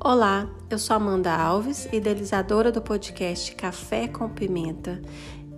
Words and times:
Olá, 0.00 0.48
eu 0.70 0.78
sou 0.78 0.94
Amanda 0.94 1.34
Alves, 1.34 1.88
idealizadora 1.92 2.70
do 2.70 2.80
podcast 2.80 3.52
Café 3.56 4.06
com 4.06 4.28
Pimenta, 4.28 5.02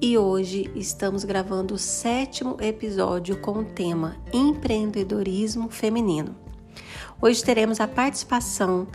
e 0.01 0.17
hoje 0.17 0.71
estamos 0.75 1.25
gravando 1.25 1.75
o 1.75 1.79
sétimo 1.79 2.57
episódio 2.59 3.39
com 3.39 3.59
o 3.59 3.65
tema 3.65 4.17
Empreendedorismo 4.33 5.69
Feminino. 5.69 6.35
Hoje 7.21 7.45
teremos 7.45 7.81
a 7.81 7.87
participação 7.87 8.89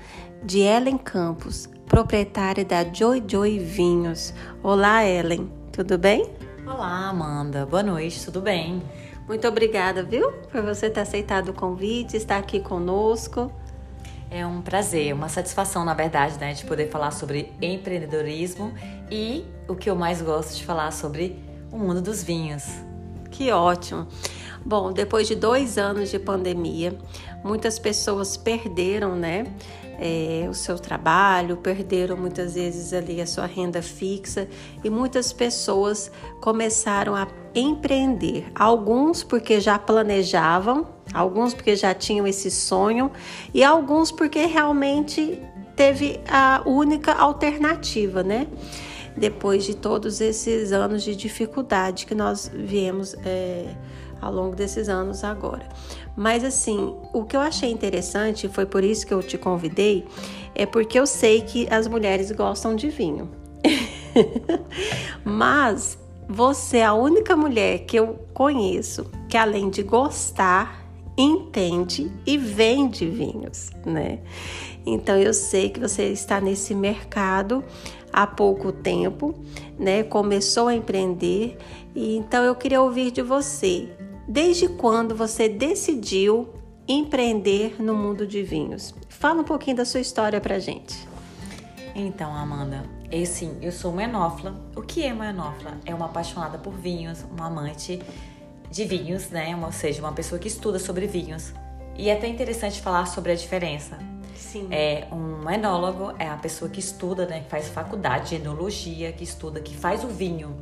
de 0.44 0.62
Ellen 0.62 0.98
Campos, 0.98 1.70
proprietária 1.86 2.66
da 2.66 2.84
Joy 2.84 3.23
Joy 3.27 3.59
Vinhos. 3.59 4.34
Olá, 4.64 5.05
Ellen, 5.05 5.52
tudo 5.72 5.96
bem? 5.96 6.27
Olá, 6.66 7.09
Amanda. 7.09 7.68
Boa 7.68 7.84
noite, 7.84 8.26
tudo 8.26 8.41
bem? 8.41 8.82
Muito 9.27 9.48
obrigada, 9.48 10.02
viu, 10.02 10.32
por 10.52 10.64
você 10.64 10.90
ter 10.90 11.02
aceitado 11.02 11.50
o 11.50 11.54
convite, 11.54 12.18
estar 12.18 12.38
aqui 12.38 12.59
conosco. 12.59 13.52
É 14.30 14.46
um 14.46 14.62
prazer, 14.62 15.14
uma 15.14 15.30
satisfação, 15.30 15.86
na 15.86 15.94
verdade, 15.94 16.38
né, 16.40 16.54
de 16.54 16.66
poder 16.66 16.90
falar 16.90 17.12
sobre 17.12 17.54
empreendedorismo 17.62 18.74
e 19.10 19.46
o 19.68 19.76
que 19.76 19.90
eu 19.90 19.96
mais 19.96 20.22
gosto 20.22 20.56
de 20.56 20.66
falar 20.66 20.92
sobre 20.92 21.40
o 21.72 21.78
mundo 21.78 22.02
dos 22.02 22.24
vinhos. 22.24 22.64
Que 23.30 23.52
ótimo! 23.52 24.08
Bom, 24.66 24.92
depois 24.92 25.28
de 25.28 25.36
dois 25.36 25.78
anos 25.78 26.10
de 26.10 26.18
pandemia, 26.18 26.98
muitas 27.44 27.78
pessoas 27.78 28.36
perderam, 28.36 29.16
né? 29.16 29.46
É, 30.00 30.48
o 30.50 30.54
seu 30.54 30.78
trabalho, 30.80 31.56
perderam 31.58 32.18
muitas 32.18 32.56
vezes 32.56 32.92
ali 32.92 33.22
a 33.22 33.28
sua 33.28 33.46
renda 33.46 33.82
fixa 33.82 34.48
e 34.84 34.90
muitas 34.90 35.32
pessoas 35.32 36.12
começaram 36.42 37.16
a 37.16 37.28
empreender. 37.54 38.52
Alguns 38.56 39.23
porque 39.23 39.62
já 39.62 39.78
planejavam, 39.78 40.88
alguns 41.14 41.54
porque 41.54 41.76
já 41.76 41.94
tinham 41.94 42.27
esse 42.27 42.50
sonho 42.52 43.12
e 43.54 43.64
alguns 43.64 44.11
porque 44.11 44.45
realmente 44.45 45.42
teve 45.75 46.20
a 46.28 46.61
única 46.66 47.14
alternativa, 47.14 48.23
né? 48.23 48.48
Depois 49.16 49.64
de 49.64 49.76
todos 49.76 50.20
esses 50.20 50.72
anos 50.72 51.03
de 51.03 51.16
dificuldade 51.16 52.06
que 52.06 52.14
nós 52.14 52.52
viemos 52.53 53.16
é, 53.26 53.73
ao 54.22 54.31
longo 54.31 54.56
desses 54.56 54.89
anos 54.89 55.23
agora. 55.23 55.67
Mas 56.16 56.44
assim, 56.44 56.95
o 57.14 57.23
que 57.23 57.36
eu 57.36 57.42
achei 57.42 57.72
interessante, 57.72 58.48
foi 58.48 58.66
por 58.66 58.83
isso 58.83 59.06
que 59.06 59.14
eu 59.14 59.22
te 59.22 59.38
convidei, 59.38 60.06
é 60.53 60.66
porque 60.66 61.00
eu 61.00 61.06
sei 61.06 61.42
que 61.42 61.67
as 61.72 61.88
mulheres 61.88 62.31
gostam 62.31 62.76
de 62.76 62.89
vinho. 62.89 63.30
Mas 65.23 65.98
você 66.28 66.78
é 66.78 66.86
a 66.86 66.94
única 66.94 67.36
mulher 67.36 67.80
que 67.80 67.98
eu 67.98 68.20
conheço 68.33 69.06
que 69.30 69.38
além 69.38 69.70
de 69.70 69.83
gostar, 69.83 70.84
entende 71.17 72.11
e 72.25 72.38
vende 72.38 73.08
vinhos, 73.08 73.71
né? 73.85 74.19
Então 74.85 75.17
eu 75.17 75.33
sei 75.33 75.69
que 75.69 75.80
você 75.80 76.09
está 76.09 76.39
nesse 76.39 76.75
mercado 76.75 77.63
há 78.11 78.27
pouco 78.27 78.71
tempo, 78.71 79.33
né? 79.80 80.03
Começou 80.03 80.67
a 80.67 80.75
empreender 80.75 81.58
e 81.95 82.17
então 82.17 82.43
eu 82.43 82.55
queria 82.55 82.81
ouvir 82.81 83.11
de 83.11 83.21
você. 83.21 83.89
Desde 84.27 84.67
quando 84.67 85.16
você 85.16 85.47
decidiu 85.47 86.49
empreender 86.88 87.81
no 87.81 87.95
mundo 87.95 88.27
de 88.27 88.43
vinhos? 88.43 88.93
Fala 89.09 89.41
um 89.41 89.43
pouquinho 89.43 89.77
da 89.77 89.86
sua 89.86 89.99
história 89.99 90.39
pra 90.39 90.59
gente. 90.59 91.08
Então, 91.95 92.36
Amanda, 92.36 92.83
eu 93.09 93.25
sim, 93.25 93.58
eu 93.61 93.71
sou 93.71 93.91
uma 93.91 94.03
enófila. 94.03 94.55
O 94.75 94.81
que 94.81 95.03
é 95.03 95.13
uma 95.13 95.27
enófila? 95.27 95.77
É 95.86 95.95
uma 95.95 96.05
apaixonada 96.08 96.58
por 96.58 96.73
vinhos, 96.73 97.23
uma 97.31 97.47
amante 97.47 98.02
de 98.76 98.84
vinhos, 98.84 99.30
né? 99.30 99.56
Ou 99.56 99.72
seja, 99.72 100.02
uma 100.02 100.12
pessoa 100.12 100.38
que 100.38 100.50
estuda 100.50 100.78
sobre 100.78 101.08
vinhos. 101.08 101.54
E 101.98 102.09
é 102.09 102.14
até 102.14 102.28
interessante 102.28 102.82
falar 102.82 103.06
sobre 103.06 103.32
a 103.32 103.36
diferença. 103.36 103.98
Sim. 104.36 104.67
É 104.70 105.08
um 105.14 105.50
enólogo 105.50 106.14
é 106.20 106.28
a 106.28 106.36
pessoa 106.36 106.70
que 106.70 106.82
estuda, 106.82 107.26
né? 107.26 107.40
Que 107.40 107.50
faz 107.50 107.70
faculdade 107.70 108.32
de 108.32 108.36
enologia, 108.36 109.14
que 109.14 109.23
estuda, 109.23 109.61
que 109.61 109.73
faz 109.73 110.04
o 110.04 110.10
vinho. 110.10 110.58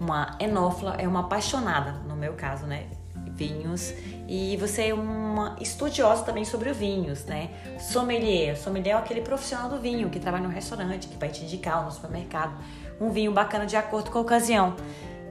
Uma 0.00 0.36
enófila 0.40 0.96
é 0.98 1.06
uma 1.06 1.20
apaixonada, 1.20 1.92
no 2.08 2.16
meu 2.16 2.32
caso, 2.32 2.66
né? 2.66 2.88
vinhos 3.36 3.92
e 4.28 4.56
você 4.58 4.88
é 4.88 4.94
uma 4.94 5.56
estudiosa 5.60 6.22
também 6.22 6.44
sobre 6.44 6.72
vinhos, 6.72 7.24
né? 7.24 7.50
Sommelier, 7.80 8.56
sommelier 8.56 8.94
é 8.94 8.98
aquele 8.98 9.22
profissional 9.22 9.68
do 9.68 9.80
vinho 9.80 10.08
que 10.08 10.20
trabalha 10.20 10.44
no 10.44 10.50
restaurante, 10.50 11.08
que 11.08 11.16
vai 11.16 11.30
te 11.30 11.42
indicar 11.42 11.84
no 11.84 11.90
supermercado 11.90 12.56
um 13.00 13.10
vinho 13.10 13.32
bacana 13.32 13.66
de 13.66 13.74
acordo 13.74 14.08
com 14.12 14.18
a 14.18 14.20
ocasião, 14.20 14.76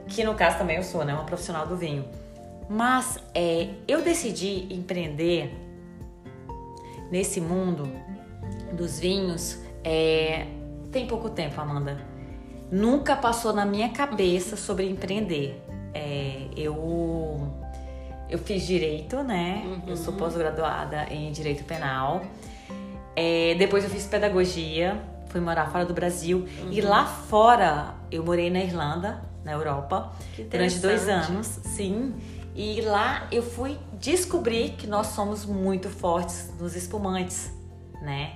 que 0.06 0.22
no 0.22 0.34
caso 0.34 0.58
também 0.58 0.76
eu 0.76 0.82
sou, 0.82 1.02
né? 1.02 1.14
Uma 1.14 1.24
profissional 1.24 1.66
do 1.66 1.78
vinho. 1.78 2.04
Mas 2.68 3.18
é, 3.34 3.68
eu 3.86 4.02
decidi 4.02 4.72
empreender 4.72 5.54
nesse 7.10 7.40
mundo 7.40 7.88
dos 8.72 8.98
vinhos 8.98 9.62
é, 9.84 10.46
tem 10.90 11.06
pouco 11.06 11.28
tempo, 11.28 11.60
Amanda. 11.60 11.98
Nunca 12.72 13.14
passou 13.14 13.52
na 13.52 13.66
minha 13.66 13.90
cabeça 13.90 14.56
sobre 14.56 14.88
empreender. 14.88 15.62
É, 15.92 16.48
eu 16.56 17.52
eu 18.28 18.38
fiz 18.38 18.66
direito, 18.66 19.22
né? 19.22 19.62
Uhum. 19.64 19.82
Eu 19.88 19.96
sou 19.96 20.14
pós-graduada 20.14 21.06
em 21.10 21.30
direito 21.30 21.62
penal. 21.64 22.22
É, 23.14 23.54
depois 23.58 23.84
eu 23.84 23.90
fiz 23.90 24.06
pedagogia, 24.06 25.00
fui 25.28 25.40
morar 25.40 25.70
fora 25.70 25.84
do 25.84 25.92
Brasil. 25.92 26.48
Uhum. 26.62 26.72
E 26.72 26.80
lá 26.80 27.04
fora, 27.04 27.94
eu 28.10 28.24
morei 28.24 28.50
na 28.50 28.60
Irlanda, 28.60 29.22
na 29.44 29.52
Europa, 29.52 30.12
durante 30.50 30.78
dois 30.78 31.08
anos, 31.08 31.46
sim. 31.46 32.14
E 32.54 32.80
lá 32.82 33.26
eu 33.32 33.42
fui 33.42 33.76
descobrir 33.94 34.70
que 34.70 34.86
nós 34.86 35.08
somos 35.08 35.44
muito 35.44 35.90
fortes 35.90 36.52
nos 36.58 36.76
espumantes, 36.76 37.50
né? 38.00 38.34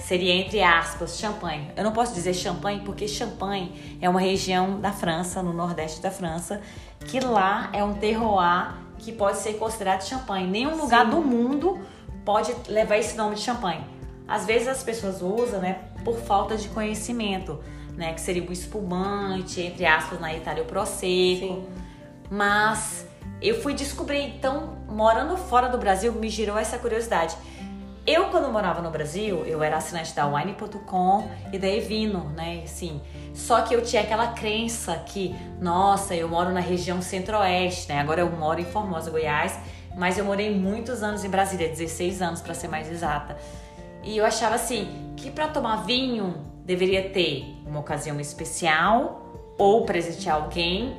Seria 0.00 0.34
entre 0.34 0.60
aspas 0.60 1.16
champanhe. 1.16 1.70
Eu 1.76 1.84
não 1.84 1.92
posso 1.92 2.12
dizer 2.12 2.34
champanhe 2.34 2.80
porque 2.80 3.06
champanhe 3.06 3.98
é 4.00 4.08
uma 4.08 4.20
região 4.20 4.80
da 4.80 4.90
França, 4.90 5.42
no 5.42 5.52
nordeste 5.52 6.02
da 6.02 6.10
França, 6.10 6.60
que 7.06 7.20
lá 7.20 7.70
é 7.72 7.84
um 7.84 7.94
terroir 7.94 8.74
que 8.98 9.12
pode 9.12 9.38
ser 9.38 9.54
considerado 9.54 10.02
champanhe. 10.02 10.48
Nenhum 10.48 10.76
lugar 10.76 11.04
Sim. 11.04 11.10
do 11.12 11.20
mundo 11.22 11.78
pode 12.24 12.52
levar 12.68 12.96
esse 12.98 13.16
nome 13.16 13.36
de 13.36 13.42
champanhe. 13.42 13.84
Às 14.26 14.44
vezes 14.44 14.66
as 14.66 14.82
pessoas 14.82 15.22
usam, 15.22 15.60
né, 15.60 15.78
por 16.04 16.16
falta 16.16 16.56
de 16.56 16.68
conhecimento, 16.68 17.60
né, 17.96 18.12
que 18.12 18.20
seria 18.20 18.42
o 18.42 18.52
espumante, 18.52 19.60
entre 19.60 19.84
aspas, 19.86 20.20
na 20.20 20.34
Itália 20.34 20.64
o 20.64 20.66
prosecco. 20.66 21.46
Sim. 21.46 21.66
Mas 22.30 23.06
eu 23.42 23.60
fui 23.60 23.74
descobrir, 23.74 24.22
então, 24.36 24.78
morando 24.88 25.36
fora 25.36 25.68
do 25.68 25.78
Brasil, 25.78 26.12
me 26.12 26.28
girou 26.28 26.56
essa 26.56 26.78
curiosidade. 26.78 27.36
Eu, 28.04 28.30
quando 28.30 28.50
morava 28.50 28.82
no 28.82 28.90
Brasil, 28.90 29.44
eu 29.46 29.62
era 29.62 29.76
assinante 29.76 30.12
da 30.12 30.26
Wine.com 30.26 31.30
e 31.52 31.58
da 31.58 31.68
Evino, 31.68 32.30
né? 32.30 32.62
Assim, 32.64 33.00
só 33.32 33.62
que 33.62 33.74
eu 33.74 33.82
tinha 33.82 34.02
aquela 34.02 34.32
crença 34.32 34.96
que, 35.06 35.34
nossa, 35.60 36.14
eu 36.14 36.28
moro 36.28 36.50
na 36.50 36.58
região 36.58 37.00
centro-oeste, 37.00 37.88
né? 37.88 38.00
Agora 38.00 38.20
eu 38.20 38.30
moro 38.30 38.60
em 38.60 38.64
Formosa, 38.64 39.08
Goiás, 39.08 39.56
mas 39.96 40.18
eu 40.18 40.24
morei 40.24 40.52
muitos 40.52 41.02
anos 41.02 41.24
em 41.24 41.28
Brasília, 41.28 41.68
16 41.68 42.20
anos 42.20 42.40
para 42.40 42.54
ser 42.54 42.66
mais 42.66 42.90
exata. 42.90 43.36
E 44.02 44.16
eu 44.18 44.26
achava 44.26 44.56
assim, 44.56 45.14
que 45.16 45.30
para 45.30 45.46
tomar 45.46 45.84
vinho 45.84 46.34
deveria 46.64 47.10
ter 47.10 47.44
uma 47.64 47.78
ocasião 47.78 48.18
especial 48.18 49.54
ou 49.56 49.84
presentear 49.84 50.42
alguém, 50.42 50.96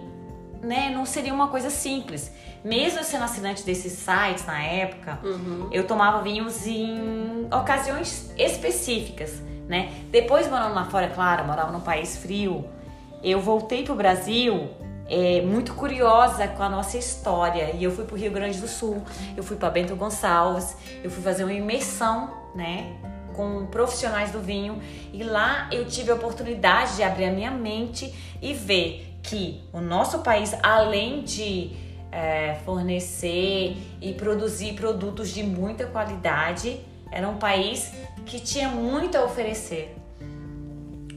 né? 0.63 0.89
Não 0.89 1.05
seria 1.05 1.33
uma 1.33 1.49
coisa 1.49 1.69
simples. 1.69 2.31
Mesmo 2.63 3.03
sendo 3.03 3.25
assinante 3.25 3.63
desses 3.63 3.91
sites 3.91 4.45
na 4.45 4.63
época, 4.63 5.19
uhum. 5.23 5.67
eu 5.71 5.85
tomava 5.85 6.23
vinhos 6.23 6.65
em 6.65 7.47
ocasiões 7.51 8.33
específicas, 8.37 9.41
né? 9.67 9.91
Depois 10.09 10.49
morando 10.49 10.73
lá 10.73 10.85
fora, 10.85 11.09
claro, 11.09 11.45
morava 11.45 11.71
num 11.71 11.81
país 11.81 12.17
frio. 12.17 12.65
Eu 13.21 13.41
voltei 13.41 13.83
pro 13.83 13.95
Brasil 13.95 14.69
é, 15.09 15.41
muito 15.41 15.73
curiosa 15.73 16.47
com 16.47 16.63
a 16.63 16.69
nossa 16.69 16.97
história 16.97 17.71
e 17.75 17.83
eu 17.83 17.91
fui 17.91 18.05
pro 18.05 18.15
Rio 18.15 18.31
Grande 18.31 18.59
do 18.59 18.67
Sul, 18.67 19.03
eu 19.35 19.43
fui 19.43 19.57
para 19.57 19.69
Bento 19.69 19.95
Gonçalves, 19.95 20.75
eu 21.03 21.11
fui 21.11 21.21
fazer 21.21 21.43
uma 21.43 21.53
imersão, 21.53 22.31
né? 22.55 22.95
Com 23.35 23.65
profissionais 23.65 24.31
do 24.31 24.39
vinho 24.39 24.81
e 25.11 25.23
lá 25.23 25.67
eu 25.71 25.85
tive 25.85 26.11
a 26.11 26.15
oportunidade 26.15 26.95
de 26.95 27.03
abrir 27.03 27.25
a 27.25 27.31
minha 27.31 27.51
mente 27.51 28.13
e 28.41 28.53
ver 28.53 29.12
que 29.23 29.63
o 29.71 29.79
nosso 29.79 30.19
país, 30.19 30.53
além 30.61 31.23
de 31.23 31.71
é, 32.13 32.59
fornecer 32.63 33.75
e 33.99 34.13
produzir 34.13 34.73
produtos 34.73 35.33
de 35.33 35.41
muita 35.41 35.87
qualidade. 35.87 36.79
Era 37.11 37.27
um 37.27 37.37
país 37.37 37.91
que 38.25 38.39
tinha 38.39 38.69
muito 38.69 39.17
a 39.17 39.23
oferecer. 39.23 39.95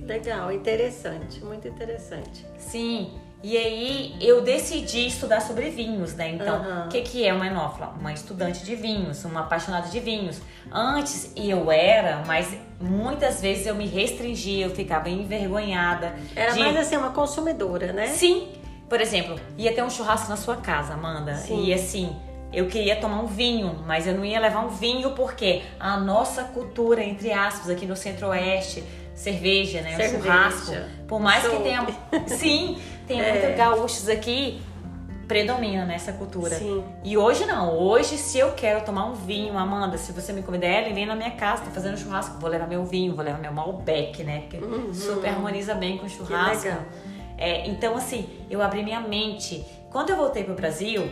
Legal, 0.02 0.50
interessante, 0.52 1.44
muito 1.44 1.68
interessante. 1.68 2.46
Sim, 2.58 3.12
e 3.48 3.56
aí 3.56 4.16
eu 4.20 4.40
decidi 4.40 5.06
estudar 5.06 5.40
sobre 5.40 5.70
vinhos, 5.70 6.16
né? 6.16 6.32
Então, 6.32 6.60
o 6.60 6.64
uhum. 6.64 6.88
que, 6.88 7.00
que 7.02 7.24
é 7.24 7.32
uma 7.32 7.46
enófila? 7.46 7.94
Uma 7.96 8.12
estudante 8.12 8.64
de 8.64 8.74
vinhos, 8.74 9.24
uma 9.24 9.42
apaixonada 9.42 9.88
de 9.88 10.00
vinhos. 10.00 10.40
Antes 10.68 11.30
eu 11.36 11.70
era, 11.70 12.24
mas 12.26 12.56
muitas 12.80 13.40
vezes 13.40 13.64
eu 13.64 13.76
me 13.76 13.86
restringia, 13.86 14.66
eu 14.66 14.74
ficava 14.74 15.08
envergonhada. 15.08 16.16
Era 16.34 16.54
de... 16.54 16.58
mais 16.58 16.76
assim, 16.76 16.96
uma 16.96 17.10
consumidora, 17.10 17.92
né? 17.92 18.08
Sim, 18.08 18.48
por 18.88 19.00
exemplo, 19.00 19.38
ia 19.56 19.72
ter 19.72 19.84
um 19.84 19.90
churrasco 19.90 20.28
na 20.28 20.36
sua 20.36 20.56
casa, 20.56 20.94
Amanda, 20.94 21.36
Sim. 21.36 21.66
e 21.66 21.72
assim, 21.72 22.16
eu 22.52 22.66
queria 22.66 22.96
tomar 22.96 23.20
um 23.20 23.26
vinho, 23.26 23.80
mas 23.86 24.08
eu 24.08 24.14
não 24.16 24.24
ia 24.24 24.40
levar 24.40 24.66
um 24.66 24.70
vinho 24.70 25.12
porque 25.12 25.62
a 25.78 25.96
nossa 25.96 26.42
cultura, 26.42 27.00
entre 27.04 27.32
aspas, 27.32 27.70
aqui 27.70 27.86
no 27.86 27.94
Centro-Oeste, 27.94 28.82
cerveja, 29.16 29.80
né? 29.80 29.96
Cerveja. 29.96 30.22
Churrasco. 30.22 30.72
Por 31.08 31.18
mais 31.18 31.42
Soube. 31.42 31.56
que 31.56 31.62
tenha. 31.64 31.86
Sim, 32.28 32.78
tem 33.08 33.20
é. 33.20 33.32
muitos 33.32 33.56
gaúchos 33.56 34.08
aqui, 34.08 34.60
predomina 35.26 35.84
nessa 35.84 36.12
cultura. 36.12 36.54
Sim. 36.56 36.84
E 37.02 37.16
hoje 37.16 37.46
não. 37.46 37.76
Hoje, 37.76 38.18
se 38.18 38.38
eu 38.38 38.52
quero 38.52 38.84
tomar 38.84 39.06
um 39.06 39.14
vinho, 39.14 39.56
Amanda, 39.58 39.96
se 39.96 40.12
você 40.12 40.32
me 40.32 40.42
convidar, 40.42 40.68
ela 40.68 40.94
vem 40.94 41.06
na 41.06 41.16
minha 41.16 41.32
casa, 41.32 41.64
tá 41.64 41.70
fazendo 41.70 41.96
churrasco, 41.98 42.38
vou 42.38 42.50
levar 42.50 42.68
meu 42.68 42.84
vinho, 42.84 43.14
vou 43.14 43.24
levar 43.24 43.38
meu 43.38 43.52
Malbec, 43.52 44.22
né? 44.22 44.44
Que 44.50 44.58
uhum. 44.58 44.92
super 44.92 45.30
harmoniza 45.30 45.74
bem 45.74 45.98
com 45.98 46.08
churrasco. 46.08 46.68
É, 47.38 47.66
então, 47.68 47.96
assim, 47.96 48.28
eu 48.50 48.62
abri 48.62 48.82
minha 48.84 49.00
mente. 49.00 49.64
Quando 49.90 50.10
eu 50.10 50.16
voltei 50.16 50.44
pro 50.44 50.54
Brasil, 50.54 51.10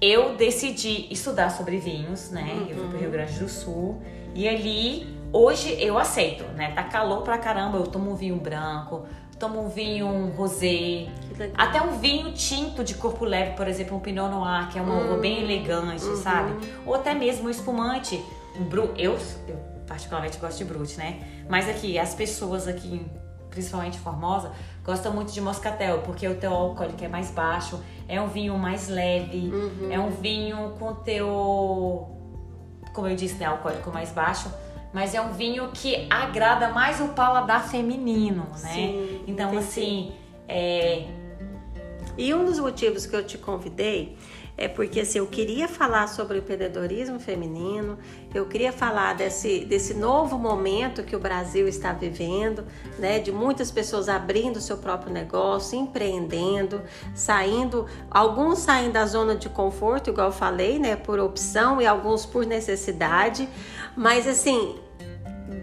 eu 0.00 0.34
decidi 0.36 1.06
estudar 1.10 1.50
sobre 1.50 1.78
vinhos, 1.78 2.30
né? 2.30 2.42
Uhum. 2.52 2.66
Eu 2.68 2.76
fui 2.76 2.88
pro 2.88 2.98
Rio 2.98 3.10
Grande 3.10 3.38
do 3.38 3.48
Sul. 3.48 4.00
E 4.34 4.46
ali, 4.46 5.15
hoje 5.32 5.76
eu 5.80 5.98
aceito, 5.98 6.44
né? 6.54 6.72
Tá 6.72 6.84
calor 6.84 7.22
pra 7.22 7.38
caramba, 7.38 7.78
eu 7.78 7.86
tomo 7.86 8.12
um 8.12 8.14
vinho 8.14 8.36
branco, 8.36 9.06
tomo 9.38 9.64
um 9.64 9.68
vinho 9.68 10.32
rosé, 10.36 11.08
até 11.56 11.80
um 11.80 11.98
vinho 11.98 12.32
tinto 12.32 12.82
de 12.82 12.94
corpo 12.94 13.24
leve, 13.24 13.52
por 13.56 13.68
exemplo, 13.68 13.96
um 13.96 14.00
Pinot 14.00 14.30
Noir, 14.30 14.68
que 14.70 14.78
é 14.78 14.82
uma 14.82 14.94
uhum. 14.94 15.20
bem 15.20 15.42
elegante, 15.42 16.04
uhum. 16.04 16.16
sabe? 16.16 16.52
Ou 16.86 16.94
até 16.94 17.14
mesmo 17.14 17.46
um 17.46 17.50
espumante, 17.50 18.22
um 18.58 18.64
bru... 18.64 18.92
eu, 18.96 19.18
eu 19.46 19.76
particularmente 19.86 20.38
gosto 20.38 20.58
de 20.58 20.64
brute, 20.64 20.98
né? 20.98 21.20
Mas 21.48 21.68
aqui, 21.68 21.98
as 21.98 22.14
pessoas 22.14 22.66
aqui, 22.66 23.04
principalmente 23.50 23.98
Formosa, 23.98 24.52
gostam 24.84 25.12
muito 25.12 25.32
de 25.32 25.40
moscatel, 25.40 26.00
porque 26.02 26.26
o 26.26 26.34
teu 26.34 26.52
alcoólico 26.52 27.04
é 27.04 27.08
mais 27.08 27.30
baixo, 27.30 27.80
é 28.08 28.20
um 28.20 28.28
vinho 28.28 28.58
mais 28.58 28.88
leve, 28.88 29.50
uhum. 29.52 29.88
é 29.90 29.98
um 29.98 30.10
vinho 30.10 30.74
com 30.78 30.94
teu, 30.94 32.08
como 32.92 33.06
eu 33.06 33.16
disse, 33.16 33.34
né, 33.34 33.46
alcoólico 33.46 33.90
mais 33.90 34.10
baixo, 34.12 34.50
mas 34.92 35.14
é 35.14 35.20
um 35.20 35.32
vinho 35.32 35.70
que 35.72 36.06
agrada 36.08 36.68
mais 36.70 37.00
o 37.00 37.08
paladar 37.08 37.68
feminino, 37.68 38.46
né? 38.62 38.72
Sim, 38.72 39.24
então, 39.26 39.48
entendi. 39.48 39.64
assim, 39.64 40.12
é... 40.48 41.04
E 42.18 42.32
um 42.32 42.44
dos 42.44 42.58
motivos 42.58 43.04
que 43.04 43.14
eu 43.14 43.24
te 43.24 43.36
convidei 43.36 44.16
é 44.58 44.68
porque 44.68 45.00
assim, 45.00 45.18
eu 45.18 45.26
queria 45.26 45.68
falar 45.68 46.08
sobre 46.08 46.38
o 46.38 46.40
empreendedorismo 46.40 47.20
feminino, 47.20 47.98
eu 48.32 48.46
queria 48.46 48.72
falar 48.72 49.14
desse, 49.14 49.64
desse 49.66 49.92
novo 49.92 50.38
momento 50.38 51.02
que 51.02 51.14
o 51.14 51.18
Brasil 51.18 51.68
está 51.68 51.92
vivendo, 51.92 52.64
né? 52.98 53.18
De 53.18 53.30
muitas 53.30 53.70
pessoas 53.70 54.08
abrindo 54.08 54.60
seu 54.60 54.78
próprio 54.78 55.12
negócio, 55.12 55.78
empreendendo, 55.78 56.80
saindo, 57.14 57.86
alguns 58.10 58.60
saem 58.60 58.90
da 58.90 59.04
zona 59.04 59.36
de 59.36 59.48
conforto, 59.48 60.10
igual 60.10 60.28
eu 60.28 60.32
falei, 60.32 60.78
né? 60.78 60.96
Por 60.96 61.18
opção 61.18 61.80
e 61.80 61.86
alguns 61.86 62.24
por 62.24 62.46
necessidade. 62.46 63.48
Mas 63.94 64.26
assim, 64.26 64.78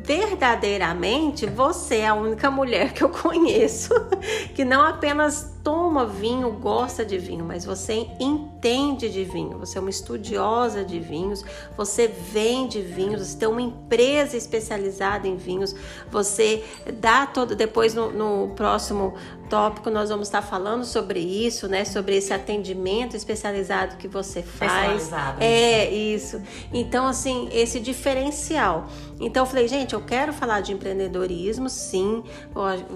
verdadeiramente 0.03 1.45
você 1.45 1.97
é 1.97 2.07
a 2.07 2.13
única 2.13 2.51
mulher 2.51 2.93
que 2.93 3.03
eu 3.03 3.09
conheço 3.09 3.89
que 4.53 4.63
não 4.63 4.81
apenas 4.81 5.52
toma 5.63 6.05
vinho, 6.05 6.51
gosta 6.51 7.05
de 7.05 7.17
vinho, 7.17 7.45
mas 7.45 7.63
você 7.63 8.07
entende 8.19 9.09
de 9.09 9.23
vinho, 9.23 9.57
você 9.57 9.77
é 9.77 9.81
uma 9.81 9.89
estudiosa 9.89 10.83
de 10.83 10.99
vinhos, 10.99 11.43
você 11.77 12.07
vende 12.07 12.81
vinhos, 12.81 13.25
você 13.25 13.37
tem 13.37 13.47
uma 13.47 13.61
empresa 13.61 14.35
especializada 14.35 15.27
em 15.27 15.37
vinhos, 15.37 15.73
você 16.11 16.63
dá 16.99 17.25
todo. 17.25 17.55
Depois, 17.55 17.93
no, 17.93 18.11
no 18.11 18.53
próximo 18.55 19.13
tópico, 19.49 19.89
nós 19.89 20.09
vamos 20.09 20.27
estar 20.27 20.41
falando 20.41 20.83
sobre 20.83 21.19
isso, 21.19 21.67
né? 21.67 21.85
Sobre 21.85 22.17
esse 22.17 22.33
atendimento 22.33 23.15
especializado 23.15 23.97
que 23.97 24.07
você 24.07 24.41
faz. 24.41 25.11
É, 25.43 25.89
isso. 25.89 26.41
Então, 26.73 27.07
assim, 27.07 27.47
esse 27.51 27.79
diferencial. 27.79 28.87
Então, 29.19 29.43
eu 29.43 29.47
falei, 29.47 29.67
gente, 29.67 29.93
eu 29.93 30.01
quero 30.01 30.33
falar 30.33 30.61
de 30.61 30.73
empreendedorismo, 30.73 31.69
sim, 31.69 32.23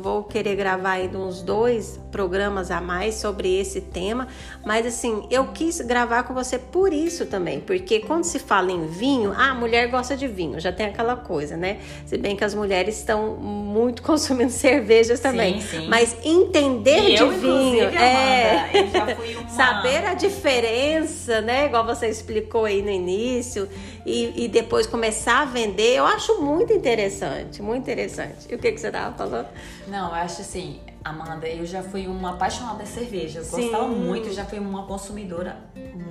vou 0.01 0.23
querer 0.23 0.55
gravar 0.55 0.93
aí 0.93 1.15
uns 1.15 1.41
dois 1.41 1.99
programas 2.11 2.56
programas 2.57 2.71
a 2.71 2.81
mais 2.81 3.15
sobre 3.15 3.59
esse 3.59 3.81
tema, 3.81 4.27
mas 4.65 4.85
assim, 4.85 5.27
eu 5.29 5.47
quis 5.47 5.79
gravar 5.81 6.23
com 6.23 6.33
você 6.33 6.57
por 6.57 6.91
isso 6.91 7.25
também, 7.25 7.59
porque 7.59 7.99
quando 7.99 8.23
se 8.23 8.39
fala 8.39 8.71
em 8.71 8.87
vinho, 8.87 9.33
ah, 9.35 9.51
a 9.51 9.53
mulher 9.53 9.89
gosta 9.89 10.15
de 10.15 10.27
vinho, 10.27 10.59
já 10.59 10.71
tem 10.71 10.87
aquela 10.87 11.15
coisa, 11.15 11.55
né? 11.55 11.79
Se 12.05 12.17
bem 12.17 12.35
que 12.35 12.43
as 12.43 12.55
mulheres 12.55 12.97
estão 12.97 13.35
muito 13.35 14.01
consumindo 14.03 14.51
cervejas 14.51 15.19
também, 15.19 15.61
sim, 15.61 15.81
sim. 15.81 15.87
mas 15.87 16.15
entender 16.23 17.11
e 17.11 17.15
de 17.15 17.21
eu, 17.21 17.31
vinho, 17.31 17.83
é 17.85 18.71
uma... 19.37 19.49
saber 19.49 20.05
a 20.05 20.13
diferença, 20.13 21.41
né? 21.41 21.65
Igual 21.65 21.85
você 21.85 22.07
explicou 22.07 22.65
aí 22.65 22.81
no 22.81 22.89
início, 22.89 23.67
e, 24.05 24.45
e, 24.45 24.47
depois 24.47 24.87
começar 24.87 25.41
a 25.41 25.45
vender, 25.45 25.97
eu 25.97 26.05
acho 26.05 26.41
muito 26.41 26.71
interessante, 26.71 27.61
muito 27.61 27.83
interessante. 27.83 28.47
E 28.49 28.55
o 28.55 28.57
que, 28.57 28.71
que 28.71 28.79
você 28.79 28.87
estava 28.87 29.13
falando? 29.17 29.49
Não, 29.85 30.07
eu 30.07 30.15
acho 30.15 30.41
assim, 30.41 30.79
Amanda, 31.09 31.47
eu 31.47 31.65
já 31.65 31.81
fui 31.81 32.07
uma 32.07 32.31
apaixonada 32.31 32.83
de 32.83 32.89
cerveja. 32.89 33.39
Eu 33.39 33.43
Sim. 33.43 33.61
gostava 33.61 33.87
muito, 33.87 34.33
já 34.33 34.45
fui 34.45 34.59
uma 34.59 34.83
consumidora 34.85 35.57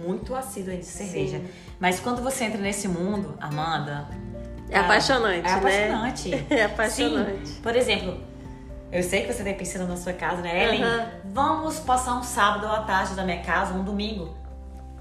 muito 0.04 0.34
assídua 0.34 0.76
de 0.76 0.84
cerveja. 0.84 1.38
Sim. 1.38 1.48
Mas 1.78 2.00
quando 2.00 2.22
você 2.22 2.44
entra 2.44 2.60
nesse 2.60 2.88
mundo, 2.88 3.34
Amanda. 3.40 4.06
É 4.68 4.78
apaixonante, 4.78 5.46
é 5.46 5.52
apaixonante. 5.52 6.28
Né? 6.30 6.46
É 6.50 6.64
apaixonante. 6.64 7.48
Sim. 7.48 7.60
Por 7.62 7.76
exemplo, 7.76 8.20
eu 8.90 9.02
sei 9.02 9.22
que 9.22 9.32
você 9.32 9.42
tem 9.44 9.54
piscina 9.54 9.84
na 9.84 9.96
sua 9.96 10.12
casa, 10.12 10.42
né, 10.42 10.64
Ellen? 10.64 10.84
Uhum. 10.84 11.06
Vamos 11.32 11.78
passar 11.80 12.14
um 12.14 12.22
sábado 12.22 12.66
à 12.66 12.80
tarde 12.82 13.14
na 13.14 13.24
minha 13.24 13.42
casa, 13.42 13.74
um 13.74 13.84
domingo. 13.84 14.34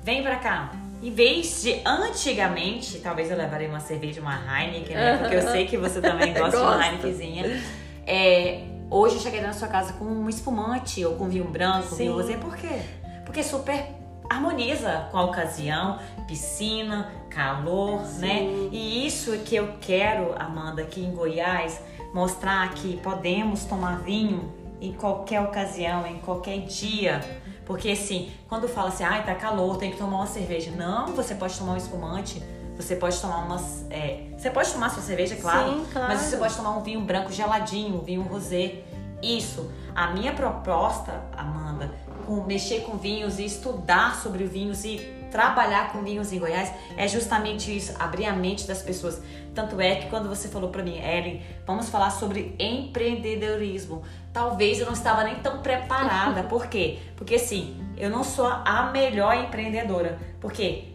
Vem 0.03 0.21
pra 0.21 0.36
cá. 0.36 0.71
Em 1.01 1.12
vez 1.12 1.62
de 1.62 1.81
antigamente, 1.86 3.00
talvez 3.00 3.30
eu 3.30 3.38
levaria 3.38 3.68
uma 3.68 3.80
cerveja, 3.80 4.21
uma 4.21 4.36
Heineken, 4.36 4.95
né? 4.95 5.18
Porque 5.18 5.36
eu 5.36 5.41
sei 5.41 5.65
que 5.68 5.77
você 5.77 6.01
também 6.01 6.33
gosta 6.36 6.57
de 6.57 6.63
uma 6.63 6.86
Heinekenzinha. 6.86 7.62
É, 8.07 8.62
Hoje 8.89 9.15
eu 9.15 9.21
cheguei 9.21 9.41
na 9.41 9.51
sua 9.51 9.67
casa 9.67 9.93
com 9.93 10.05
um 10.05 10.29
espumante 10.29 11.03
ou 11.03 11.15
com 11.15 11.27
vinho 11.27 11.45
branco, 11.45 11.89
Sim. 11.89 11.95
vinho 11.95 12.13
rosé, 12.13 12.37
por 12.37 12.55
quê? 12.55 12.81
Porque 13.25 13.41
super 13.41 13.87
harmoniza 14.29 15.07
com 15.11 15.17
a 15.17 15.25
ocasião, 15.25 15.99
piscina, 16.27 17.11
calor, 17.29 18.05
Sim. 18.05 18.21
né? 18.21 18.43
E 18.71 19.05
isso 19.05 19.33
é 19.33 19.37
que 19.37 19.55
eu 19.55 19.73
quero, 19.81 20.33
Amanda, 20.37 20.83
aqui 20.83 21.01
em 21.01 21.11
Goiás, 21.11 21.81
mostrar 22.13 22.71
que 22.75 22.97
podemos 22.97 23.65
tomar 23.65 23.99
vinho 24.01 24.53
em 24.79 24.93
qualquer 24.93 25.41
ocasião, 25.41 26.05
em 26.05 26.19
qualquer 26.19 26.59
dia. 26.59 27.21
Porque 27.65 27.89
assim, 27.89 28.31
quando 28.47 28.67
fala 28.67 28.89
assim, 28.89 29.03
ai, 29.03 29.25
tá 29.25 29.33
calor, 29.33 29.77
tem 29.77 29.91
que 29.91 29.97
tomar 29.97 30.17
uma 30.17 30.27
cerveja. 30.27 30.69
Não, 30.71 31.07
você 31.07 31.33
pode 31.33 31.57
tomar 31.57 31.73
um 31.73 31.77
espumante 31.77 32.41
você 32.75 32.96
pode 32.96 33.20
tomar 33.20 33.38
umas. 33.46 33.86
É, 33.89 34.27
você 34.38 34.50
pode 34.50 34.72
tomar 34.72 34.89
sua 34.89 35.01
cerveja, 35.01 35.36
claro, 35.36 35.72
Sim, 35.72 35.86
claro. 35.91 36.08
Mas 36.10 36.22
você 36.22 36.38
pode 36.38 36.55
tomar 36.55 36.77
um 36.77 36.84
vinho 36.84 37.01
branco 37.01 37.32
geladinho, 37.32 37.96
um 37.96 38.03
vinho 38.03 38.22
rosé. 38.22 38.84
Isso. 39.22 39.72
A 39.96 40.12
minha 40.12 40.34
proposta, 40.34 41.24
Amanda, 41.36 41.89
com 42.25 42.44
mexer 42.44 42.82
com 42.82 42.98
vinhos 42.98 43.39
e 43.39 43.46
estudar 43.46 44.15
sobre 44.15 44.44
vinhos 44.44 44.84
e 44.84 44.98
trabalhar 45.32 45.91
com 45.91 46.01
vinhos 46.01 46.32
em 46.32 46.39
Goiás 46.39 46.72
é 46.96 47.08
justamente 47.08 47.75
isso, 47.75 47.94
abrir 48.00 48.25
a 48.25 48.34
mente 48.34 48.67
das 48.67 48.82
pessoas. 48.82 49.22
Tanto 49.53 49.79
é 49.79 49.96
que 49.96 50.10
quando 50.10 50.29
você 50.29 50.48
falou 50.48 50.70
para 50.70 50.84
mim, 50.84 50.98
Ellen, 50.98 51.41
vamos 51.65 51.89
falar 51.89 52.10
sobre 52.10 52.55
empreendedorismo. 52.60 54.03
Talvez 54.32 54.79
eu 54.79 54.86
não 54.86 54.94
estava 54.94 55.24
nem 55.24 55.36
tão 55.36 55.60
preparada. 55.62 56.44
Por 56.48 56.67
quê? 56.67 57.00
Porque 57.15 57.36
assim, 57.36 57.77
eu 57.98 58.10
não 58.10 58.24
sou 58.24 58.46
a 58.46 58.91
melhor 58.91 59.36
empreendedora. 59.36 60.20
Porque 60.39 60.94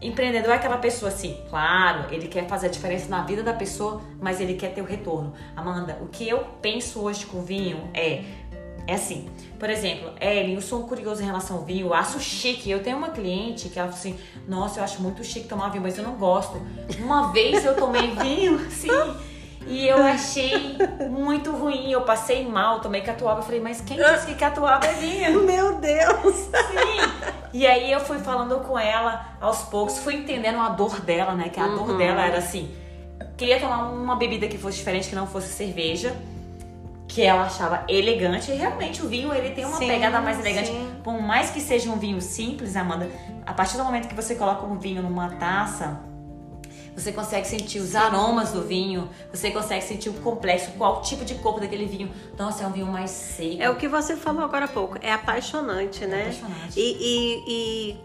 Empreendedor 0.00 0.52
é 0.52 0.56
aquela 0.56 0.76
pessoa 0.78 1.10
assim, 1.10 1.40
claro, 1.48 2.12
ele 2.12 2.28
quer 2.28 2.46
fazer 2.46 2.66
a 2.66 2.70
diferença 2.70 3.08
na 3.08 3.22
vida 3.22 3.42
da 3.42 3.54
pessoa, 3.54 4.02
mas 4.20 4.40
ele 4.40 4.54
quer 4.54 4.74
ter 4.74 4.82
o 4.82 4.84
retorno. 4.84 5.32
Amanda, 5.54 5.98
o 6.02 6.06
que 6.06 6.28
eu 6.28 6.40
penso 6.60 7.00
hoje 7.00 7.24
com 7.24 7.42
vinho 7.42 7.88
é 7.94 8.22
é 8.88 8.94
assim, 8.94 9.28
por 9.58 9.68
exemplo, 9.68 10.12
Ellen, 10.20 10.54
eu 10.54 10.62
sou 10.62 10.84
curioso 10.84 11.20
em 11.20 11.26
relação 11.26 11.56
ao 11.56 11.64
vinho, 11.64 11.88
eu 11.88 11.94
acho 11.94 12.20
chique. 12.20 12.70
Eu 12.70 12.82
tenho 12.82 12.96
uma 12.96 13.10
cliente 13.10 13.68
que 13.68 13.78
ela 13.78 13.88
fala 13.88 13.98
assim: 13.98 14.16
Nossa, 14.46 14.78
eu 14.78 14.84
acho 14.84 15.02
muito 15.02 15.24
chique 15.24 15.48
tomar 15.48 15.70
vinho, 15.70 15.82
mas 15.82 15.98
eu 15.98 16.04
não 16.04 16.14
gosto. 16.14 16.60
Uma 17.00 17.32
vez 17.32 17.64
eu 17.64 17.74
tomei 17.74 18.12
vinho, 18.12 18.58
sim, 18.70 18.88
e 19.66 19.88
eu 19.88 20.02
achei 20.02 20.76
muito 21.10 21.50
ruim. 21.50 21.90
Eu 21.90 22.02
passei 22.02 22.46
mal, 22.46 22.80
tomei 22.80 23.00
catuaba. 23.00 23.40
Eu 23.40 23.44
falei, 23.44 23.60
mas 23.60 23.80
quem 23.80 23.96
disse 23.96 24.26
que 24.26 24.34
catuaba 24.34 24.86
é 24.86 24.92
vinho? 24.92 25.42
Meu 25.44 25.78
Deus! 25.78 26.34
Sim! 26.34 27.32
E 27.52 27.66
aí 27.66 27.90
eu 27.90 28.00
fui 28.00 28.18
falando 28.18 28.60
com 28.60 28.78
ela 28.78 29.36
aos 29.40 29.62
poucos, 29.62 29.98
fui 29.98 30.14
entendendo 30.14 30.58
a 30.58 30.68
dor 30.68 31.00
dela, 31.00 31.34
né? 31.34 31.48
Que 31.48 31.58
a 31.58 31.64
uhum. 31.64 31.86
dor 31.86 31.98
dela 31.98 32.26
era 32.26 32.38
assim: 32.38 32.70
queria 33.36 33.58
tomar 33.58 33.90
uma 33.90 34.16
bebida 34.16 34.46
que 34.46 34.58
fosse 34.58 34.78
diferente, 34.78 35.08
que 35.08 35.14
não 35.14 35.26
fosse 35.26 35.48
cerveja. 35.48 36.14
Que 37.08 37.22
ela 37.22 37.44
achava 37.44 37.84
elegante, 37.88 38.50
e 38.50 38.56
realmente 38.56 39.00
o 39.00 39.08
vinho 39.08 39.32
ele 39.32 39.50
tem 39.50 39.64
uma 39.64 39.78
sim, 39.78 39.86
pegada 39.86 40.20
mais 40.20 40.38
elegante. 40.38 40.68
Sim. 40.68 40.96
Por 41.02 41.18
mais 41.22 41.50
que 41.50 41.60
seja 41.60 41.88
um 41.88 41.98
vinho 41.98 42.20
simples, 42.20 42.76
Amanda, 42.76 43.08
a 43.46 43.54
partir 43.54 43.76
do 43.76 43.84
momento 43.84 44.08
que 44.08 44.14
você 44.14 44.34
coloca 44.34 44.66
um 44.66 44.76
vinho 44.76 45.02
numa 45.02 45.30
taça, 45.30 46.00
você 46.96 47.12
consegue 47.12 47.46
sentir 47.46 47.78
os 47.78 47.94
aromas 47.94 48.52
do 48.52 48.62
vinho, 48.62 49.08
você 49.30 49.50
consegue 49.50 49.84
sentir 49.84 50.08
o 50.08 50.14
complexo, 50.14 50.70
qual 50.78 51.02
tipo 51.02 51.24
de 51.24 51.34
corpo 51.36 51.60
daquele 51.60 51.84
vinho. 51.84 52.10
Nossa, 52.38 52.64
é 52.64 52.66
um 52.66 52.72
vinho 52.72 52.86
mais 52.86 53.10
seco. 53.10 53.62
É 53.62 53.68
o 53.68 53.76
que 53.76 53.86
você 53.86 54.16
falou 54.16 54.42
agora 54.42 54.64
há 54.64 54.68
pouco, 54.68 54.96
é 55.02 55.12
apaixonante, 55.12 56.06
né? 56.06 56.18
É 56.18 56.22
apaixonante. 56.22 56.80
E, 56.80 56.96
e, 56.98 57.44
e 57.46 57.96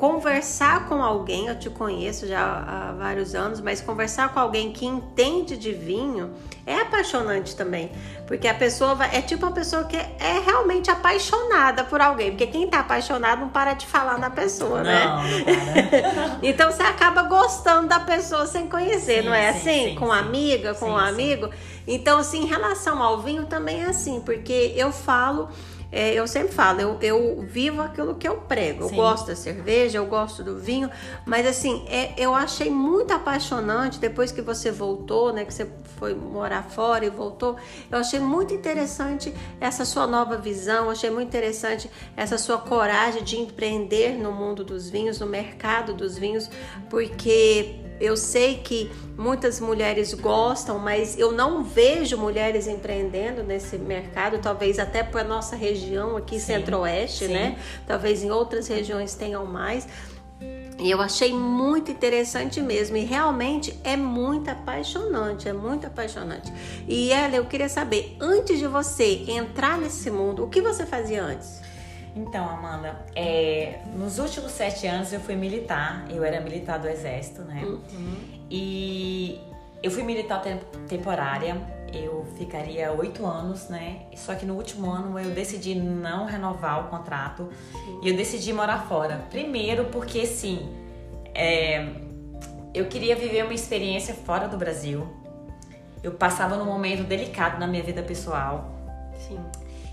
conversar 0.00 0.88
com 0.88 1.02
alguém, 1.02 1.48
eu 1.48 1.58
te 1.58 1.68
conheço 1.68 2.26
já 2.26 2.40
há 2.40 2.92
vários 2.92 3.34
anos, 3.34 3.60
mas 3.60 3.82
conversar 3.82 4.32
com 4.32 4.40
alguém 4.40 4.72
que 4.72 4.86
entende 4.86 5.58
de 5.58 5.72
vinho 5.72 6.32
é 6.64 6.76
apaixonante 6.76 7.54
também. 7.54 7.92
Porque 8.26 8.48
a 8.48 8.54
pessoa 8.54 8.94
vai, 8.94 9.14
é 9.14 9.20
tipo 9.20 9.44
uma 9.44 9.52
pessoa 9.52 9.84
que 9.84 9.98
é, 9.98 10.42
realmente 10.42 10.90
apaixonada 10.90 11.84
por 11.84 12.00
alguém. 12.00 12.30
Porque 12.30 12.46
quem 12.46 12.66
tá 12.66 12.80
apaixonado 12.80 13.42
não 13.42 13.50
para 13.50 13.74
de 13.74 13.86
falar 13.86 14.18
na 14.18 14.30
pessoa, 14.30 14.78
não, 14.78 14.84
né? 14.84 15.04
Não, 15.04 15.44
para. 15.44 16.38
então 16.48 16.72
você 16.72 16.82
acaba 16.82 17.24
gostando 17.24 17.86
da 17.88 18.00
pessoa 18.00 18.46
sem 18.46 18.68
conhecer, 18.68 19.20
Sim, 19.22 19.28
não 19.28 19.34
é 19.34 19.52
sim, 19.52 19.58
assim? 19.58 19.88
sim, 19.90 19.94
com 19.96 20.10
amiga, 20.10 20.72
com 20.72 20.92
um 20.92 20.96
amigo. 20.96 21.50
Então, 21.86 22.20
assim, 22.20 22.44
em 22.44 22.46
relação 22.46 23.02
ao 23.02 23.20
vinho 23.20 23.44
também 23.44 23.82
é 23.82 23.86
assim, 23.90 24.20
porque 24.20 24.72
eu 24.74 24.90
falo. 24.90 25.50
É, 25.92 26.14
eu 26.14 26.26
sempre 26.28 26.52
falo, 26.52 26.80
eu, 26.80 26.98
eu 27.00 27.40
vivo 27.42 27.82
aquilo 27.82 28.14
que 28.14 28.26
eu 28.26 28.36
prego. 28.36 28.84
Eu 28.84 28.88
Sim. 28.90 28.96
gosto 28.96 29.26
da 29.26 29.34
cerveja, 29.34 29.98
eu 29.98 30.06
gosto 30.06 30.44
do 30.44 30.58
vinho, 30.58 30.88
mas 31.24 31.46
assim, 31.46 31.84
é, 31.88 32.12
eu 32.16 32.34
achei 32.34 32.70
muito 32.70 33.12
apaixonante 33.12 33.98
depois 33.98 34.30
que 34.30 34.40
você 34.40 34.70
voltou, 34.70 35.32
né? 35.32 35.44
Que 35.44 35.52
você 35.52 35.68
foi 35.98 36.14
morar 36.14 36.62
fora 36.62 37.04
e 37.04 37.10
voltou. 37.10 37.56
Eu 37.90 37.98
achei 37.98 38.20
muito 38.20 38.54
interessante 38.54 39.34
essa 39.60 39.84
sua 39.84 40.06
nova 40.06 40.36
visão, 40.36 40.84
eu 40.84 40.90
achei 40.90 41.10
muito 41.10 41.28
interessante 41.28 41.90
essa 42.16 42.38
sua 42.38 42.58
coragem 42.58 43.24
de 43.24 43.36
empreender 43.36 44.16
no 44.16 44.30
mundo 44.30 44.64
dos 44.64 44.88
vinhos, 44.88 45.18
no 45.18 45.26
mercado 45.26 45.92
dos 45.92 46.16
vinhos, 46.16 46.48
porque 46.88 47.89
eu 48.00 48.16
sei 48.16 48.56
que 48.56 48.90
muitas 49.16 49.60
mulheres 49.60 50.14
gostam, 50.14 50.78
mas 50.78 51.18
eu 51.18 51.32
não 51.32 51.62
vejo 51.62 52.16
mulheres 52.16 52.66
empreendendo 52.66 53.42
nesse 53.42 53.76
mercado, 53.76 54.38
talvez 54.38 54.78
até 54.78 55.02
para 55.02 55.22
nossa 55.22 55.54
região 55.54 56.16
aqui, 56.16 56.40
centro-oeste, 56.40 57.28
né? 57.28 57.58
Talvez 57.86 58.24
em 58.24 58.30
outras 58.30 58.66
regiões 58.68 59.14
tenham 59.14 59.44
mais. 59.44 59.86
E 60.78 60.90
eu 60.90 61.00
achei 61.02 61.30
muito 61.32 61.90
interessante 61.90 62.60
mesmo. 62.62 62.96
E 62.96 63.04
realmente 63.04 63.78
é 63.84 63.96
muito 63.96 64.48
apaixonante, 64.48 65.46
é 65.46 65.52
muito 65.52 65.86
apaixonante. 65.86 66.50
E 66.88 67.12
ela, 67.12 67.36
eu 67.36 67.44
queria 67.44 67.68
saber, 67.68 68.16
antes 68.18 68.58
de 68.58 68.66
você 68.66 69.24
entrar 69.28 69.76
nesse 69.78 70.10
mundo, 70.10 70.44
o 70.44 70.48
que 70.48 70.62
você 70.62 70.86
fazia 70.86 71.22
antes? 71.22 71.60
Então, 72.16 72.48
Amanda, 72.48 73.04
é, 73.14 73.80
nos 73.96 74.18
últimos 74.18 74.50
sete 74.52 74.86
anos 74.86 75.12
eu 75.12 75.20
fui 75.20 75.36
militar. 75.36 76.04
Eu 76.10 76.24
era 76.24 76.40
militar 76.40 76.78
do 76.78 76.88
Exército, 76.88 77.42
né? 77.42 77.62
E 78.50 79.40
eu 79.82 79.90
fui 79.90 80.02
militar 80.02 80.42
tem- 80.42 80.58
temporária. 80.88 81.56
Eu 81.92 82.24
ficaria 82.38 82.92
oito 82.92 83.26
anos, 83.26 83.68
né? 83.68 84.02
Só 84.16 84.34
que 84.34 84.46
no 84.46 84.54
último 84.54 84.90
ano 84.90 85.18
eu 85.18 85.30
decidi 85.30 85.74
não 85.74 86.24
renovar 86.26 86.86
o 86.86 86.88
contrato 86.88 87.48
e 88.02 88.08
eu 88.08 88.16
decidi 88.16 88.52
morar 88.52 88.86
fora. 88.88 89.24
Primeiro 89.30 89.86
porque, 89.86 90.24
sim, 90.26 90.68
é, 91.34 91.88
eu 92.72 92.86
queria 92.86 93.16
viver 93.16 93.44
uma 93.44 93.54
experiência 93.54 94.14
fora 94.14 94.46
do 94.46 94.56
Brasil. 94.56 95.06
Eu 96.02 96.12
passava 96.12 96.56
num 96.56 96.64
momento 96.64 97.02
delicado 97.04 97.58
na 97.58 97.66
minha 97.66 97.82
vida 97.82 98.02
pessoal. 98.02 98.70
Sim. 99.18 99.38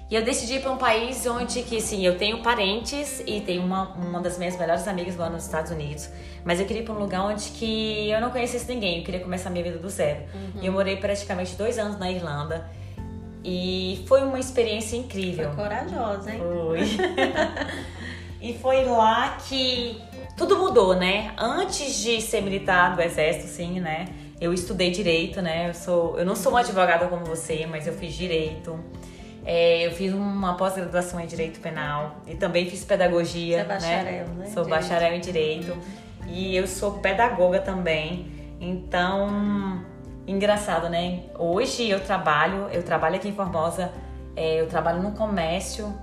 E 0.10 0.16
eu 0.16 0.24
decidi 0.24 0.56
ir 0.56 0.62
para 0.62 0.72
um 0.72 0.78
país 0.78 1.26
onde 1.26 1.64
que, 1.64 1.82
sim, 1.82 2.06
eu 2.06 2.18
tenho 2.18 2.42
parentes 2.42 3.22
e 3.26 3.42
tenho 3.42 3.62
uma, 3.62 3.90
uma 3.90 4.22
das 4.22 4.38
minhas 4.38 4.58
melhores 4.58 4.88
amigas 4.88 5.18
lá 5.18 5.30
nos 5.30 5.44
Estados 5.44 5.70
Unidos. 5.70 6.10
Mas 6.46 6.62
eu 6.62 6.66
queria 6.66 6.82
ir 6.82 6.86
para 6.86 6.94
um 6.94 7.00
lugar 7.00 7.24
onde 7.26 7.50
que 7.50 8.10
eu 8.10 8.22
não 8.22 8.32
conhecesse 8.32 8.68
ninguém. 8.74 9.00
Eu 9.00 9.04
queria 9.04 9.20
começar 9.20 9.50
minha 9.50 9.64
vida 9.64 9.78
do 9.78 9.90
zero. 9.90 10.22
E 10.62 10.66
eu 10.66 10.72
morei 10.72 10.96
praticamente 10.96 11.56
dois 11.56 11.78
anos 11.78 12.00
na 12.00 12.10
Irlanda. 12.10 12.70
E 13.44 14.04
foi 14.08 14.24
uma 14.24 14.40
experiência 14.40 14.96
incrível. 14.96 15.52
Corajosa, 15.52 16.32
hein? 16.32 16.40
Foi. 16.40 16.80
e 18.42 18.58
foi 18.60 18.86
lá 18.86 19.38
que 19.48 20.02
tudo 20.38 20.58
mudou, 20.58 20.96
né? 20.96 21.34
Antes 21.38 21.96
de 21.96 22.22
ser 22.22 22.42
militar 22.42 22.96
do 22.96 23.02
exército, 23.02 23.48
sim, 23.48 23.82
né? 23.82 24.06
Eu 24.40 24.54
estudei 24.54 24.90
direito, 24.90 25.42
né? 25.42 25.70
Eu, 25.70 25.74
sou, 25.74 26.18
eu 26.18 26.26
não 26.26 26.36
sou 26.36 26.52
uma 26.54 26.62
advogada 26.62 27.08
como 27.08 27.26
você, 27.26 27.66
mas 27.66 27.88
eu 27.88 27.94
fiz 27.94 28.14
direito. 28.14 28.80
É, 29.50 29.88
eu 29.88 29.92
fiz 29.92 30.14
uma 30.14 30.58
pós-graduação 30.58 31.22
em 31.22 31.26
direito 31.26 31.62
penal 31.62 32.18
e 32.28 32.36
também 32.36 32.70
fiz 32.70 32.84
pedagogia. 32.84 33.60
Você 33.60 33.62
é 33.62 33.64
bacharel, 33.64 34.28
né? 34.28 34.46
Sou 34.48 34.66
Direito. 34.66 34.82
bacharel 34.82 35.14
em 35.14 35.22
direito. 35.22 35.78
E 36.28 36.54
eu 36.54 36.68
sou 36.68 37.00
pedagoga 37.00 37.62
também. 37.62 38.30
Então, 38.60 39.82
engraçado, 40.28 40.90
né? 40.90 41.22
Hoje 41.40 41.90
eu 41.90 42.02
trabalho, 42.02 42.68
eu 42.74 42.84
trabalho 42.84 43.16
aqui 43.16 43.30
em 43.30 43.34
Formosa, 43.34 43.90
é, 44.36 44.60
eu 44.60 44.68
trabalho 44.68 45.02
no 45.02 45.14
comércio 45.14 45.98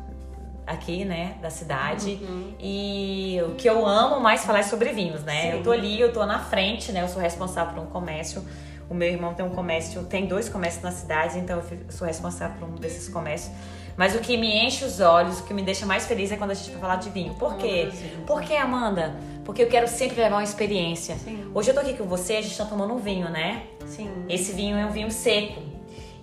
aqui, 0.66 1.04
né, 1.04 1.36
da 1.42 1.50
cidade. 1.50 2.18
E 2.58 3.38
o 3.46 3.56
que 3.56 3.68
eu 3.68 3.84
amo 3.84 4.20
mais 4.20 4.42
falar 4.42 4.60
é 4.60 4.62
sobre 4.62 4.90
vinhos, 4.94 5.22
né? 5.22 5.42
Sim. 5.42 5.58
Eu 5.58 5.62
tô 5.62 5.70
ali, 5.70 6.00
eu 6.00 6.14
tô 6.14 6.24
na 6.24 6.38
frente, 6.38 6.92
né? 6.92 7.02
Eu 7.02 7.08
sou 7.08 7.20
responsável 7.20 7.74
por 7.74 7.82
um 7.82 7.86
comércio. 7.88 8.42
O 8.88 8.94
meu 8.94 9.08
irmão 9.08 9.34
tem 9.34 9.44
um 9.44 9.50
comércio, 9.50 10.02
tem 10.04 10.26
dois 10.26 10.48
comércios 10.48 10.82
na 10.82 10.92
cidade, 10.92 11.38
então 11.38 11.58
eu 11.58 11.90
sou 11.90 12.06
responsável 12.06 12.56
por 12.58 12.68
um 12.68 12.74
desses 12.74 13.08
comércios. 13.08 13.52
Mas 13.96 14.14
o 14.14 14.18
que 14.18 14.36
me 14.36 14.64
enche 14.64 14.84
os 14.84 15.00
olhos, 15.00 15.40
o 15.40 15.44
que 15.44 15.54
me 15.54 15.62
deixa 15.62 15.86
mais 15.86 16.06
feliz 16.06 16.32
é 16.32 16.36
quando 16.36 16.50
a 16.50 16.54
gente 16.54 16.70
vai 16.70 16.80
falar 16.80 16.96
de 16.96 17.10
vinho. 17.10 17.34
Por 17.34 17.56
quê? 17.56 17.88
vinhos. 17.90 18.24
Por 18.26 18.42
que, 18.42 18.54
Amanda? 18.56 19.14
Porque 19.44 19.62
eu 19.62 19.68
quero 19.68 19.86
sempre 19.86 20.20
levar 20.20 20.36
uma 20.36 20.42
experiência. 20.42 21.16
Sim. 21.16 21.50
Hoje 21.54 21.70
eu 21.70 21.74
tô 21.74 21.80
aqui 21.80 21.94
com 21.94 22.04
você, 22.04 22.36
a 22.36 22.42
gente 22.42 22.56
tá 22.56 22.64
tomando 22.64 22.92
um 22.92 22.98
vinho, 22.98 23.28
né? 23.30 23.62
Sim. 23.86 24.10
Esse 24.28 24.52
vinho 24.52 24.76
é 24.76 24.84
um 24.84 24.90
vinho 24.90 25.10
seco. 25.10 25.62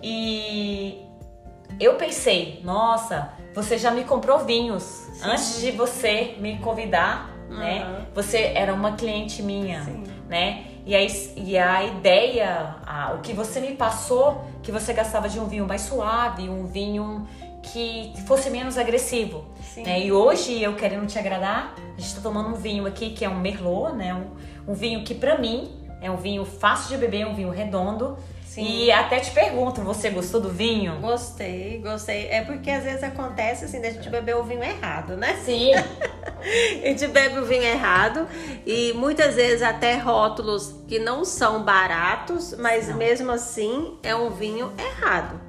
E 0.02 1.02
eu 1.80 1.94
pensei, 1.94 2.60
nossa, 2.62 3.32
você 3.54 3.78
já 3.78 3.90
me 3.90 4.04
comprou 4.04 4.40
vinhos 4.40 5.06
antes 5.22 5.60
de 5.60 5.70
você 5.70 6.36
me 6.38 6.58
convidar, 6.58 7.30
né? 7.48 7.82
Aham. 7.82 8.06
Você 8.14 8.52
era 8.54 8.74
uma 8.74 8.92
cliente 8.92 9.42
minha, 9.42 9.82
Sim. 9.84 10.04
né? 10.28 10.66
E 10.84 10.94
a, 10.96 11.00
e 11.36 11.56
a 11.58 11.84
ideia, 11.84 12.74
a- 12.86 13.14
o 13.16 13.20
que 13.20 13.32
você 13.32 13.60
me 13.60 13.74
passou, 13.76 14.44
que 14.62 14.72
você 14.72 14.92
gastava 14.92 15.28
de 15.28 15.38
um 15.38 15.46
vinho 15.46 15.66
mais 15.66 15.82
suave, 15.82 16.48
um 16.48 16.66
vinho 16.66 17.26
que 17.62 18.12
fosse 18.26 18.50
menos 18.50 18.76
agressivo. 18.76 19.44
Né? 19.84 20.06
E 20.06 20.12
hoje, 20.12 20.60
eu 20.60 20.74
querendo 20.74 21.06
te 21.06 21.16
agradar, 21.18 21.74
a 21.96 22.00
gente 22.00 22.14
tá 22.16 22.20
tomando 22.20 22.48
um 22.48 22.54
vinho 22.54 22.84
aqui 22.86 23.10
que 23.10 23.24
é 23.24 23.28
um 23.28 23.38
Merlot, 23.38 23.94
né? 23.94 24.12
Um, 24.14 24.72
um 24.72 24.74
vinho 24.74 25.04
que 25.04 25.14
pra 25.14 25.38
mim 25.38 25.70
é 26.00 26.10
um 26.10 26.16
vinho 26.16 26.44
fácil 26.44 26.88
de 26.88 26.96
beber, 26.96 27.24
um 27.26 27.34
vinho 27.34 27.50
redondo. 27.50 28.16
Sim. 28.52 28.66
E 28.66 28.92
até 28.92 29.18
te 29.18 29.30
pergunto, 29.30 29.80
você 29.80 30.10
gostou 30.10 30.38
do 30.38 30.50
vinho? 30.50 31.00
Gostei, 31.00 31.78
gostei. 31.82 32.28
É 32.28 32.42
porque 32.42 32.70
às 32.70 32.84
vezes 32.84 33.02
acontece 33.02 33.64
assim, 33.64 33.80
da 33.80 33.88
gente 33.88 34.10
beber 34.10 34.36
o 34.36 34.44
vinho 34.44 34.62
errado, 34.62 35.16
né? 35.16 35.38
Sim. 35.42 35.70
A 36.84 36.86
gente 36.88 37.06
bebe 37.06 37.38
o 37.38 37.46
vinho 37.46 37.62
errado 37.62 38.28
e 38.66 38.92
muitas 38.94 39.36
vezes 39.36 39.62
até 39.62 39.96
rótulos 39.96 40.74
que 40.86 40.98
não 40.98 41.24
são 41.24 41.62
baratos, 41.62 42.54
mas 42.58 42.88
Não. 42.88 42.96
mesmo 42.96 43.32
assim 43.32 43.96
é 44.02 44.14
um 44.14 44.28
vinho 44.28 44.70
errado, 44.76 45.40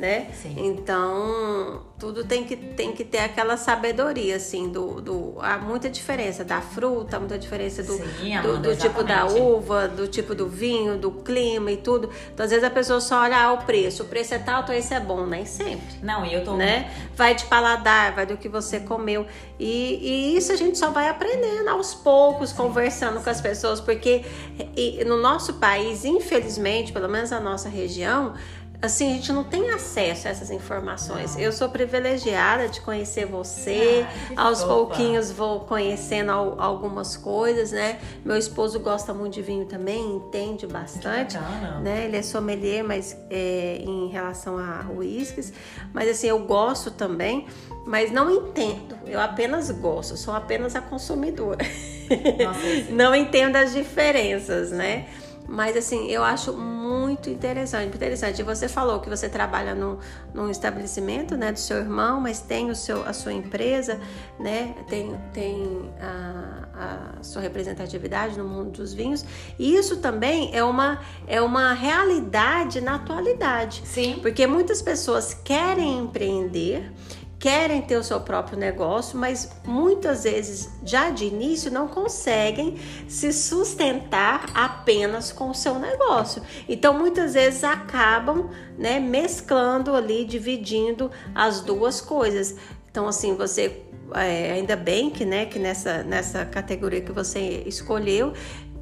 né? 0.00 0.28
Sim. 0.32 0.54
Então 0.56 1.82
tudo 1.98 2.24
tem 2.24 2.44
que, 2.44 2.56
tem 2.56 2.92
que 2.92 3.04
ter 3.04 3.18
aquela 3.18 3.58
sabedoria, 3.58 4.36
assim, 4.36 4.70
do, 4.70 5.02
do 5.02 5.34
há 5.38 5.58
muita 5.58 5.90
diferença 5.90 6.42
da 6.42 6.62
fruta, 6.62 7.18
muita 7.18 7.38
diferença 7.38 7.82
do, 7.82 7.92
Sim, 7.92 8.40
do, 8.40 8.48
Amanda, 8.48 8.70
do 8.70 8.76
tipo 8.76 9.04
da 9.04 9.26
uva, 9.26 9.86
do 9.86 10.08
tipo 10.08 10.34
do 10.34 10.48
vinho, 10.48 10.96
do 10.96 11.10
clima 11.10 11.70
e 11.70 11.76
tudo. 11.76 12.08
Então 12.32 12.42
às 12.42 12.50
vezes 12.50 12.64
a 12.64 12.70
pessoa 12.70 13.00
só 13.02 13.20
olha 13.20 13.36
ah, 13.36 13.52
o 13.52 13.58
preço, 13.58 14.04
o 14.04 14.06
preço 14.06 14.32
é 14.32 14.38
tal, 14.38 14.62
então 14.62 14.74
esse 14.74 14.94
é 14.94 15.00
bom, 15.00 15.26
nem 15.26 15.44
sempre 15.44 15.98
Não, 16.02 16.24
e 16.24 16.32
eu 16.32 16.42
tô. 16.42 16.56
né? 16.56 16.90
Vai 17.14 17.34
de 17.34 17.44
paladar, 17.44 18.14
vai 18.14 18.24
do 18.24 18.38
que 18.38 18.48
você 18.48 18.80
comeu. 18.80 19.26
E, 19.58 20.32
e 20.32 20.36
isso 20.38 20.52
a 20.52 20.56
gente 20.56 20.78
só 20.78 20.90
vai 20.90 21.06
aprendendo 21.06 21.68
aos 21.68 21.94
poucos, 21.94 22.50
conversando 22.50 23.22
com 23.22 23.28
as 23.28 23.42
pessoas, 23.42 23.78
porque 23.78 24.24
e, 24.74 25.04
no 25.04 25.18
nosso 25.18 25.54
país, 25.54 26.06
infelizmente, 26.06 26.92
pelo 26.92 27.10
menos 27.10 27.30
na 27.30 27.40
nossa 27.40 27.68
região, 27.68 28.32
assim, 28.82 29.10
a 29.12 29.14
gente 29.16 29.32
não 29.32 29.44
tem 29.44 29.70
acesso 29.70 30.26
a 30.26 30.30
essas 30.30 30.50
informações. 30.50 31.34
Não. 31.34 31.42
Eu 31.42 31.52
sou 31.52 31.68
privilegiada 31.68 32.68
de 32.68 32.80
conhecer 32.80 33.26
você, 33.26 34.06
Ah, 34.36 34.44
aos 34.46 34.62
pouquinhos 34.64 35.30
vou 35.30 35.60
conhecendo 35.60 36.30
al- 36.32 36.60
algumas 36.60 37.16
coisas, 37.16 37.72
né? 37.72 37.98
Meu 38.24 38.36
esposo 38.36 38.80
gosta 38.80 39.12
muito 39.12 39.34
de 39.34 39.42
vinho 39.42 39.66
também, 39.66 40.16
entende 40.16 40.66
bastante 40.66 41.36
né? 41.82 42.04
Ele 42.06 42.16
é 42.16 42.22
sommelier, 42.22 42.82
mas 42.82 43.16
é, 43.28 43.78
em 43.84 44.08
relação 44.08 44.56
a 44.58 44.86
uísques. 44.96 45.52
Mas 45.92 46.08
assim, 46.08 46.28
eu 46.28 46.38
gosto 46.40 46.90
também, 46.90 47.46
mas 47.86 48.10
não 48.10 48.30
entendo. 48.30 48.96
Eu 49.06 49.20
apenas 49.20 49.70
gosto, 49.70 50.16
sou 50.16 50.32
apenas 50.34 50.74
a 50.74 50.80
consumidora. 50.80 51.58
Nossa, 52.44 52.60
não 52.92 53.14
entendo 53.14 53.56
as 53.56 53.72
diferenças, 53.72 54.70
né? 54.70 55.06
Mas 55.50 55.76
assim, 55.76 56.06
eu 56.06 56.22
acho 56.22 56.52
muito 56.52 57.28
interessante, 57.28 57.96
interessante. 57.96 58.40
Você 58.40 58.68
falou 58.68 59.00
que 59.00 59.10
você 59.10 59.28
trabalha 59.28 59.74
no, 59.74 59.98
num 60.32 60.48
estabelecimento, 60.48 61.36
né, 61.36 61.50
do 61.50 61.58
seu 61.58 61.78
irmão, 61.78 62.20
mas 62.20 62.40
tem 62.40 62.70
o 62.70 62.74
seu, 62.74 63.04
a 63.04 63.12
sua 63.12 63.32
empresa, 63.32 63.98
né? 64.38 64.76
Tem, 64.88 65.18
tem 65.32 65.90
a, 66.00 67.18
a 67.18 67.22
sua 67.24 67.42
representatividade 67.42 68.38
no 68.38 68.44
mundo 68.44 68.70
dos 68.70 68.94
vinhos. 68.94 69.24
E 69.58 69.74
isso 69.74 69.96
também 69.96 70.50
é 70.54 70.62
uma, 70.62 71.00
é 71.26 71.42
uma 71.42 71.72
realidade 71.72 72.80
na 72.80 72.94
atualidade. 72.94 73.82
Sim. 73.84 74.20
Porque 74.22 74.46
muitas 74.46 74.80
pessoas 74.80 75.34
querem 75.34 75.98
empreender, 75.98 76.92
querem 77.40 77.80
ter 77.80 77.96
o 77.96 78.04
seu 78.04 78.20
próprio 78.20 78.58
negócio, 78.58 79.18
mas 79.18 79.50
muitas 79.64 80.24
vezes 80.24 80.68
já 80.84 81.08
de 81.08 81.24
início 81.24 81.72
não 81.72 81.88
conseguem 81.88 82.76
se 83.08 83.32
sustentar 83.32 84.50
apenas 84.54 85.32
com 85.32 85.48
o 85.48 85.54
seu 85.54 85.78
negócio. 85.78 86.42
Então 86.68 86.92
muitas 86.96 87.32
vezes 87.32 87.64
acabam, 87.64 88.50
né, 88.76 89.00
mesclando 89.00 89.94
ali, 89.94 90.26
dividindo 90.26 91.10
as 91.34 91.62
duas 91.62 92.02
coisas. 92.02 92.56
Então 92.90 93.08
assim, 93.08 93.34
você 93.34 93.84
é, 94.14 94.52
ainda 94.52 94.76
bem 94.76 95.08
que, 95.08 95.24
né, 95.24 95.46
que 95.46 95.58
nessa, 95.58 96.02
nessa 96.02 96.44
categoria 96.44 97.00
que 97.00 97.12
você 97.12 97.62
escolheu, 97.64 98.34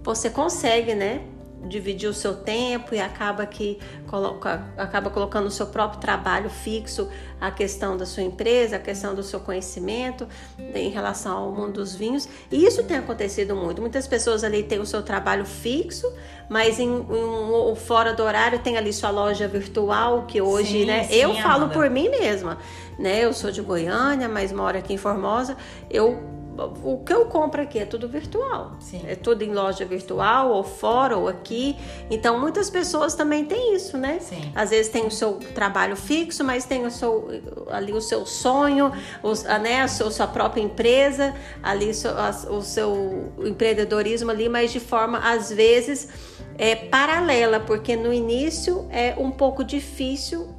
você 0.02 0.28
consegue, 0.28 0.94
né, 0.94 1.22
dividir 1.66 2.08
o 2.08 2.14
seu 2.14 2.34
tempo 2.34 2.94
e 2.94 3.00
acaba 3.00 3.44
que 3.46 3.78
coloca, 4.06 4.64
acaba 4.76 5.10
colocando 5.10 5.46
o 5.46 5.50
seu 5.50 5.66
próprio 5.66 6.00
trabalho 6.00 6.48
fixo, 6.48 7.08
a 7.40 7.50
questão 7.50 7.96
da 7.96 8.06
sua 8.06 8.22
empresa, 8.22 8.76
a 8.76 8.78
questão 8.78 9.14
do 9.14 9.22
seu 9.22 9.40
conhecimento 9.40 10.26
em 10.58 10.88
relação 10.90 11.36
ao 11.36 11.52
mundo 11.52 11.74
dos 11.74 11.94
vinhos. 11.94 12.28
E 12.50 12.64
isso 12.64 12.82
tem 12.84 12.96
acontecido 12.96 13.54
muito. 13.54 13.80
Muitas 13.80 14.06
pessoas 14.06 14.44
ali 14.44 14.62
têm 14.62 14.78
o 14.78 14.86
seu 14.86 15.02
trabalho 15.02 15.44
fixo, 15.44 16.10
mas 16.48 16.78
em, 16.78 16.88
em 16.90 17.76
fora 17.76 18.12
do 18.12 18.22
horário 18.22 18.58
tem 18.60 18.76
ali 18.76 18.92
sua 18.92 19.10
loja 19.10 19.46
virtual, 19.46 20.24
que 20.26 20.40
hoje, 20.40 20.80
sim, 20.80 20.84
né? 20.84 21.04
Sim, 21.04 21.14
eu 21.14 21.34
falo 21.36 21.68
por 21.68 21.88
mim 21.90 22.08
mesma, 22.08 22.58
né? 22.98 23.24
Eu 23.24 23.32
sou 23.32 23.50
de 23.50 23.60
Goiânia, 23.60 24.28
mas 24.28 24.52
moro 24.52 24.78
aqui 24.78 24.94
em 24.94 24.98
Formosa. 24.98 25.56
Eu 25.90 26.38
o 26.58 26.98
que 27.04 27.12
eu 27.12 27.26
compro 27.26 27.62
aqui 27.62 27.78
é 27.78 27.84
tudo 27.84 28.08
virtual. 28.08 28.76
Sim. 28.80 29.02
É 29.06 29.14
tudo 29.14 29.42
em 29.42 29.52
loja 29.52 29.84
virtual, 29.84 30.50
ou 30.50 30.64
fora, 30.64 31.16
ou 31.16 31.28
aqui. 31.28 31.76
Então, 32.10 32.40
muitas 32.40 32.68
pessoas 32.68 33.14
também 33.14 33.44
têm 33.44 33.74
isso, 33.74 33.96
né? 33.96 34.18
Sim. 34.20 34.52
Às 34.54 34.70
vezes 34.70 34.90
tem 34.90 35.06
o 35.06 35.10
seu 35.10 35.34
trabalho 35.54 35.94
fixo, 35.94 36.42
mas 36.42 36.64
tem 36.64 36.84
o 36.84 36.90
seu, 36.90 37.28
ali 37.70 37.92
o 37.92 38.00
seu 38.00 38.26
sonho, 38.26 38.92
os, 39.22 39.44
né, 39.44 39.82
a 39.82 39.88
sua, 39.88 40.26
própria 40.26 40.60
empresa, 40.60 41.34
ali 41.62 41.90
o 42.50 42.62
seu 42.62 43.32
empreendedorismo 43.38 44.30
ali, 44.30 44.48
mas 44.48 44.72
de 44.72 44.80
forma, 44.80 45.18
às 45.18 45.50
vezes, 45.50 46.08
é, 46.56 46.74
paralela, 46.74 47.60
porque 47.60 47.94
no 47.94 48.12
início 48.12 48.86
é 48.90 49.14
um 49.16 49.30
pouco 49.30 49.62
difícil 49.62 50.57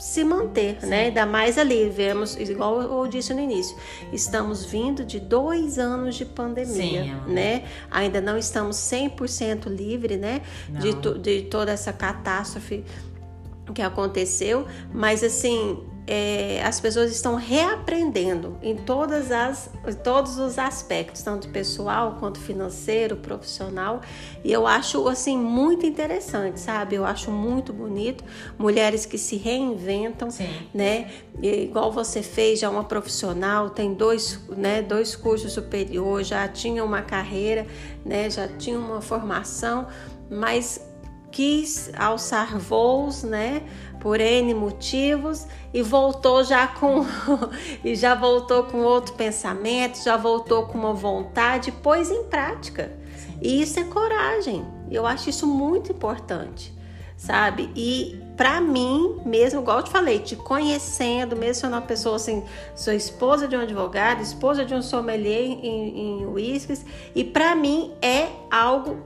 se 0.00 0.24
manter, 0.24 0.80
Sim. 0.80 0.86
né? 0.86 1.04
Ainda 1.06 1.26
mais 1.26 1.58
ali, 1.58 1.88
vemos, 1.88 2.36
igual 2.36 2.80
eu 2.80 3.06
disse 3.06 3.34
no 3.34 3.40
início, 3.40 3.76
estamos 4.12 4.64
vindo 4.64 5.04
de 5.04 5.20
dois 5.20 5.78
anos 5.78 6.16
de 6.16 6.24
pandemia, 6.24 7.04
Sim, 7.04 7.32
né? 7.32 7.64
Ainda 7.90 8.20
não 8.20 8.38
estamos 8.38 8.76
100% 8.76 9.66
livre, 9.66 10.16
né? 10.16 10.42
De, 10.68 10.94
de 11.18 11.42
toda 11.42 11.70
essa 11.70 11.92
catástrofe 11.92 12.84
que 13.74 13.82
aconteceu, 13.82 14.66
mas 14.92 15.22
assim, 15.22 15.78
é, 16.10 16.60
as 16.64 16.80
pessoas 16.80 17.12
estão 17.12 17.36
reaprendendo 17.36 18.58
em 18.60 18.74
todas 18.74 19.30
as, 19.30 19.70
em 19.86 19.94
todos 19.94 20.38
os 20.38 20.58
aspectos, 20.58 21.22
tanto 21.22 21.48
pessoal 21.50 22.16
quanto 22.18 22.40
financeiro, 22.40 23.14
profissional. 23.14 24.00
E 24.42 24.50
eu 24.50 24.66
acho 24.66 25.06
assim 25.06 25.38
muito 25.38 25.86
interessante, 25.86 26.58
sabe? 26.58 26.96
Eu 26.96 27.04
acho 27.04 27.30
muito 27.30 27.72
bonito 27.72 28.24
mulheres 28.58 29.06
que 29.06 29.16
se 29.16 29.36
reinventam, 29.36 30.32
Sim. 30.32 30.50
né? 30.74 31.12
E, 31.40 31.62
igual 31.62 31.92
você 31.92 32.22
fez, 32.22 32.58
já 32.58 32.68
uma 32.68 32.82
profissional, 32.82 33.70
tem 33.70 33.94
dois, 33.94 34.40
né, 34.48 34.82
dois 34.82 35.14
cursos 35.14 35.52
superiores, 35.52 36.26
já 36.26 36.48
tinha 36.48 36.84
uma 36.84 37.02
carreira, 37.02 37.68
né? 38.04 38.28
Já 38.28 38.48
tinha 38.48 38.76
uma 38.76 39.00
formação, 39.00 39.86
mas 40.28 40.84
quis 41.30 41.90
alçar 41.96 42.58
voos, 42.58 43.22
né? 43.22 43.62
Por 44.00 44.20
N 44.20 44.54
motivos 44.54 45.46
e 45.72 45.82
voltou 45.82 46.42
já 46.42 46.66
com 46.66 47.04
e 47.84 47.94
já 47.94 48.14
voltou 48.14 48.64
com 48.64 48.78
outro 48.78 49.14
pensamento, 49.14 50.02
já 50.02 50.16
voltou 50.16 50.66
com 50.66 50.78
uma 50.78 50.94
vontade, 50.94 51.70
pôs 51.70 52.10
em 52.10 52.24
prática. 52.24 52.92
Sim. 53.16 53.38
E 53.42 53.62
isso 53.62 53.78
é 53.78 53.84
coragem. 53.84 54.64
Eu 54.90 55.06
acho 55.06 55.30
isso 55.30 55.46
muito 55.46 55.92
importante, 55.92 56.74
sabe? 57.16 57.70
E 57.76 58.20
para 58.36 58.58
mim, 58.58 59.20
mesmo, 59.26 59.60
igual 59.60 59.80
eu 59.80 59.84
te 59.84 59.90
falei, 59.90 60.18
te 60.18 60.34
conhecendo, 60.34 61.36
mesmo 61.36 61.60
sendo 61.60 61.74
uma 61.74 61.82
pessoa 61.82 62.16
assim, 62.16 62.42
sou 62.74 62.94
esposa 62.94 63.46
de 63.46 63.54
um 63.54 63.60
advogado, 63.60 64.22
esposa 64.22 64.64
de 64.64 64.74
um 64.74 64.80
sommelier 64.80 65.58
em 65.62 66.24
uísques, 66.24 66.84
e 67.14 67.22
para 67.22 67.54
mim 67.54 67.92
é 68.00 68.28
algo 68.50 68.96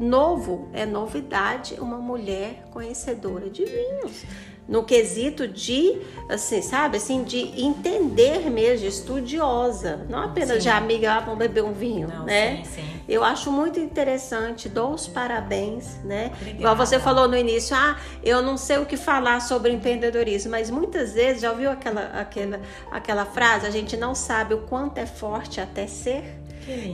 novo, 0.00 0.68
é 0.72 0.86
novidade 0.86 1.74
uma 1.78 1.98
mulher 1.98 2.64
conhecedora 2.72 3.50
de 3.50 3.64
vinhos. 3.66 4.24
No 4.66 4.84
quesito 4.84 5.48
de, 5.48 6.00
assim, 6.28 6.62
sabe, 6.62 6.96
assim, 6.96 7.24
de 7.24 7.60
entender 7.60 8.48
mesmo, 8.48 8.86
estudiosa, 8.86 10.06
não 10.08 10.20
apenas 10.22 10.58
sim. 10.58 10.58
de 10.60 10.68
amiga, 10.68 11.14
ah, 11.14 11.20
vamos 11.20 11.38
beber 11.40 11.64
um 11.64 11.72
vinho, 11.72 12.06
não, 12.06 12.24
né? 12.24 12.62
Sim, 12.64 12.82
sim. 12.82 13.00
Eu 13.08 13.24
acho 13.24 13.50
muito 13.50 13.80
interessante, 13.80 14.68
dou 14.68 14.92
os 14.94 15.08
parabéns, 15.08 15.96
né? 16.04 16.30
Obrigada. 16.36 16.58
Igual 16.58 16.76
você 16.76 17.00
falou 17.00 17.26
no 17.26 17.36
início, 17.36 17.74
ah, 17.76 17.98
eu 18.22 18.40
não 18.40 18.56
sei 18.56 18.78
o 18.78 18.86
que 18.86 18.96
falar 18.96 19.40
sobre 19.40 19.72
empreendedorismo, 19.72 20.52
mas 20.52 20.70
muitas 20.70 21.14
vezes, 21.14 21.42
já 21.42 21.50
ouviu 21.50 21.68
aquela, 21.68 22.02
aquela, 22.20 22.60
aquela 22.92 23.24
frase, 23.26 23.66
a 23.66 23.70
gente 23.70 23.96
não 23.96 24.14
sabe 24.14 24.54
o 24.54 24.58
quanto 24.58 24.98
é 24.98 25.06
forte 25.06 25.60
até 25.60 25.88
ser? 25.88 26.39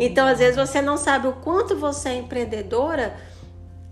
Então, 0.00 0.26
às 0.26 0.38
vezes, 0.38 0.57
você 0.57 0.81
não 0.81 0.96
sabe 0.96 1.29
o 1.29 1.33
quanto 1.33 1.76
você 1.76 2.11
é 2.11 2.16
empreendedora 2.16 3.16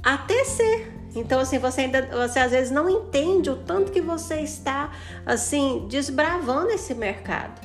até 0.02 0.44
ser. 0.44 0.92
Então, 1.14 1.40
assim, 1.40 1.58
você 1.58 1.82
ainda, 1.82 2.02
você 2.02 2.38
às 2.40 2.50
vezes 2.50 2.70
não 2.70 2.90
entende 2.90 3.48
o 3.48 3.56
tanto 3.56 3.92
que 3.92 4.00
você 4.00 4.40
está, 4.40 4.90
assim, 5.24 5.86
desbravando 5.88 6.70
esse 6.70 6.94
mercado. 6.94 7.60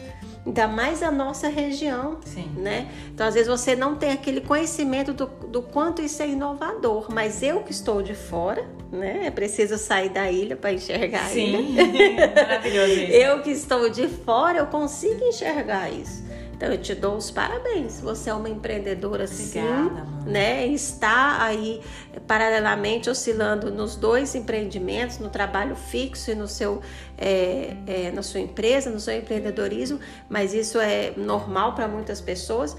Ainda 0.45 0.67
mais 0.67 1.03
a 1.03 1.11
nossa 1.11 1.47
região, 1.47 2.19
Sim. 2.25 2.49
né? 2.55 2.89
Então, 3.13 3.27
às 3.27 3.33
vezes 3.33 3.49
você 3.49 3.75
não 3.75 3.95
tem 3.95 4.11
aquele 4.11 4.39
conhecimento 4.39 5.13
do, 5.13 5.25
do 5.25 5.61
quanto 5.61 6.01
isso 6.01 6.23
é 6.23 6.29
inovador, 6.29 7.07
mas 7.11 7.43
eu 7.43 7.61
que 7.61 7.71
estou 7.71 8.01
de 8.01 8.15
fora, 8.15 8.65
né? 8.91 9.25
É 9.25 9.31
preciso 9.31 9.77
sair 9.77 10.09
da 10.09 10.31
ilha 10.31 10.55
para 10.55 10.71
enxergar 10.71 11.27
Sim. 11.27 11.55
a 11.55 11.59
ilha. 11.59 12.33
Maravilhoso 12.35 12.91
isso. 12.93 13.11
Eu 13.11 13.41
que 13.41 13.51
estou 13.51 13.89
de 13.89 14.07
fora, 14.07 14.59
eu 14.59 14.67
consigo 14.67 15.23
enxergar 15.25 15.91
isso. 15.91 16.23
Então 16.59 16.73
eu 16.73 16.77
te 16.77 16.93
dou 16.93 17.15
os 17.15 17.31
parabéns. 17.31 18.01
Você 18.01 18.29
é 18.29 18.33
uma 18.33 18.49
empreendedora 18.49 19.25
sim, 19.25 19.61
Obrigada, 19.61 20.05
né? 20.25 20.67
Está 20.67 21.41
aí 21.41 21.81
paralelamente 22.27 23.09
oscilando 23.09 23.71
nos 23.71 23.95
dois 23.95 24.35
empreendimentos, 24.35 25.19
no 25.19 25.29
trabalho 25.29 25.73
fixo 25.73 26.31
e 26.31 26.35
no 26.35 26.49
seu, 26.49 26.81
é, 27.17 27.77
é, 27.87 28.11
na 28.11 28.21
sua 28.21 28.41
empresa, 28.41 28.89
no 28.89 28.99
seu 28.99 29.17
empreendedorismo. 29.17 30.01
Mas 30.27 30.53
isso 30.53 30.81
é 30.81 31.13
normal 31.15 31.75
para 31.75 31.87
muitas 31.87 32.19
pessoas. 32.19 32.75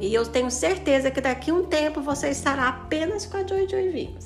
E 0.00 0.12
eu 0.12 0.26
tenho 0.26 0.50
certeza 0.50 1.08
que 1.08 1.20
daqui 1.20 1.52
a 1.52 1.54
um 1.54 1.62
tempo 1.62 2.00
você 2.00 2.30
estará 2.30 2.66
apenas 2.66 3.26
com 3.26 3.36
a 3.36 3.46
Joy 3.46 3.68
Joy 3.68 3.90
Vinhos. 3.90 4.24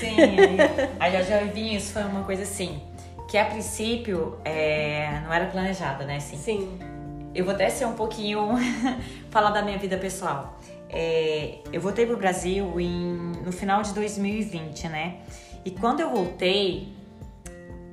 Sim, 0.00 0.16
a 0.98 1.10
Joy 1.10 1.24
Joy 1.24 1.48
Vinhos 1.50 1.90
foi 1.90 2.04
uma 2.04 2.24
coisa 2.24 2.44
assim, 2.44 2.80
que 3.28 3.36
a 3.36 3.44
princípio 3.44 4.38
é, 4.46 5.20
não 5.24 5.32
era 5.34 5.44
planejada, 5.44 6.06
né? 6.06 6.16
Assim, 6.16 6.38
Sim 6.38 6.95
eu 7.36 7.44
vou 7.44 7.52
até 7.52 7.68
ser 7.68 7.84
um 7.84 7.92
pouquinho 7.92 8.48
falar 9.30 9.50
da 9.50 9.60
minha 9.60 9.76
vida 9.76 9.98
pessoal. 9.98 10.58
É, 10.88 11.58
eu 11.70 11.80
voltei 11.80 12.06
pro 12.06 12.16
Brasil 12.16 12.80
em, 12.80 13.32
no 13.44 13.52
final 13.52 13.82
de 13.82 13.92
2020, 13.92 14.88
né? 14.88 15.18
E 15.62 15.70
quando 15.70 16.00
eu 16.00 16.10
voltei, 16.10 16.94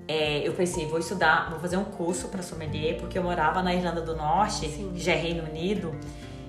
é, 0.07 0.47
eu 0.47 0.53
pensei, 0.53 0.85
vou 0.87 0.99
estudar, 0.99 1.49
vou 1.49 1.59
fazer 1.59 1.75
um 1.75 1.83
curso 1.83 2.29
para 2.29 2.41
sommelier, 2.41 2.97
porque 2.99 3.17
eu 3.17 3.23
morava 3.23 3.61
na 3.61 3.73
Irlanda 3.73 3.99
do 3.99 4.15
Norte, 4.15 4.69
Sim. 4.69 4.93
já 4.95 5.11
é 5.11 5.15
Reino 5.15 5.43
Unido, 5.43 5.93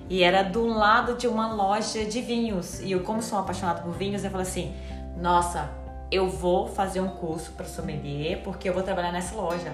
e 0.09 0.23
era 0.23 0.41
do 0.43 0.65
lado 0.65 1.15
de 1.15 1.27
uma 1.27 1.53
loja 1.53 2.05
de 2.05 2.21
vinhos. 2.21 2.79
E 2.79 2.91
eu, 2.91 3.01
como 3.01 3.21
sou 3.21 3.39
apaixonada 3.39 3.81
por 3.81 3.91
vinhos, 3.91 4.23
eu 4.23 4.31
falei 4.31 4.47
assim: 4.47 4.73
nossa, 5.17 5.69
eu 6.09 6.29
vou 6.29 6.67
fazer 6.67 7.01
um 7.01 7.09
curso 7.09 7.51
para 7.51 7.65
sommelier, 7.65 8.41
porque 8.41 8.69
eu 8.69 8.73
vou 8.73 8.83
trabalhar 8.83 9.11
nessa 9.11 9.35
loja. 9.35 9.73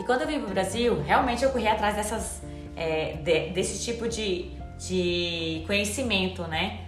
E 0.00 0.02
quando 0.02 0.22
eu 0.22 0.26
vim 0.26 0.40
pro 0.40 0.48
Brasil, 0.48 1.02
realmente 1.02 1.44
eu 1.44 1.50
corri 1.50 1.68
atrás 1.68 1.94
dessas, 1.94 2.42
é, 2.74 3.18
de, 3.22 3.50
desse 3.50 3.84
tipo 3.84 4.08
de, 4.08 4.50
de 4.78 5.62
conhecimento, 5.66 6.42
né? 6.44 6.86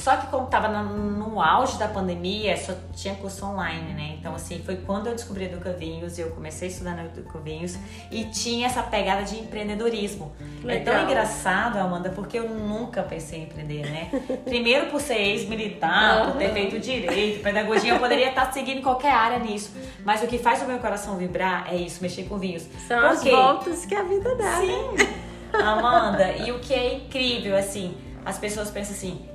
Só 0.00 0.16
que 0.16 0.28
como 0.28 0.46
tava 0.46 0.68
no, 0.82 1.40
auge 1.42 1.78
da 1.78 1.86
pandemia, 1.86 2.56
só 2.56 2.72
tinha 2.94 3.14
curso 3.14 3.44
online, 3.44 3.92
né? 3.92 4.16
Então, 4.18 4.34
assim, 4.34 4.62
foi 4.64 4.76
quando 4.76 5.08
eu 5.08 5.14
descobri 5.14 5.44
Educa 5.44 5.72
Vinhos, 5.72 6.18
eu 6.18 6.30
comecei 6.30 6.68
a 6.68 6.70
estudar 6.70 6.96
no 6.96 7.04
Educa 7.04 7.38
Vinhos 7.38 7.76
e 8.10 8.24
tinha 8.24 8.66
essa 8.66 8.82
pegada 8.82 9.22
de 9.22 9.38
empreendedorismo. 9.38 10.32
Legal. 10.64 10.94
É 10.94 10.98
tão 10.98 11.04
engraçado, 11.04 11.76
Amanda, 11.78 12.08
porque 12.10 12.38
eu 12.38 12.48
nunca 12.48 13.02
pensei 13.02 13.40
em 13.40 13.42
empreender, 13.42 13.82
né? 13.90 14.10
Primeiro 14.44 14.86
por 14.86 15.02
ser 15.02 15.18
ex-militar, 15.18 16.20
uhum. 16.20 16.32
por 16.32 16.38
ter 16.38 16.52
feito 16.52 16.78
direito, 16.78 17.42
pedagogia, 17.42 17.92
eu 17.92 17.98
poderia 17.98 18.30
estar 18.30 18.50
seguindo 18.52 18.82
qualquer 18.82 19.12
área 19.12 19.38
nisso. 19.38 19.70
Mas 20.02 20.22
o 20.22 20.26
que 20.26 20.38
faz 20.38 20.62
o 20.62 20.66
meu 20.66 20.78
coração 20.78 21.16
vibrar 21.16 21.66
é 21.70 21.76
isso, 21.76 22.02
mexer 22.02 22.24
com 22.24 22.38
vinhos. 22.38 22.66
São 22.88 22.98
as 23.06 23.22
voltas 23.22 23.84
que 23.84 23.94
a 23.94 24.02
vida 24.02 24.34
dá, 24.34 24.56
Sim. 24.56 24.92
Né? 24.92 25.20
Amanda, 25.52 26.32
e 26.32 26.52
o 26.52 26.60
que 26.60 26.72
é 26.72 26.94
incrível, 26.94 27.56
assim, 27.56 27.96
as 28.24 28.38
pessoas 28.38 28.70
pensam 28.70 28.94
assim, 28.94 29.28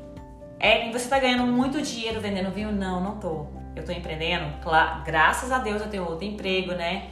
é, 0.60 0.92
você 0.92 1.08
tá 1.08 1.20
ganhando 1.20 1.46
muito 1.46 1.82
dinheiro 1.82 2.22
vendendo 2.22 2.52
vinho? 2.52 2.72
Não, 2.72 3.02
não 3.02 3.18
tô. 3.18 3.48
Eu 3.76 3.84
tô 3.84 3.92
empreendendo. 3.92 4.46
Claro, 4.62 5.04
graças 5.04 5.52
a 5.52 5.60
Deus 5.60 5.82
eu 5.82 5.90
tenho 5.90 6.06
outro 6.06 6.26
emprego, 6.26 6.72
né? 6.72 7.08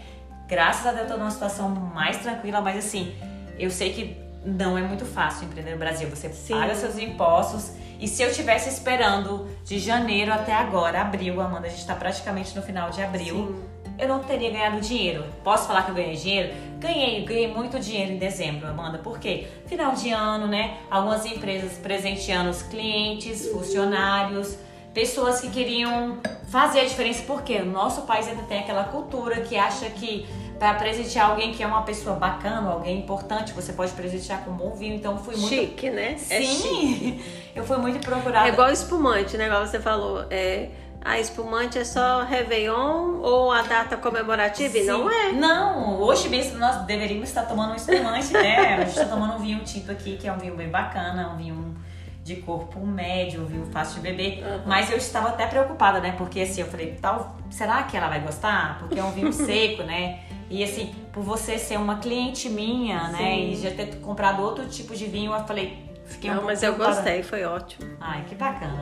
Graças 0.48 0.86
a 0.86 0.92
Deus, 0.92 1.04
eu 1.04 1.16
tô 1.16 1.18
numa 1.18 1.32
situação 1.32 1.70
mais 1.70 2.18
tranquila, 2.18 2.62
mas 2.62 2.78
assim, 2.78 3.16
eu 3.58 3.70
sei 3.70 3.94
que 3.94 4.18
não 4.46 4.78
é 4.78 4.82
muito 4.82 5.06
fácil 5.06 5.46
empreender 5.46 5.72
no 5.72 5.78
Brasil. 5.78 6.10
Você 6.10 6.30
Sim. 6.30 6.54
paga 6.54 6.76
seus 6.76 6.98
impostos. 6.98 7.74
E 8.00 8.08
se 8.08 8.22
eu 8.22 8.34
tivesse 8.34 8.70
esperando 8.70 9.48
de 9.64 9.80
janeiro 9.80 10.34
até 10.34 10.54
agora, 10.54 11.02
abril, 11.02 11.40
Amanda, 11.40 11.68
a 11.68 11.70
gente 11.70 11.86
tá 11.86 11.96
praticamente 11.96 12.56
no 12.56 12.62
final 12.62 12.90
de 12.90 13.02
abril. 13.02 13.56
Sim 13.62 13.73
eu 13.98 14.08
não 14.08 14.20
teria 14.20 14.50
ganhado 14.50 14.82
dinheiro. 14.82 15.24
Posso 15.44 15.68
falar 15.68 15.84
que 15.84 15.92
eu 15.92 15.96
ganhei 15.96 16.16
dinheiro? 16.16 16.54
Ganhei, 16.80 17.24
ganhei 17.24 17.48
muito 17.48 17.80
dinheiro 17.80 18.12
em 18.12 18.18
dezembro, 18.18 18.68
Amanda. 18.68 18.98
Por 18.98 19.20
quê? 19.20 19.48
Final 19.68 19.94
de 19.94 20.12
ano, 20.12 20.48
né? 20.48 20.78
Algumas 20.90 21.26
empresas 21.26 21.74
presenteando 21.74 22.50
os 22.50 22.62
clientes, 22.64 23.48
funcionários, 23.50 24.58
pessoas 24.94 25.40
que 25.40 25.50
queriam 25.50 26.18
fazer 26.50 26.82
a 26.82 26.86
diferença. 26.86 27.24
Porque 27.26 27.58
o 27.58 27.66
nosso 27.66 28.02
país 28.02 28.28
ainda 28.28 28.44
tem 28.44 28.60
aquela 28.60 28.86
cultura 28.86 29.42
que 29.42 29.56
acha 29.56 29.90
que 29.90 30.26
para 30.60 30.74
presentear 30.76 31.30
alguém 31.30 31.52
que 31.52 31.62
é 31.62 31.68
uma 31.68 31.82
pessoa 31.84 32.16
bacana, 32.16 32.70
alguém 32.70 33.00
importante, 33.00 33.54
você 33.54 33.74
pode 33.74 33.92
presentear 33.92 34.44
com 34.44 34.52
um 34.52 34.56
bom 34.56 34.74
vinho. 34.74 34.96
Então 34.96 35.18
fui 35.18 35.36
muito. 35.36 35.50
Chique, 35.50 35.90
né? 35.90 36.14
É 36.14 36.18
Sim. 36.18 36.36
É 36.36 36.42
chique. 36.42 37.26
Eu 37.56 37.64
fui 37.64 37.78
muito 37.78 38.00
procurada. 38.00 38.48
É 38.48 38.52
igual 38.52 38.72
espumante, 38.72 39.38
né? 39.38 39.46
Igual 39.46 39.66
você 39.66 39.80
falou. 39.80 40.26
É 40.32 40.70
a 41.04 41.20
espumante 41.20 41.78
é 41.78 41.84
só 41.84 42.24
Réveillon 42.24 43.20
ou 43.22 43.52
a 43.52 43.62
data 43.62 43.98
comemorativa? 43.98 44.74
Sim. 44.74 44.86
Não 44.86 45.10
é. 45.10 45.32
Não, 45.34 46.00
hoje 46.00 46.30
mesmo 46.30 46.58
nós 46.58 46.86
deveríamos 46.86 47.28
estar 47.28 47.44
tomando 47.44 47.74
um 47.74 47.76
espumante, 47.76 48.32
né? 48.32 48.76
A 48.76 48.80
gente 48.86 48.89
está 48.89 49.06
tomando 49.06 49.34
um 49.36 49.39
vinho 49.39 49.60
tinto 49.63 49.92
aqui, 49.92 50.16
que 50.18 50.28
é 50.28 50.32
um 50.32 50.38
vinho 50.38 50.56
bem 50.56 50.70
bacana, 50.70 51.32
um 51.34 51.38
vinho 51.38 51.76
de 52.24 52.38
corpo 52.38 52.80
médio, 52.80 53.42
um 53.42 53.46
vinho 53.46 53.66
fácil 53.66 54.02
de 54.02 54.10
beber. 54.10 54.44
Uhum. 54.46 54.62
Mas 54.66 54.89
eu 54.89 54.98
estava 54.98 55.30
até 55.30 55.46
preocupada, 55.46 56.00
né? 56.00 56.13
Porque 56.18 56.39
assim, 56.39 56.62
eu 56.62 56.68
falei, 56.68 56.98
tal, 57.02 57.36
será 57.50 57.84
que 57.84 57.98
ela 57.98 58.08
vai 58.08 58.22
gostar? 58.22 58.80
Porque 58.80 58.98
é 58.98 59.04
um 59.04 59.12
vinho 59.12 59.32
seco, 59.34 59.84
né? 59.84 60.22
E 60.50 60.63
assim, 60.63 60.96
por 61.12 61.22
você 61.22 61.58
ser 61.58 61.78
uma 61.78 61.98
cliente 61.98 62.48
minha, 62.48 63.10
né? 63.10 63.18
Sim. 63.18 63.24
né? 63.24 63.39
E 63.39 63.56
já 63.58 63.72
ter 63.72 63.98
comprado 63.98 64.42
outro 64.42 64.66
tipo 64.68 64.96
de 64.96 65.06
vinho, 65.06 65.34
eu 65.34 65.44
falei, 65.46 65.83
Fiquei 66.06 66.30
Não, 66.30 66.42
um 66.42 66.46
mas 66.46 66.62
eu 66.62 66.76
gostei, 66.76 67.24
foi 67.24 67.44
ótimo. 67.44 67.89
Ai, 68.00 68.24
que 68.28 68.36
bacana. 68.36 68.82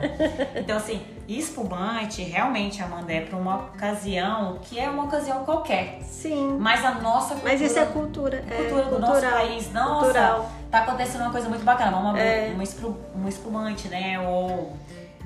então, 0.56 0.76
assim, 0.76 1.00
espumante, 1.28 2.22
realmente, 2.22 2.82
Amanda, 2.82 3.12
é 3.12 3.20
para 3.20 3.36
uma 3.38 3.56
ocasião 3.56 4.58
que 4.62 4.78
é 4.78 4.88
uma 4.88 5.04
ocasião 5.04 5.44
qualquer. 5.44 6.00
Sim. 6.02 6.56
Mas 6.58 6.84
a 6.84 6.92
nossa 6.96 7.34
cultura. 7.34 7.52
Mas 7.52 7.60
isso 7.60 7.78
é 7.78 7.86
cultura. 7.86 8.44
É 8.50 8.54
cultura 8.54 8.82
do 8.84 8.90
cultural, 8.90 9.10
nosso 9.10 9.26
país. 9.26 9.72
Nossa, 9.72 10.04
cultural. 10.04 10.52
tá 10.70 10.78
acontecendo 10.80 11.22
uma 11.22 11.30
coisa 11.30 11.48
muito 11.48 11.64
bacana. 11.64 11.90
Vamos 11.90 12.20
é. 12.20 12.52
um 13.14 13.28
espumante, 13.28 13.88
né? 13.88 14.20
Ou. 14.20 14.76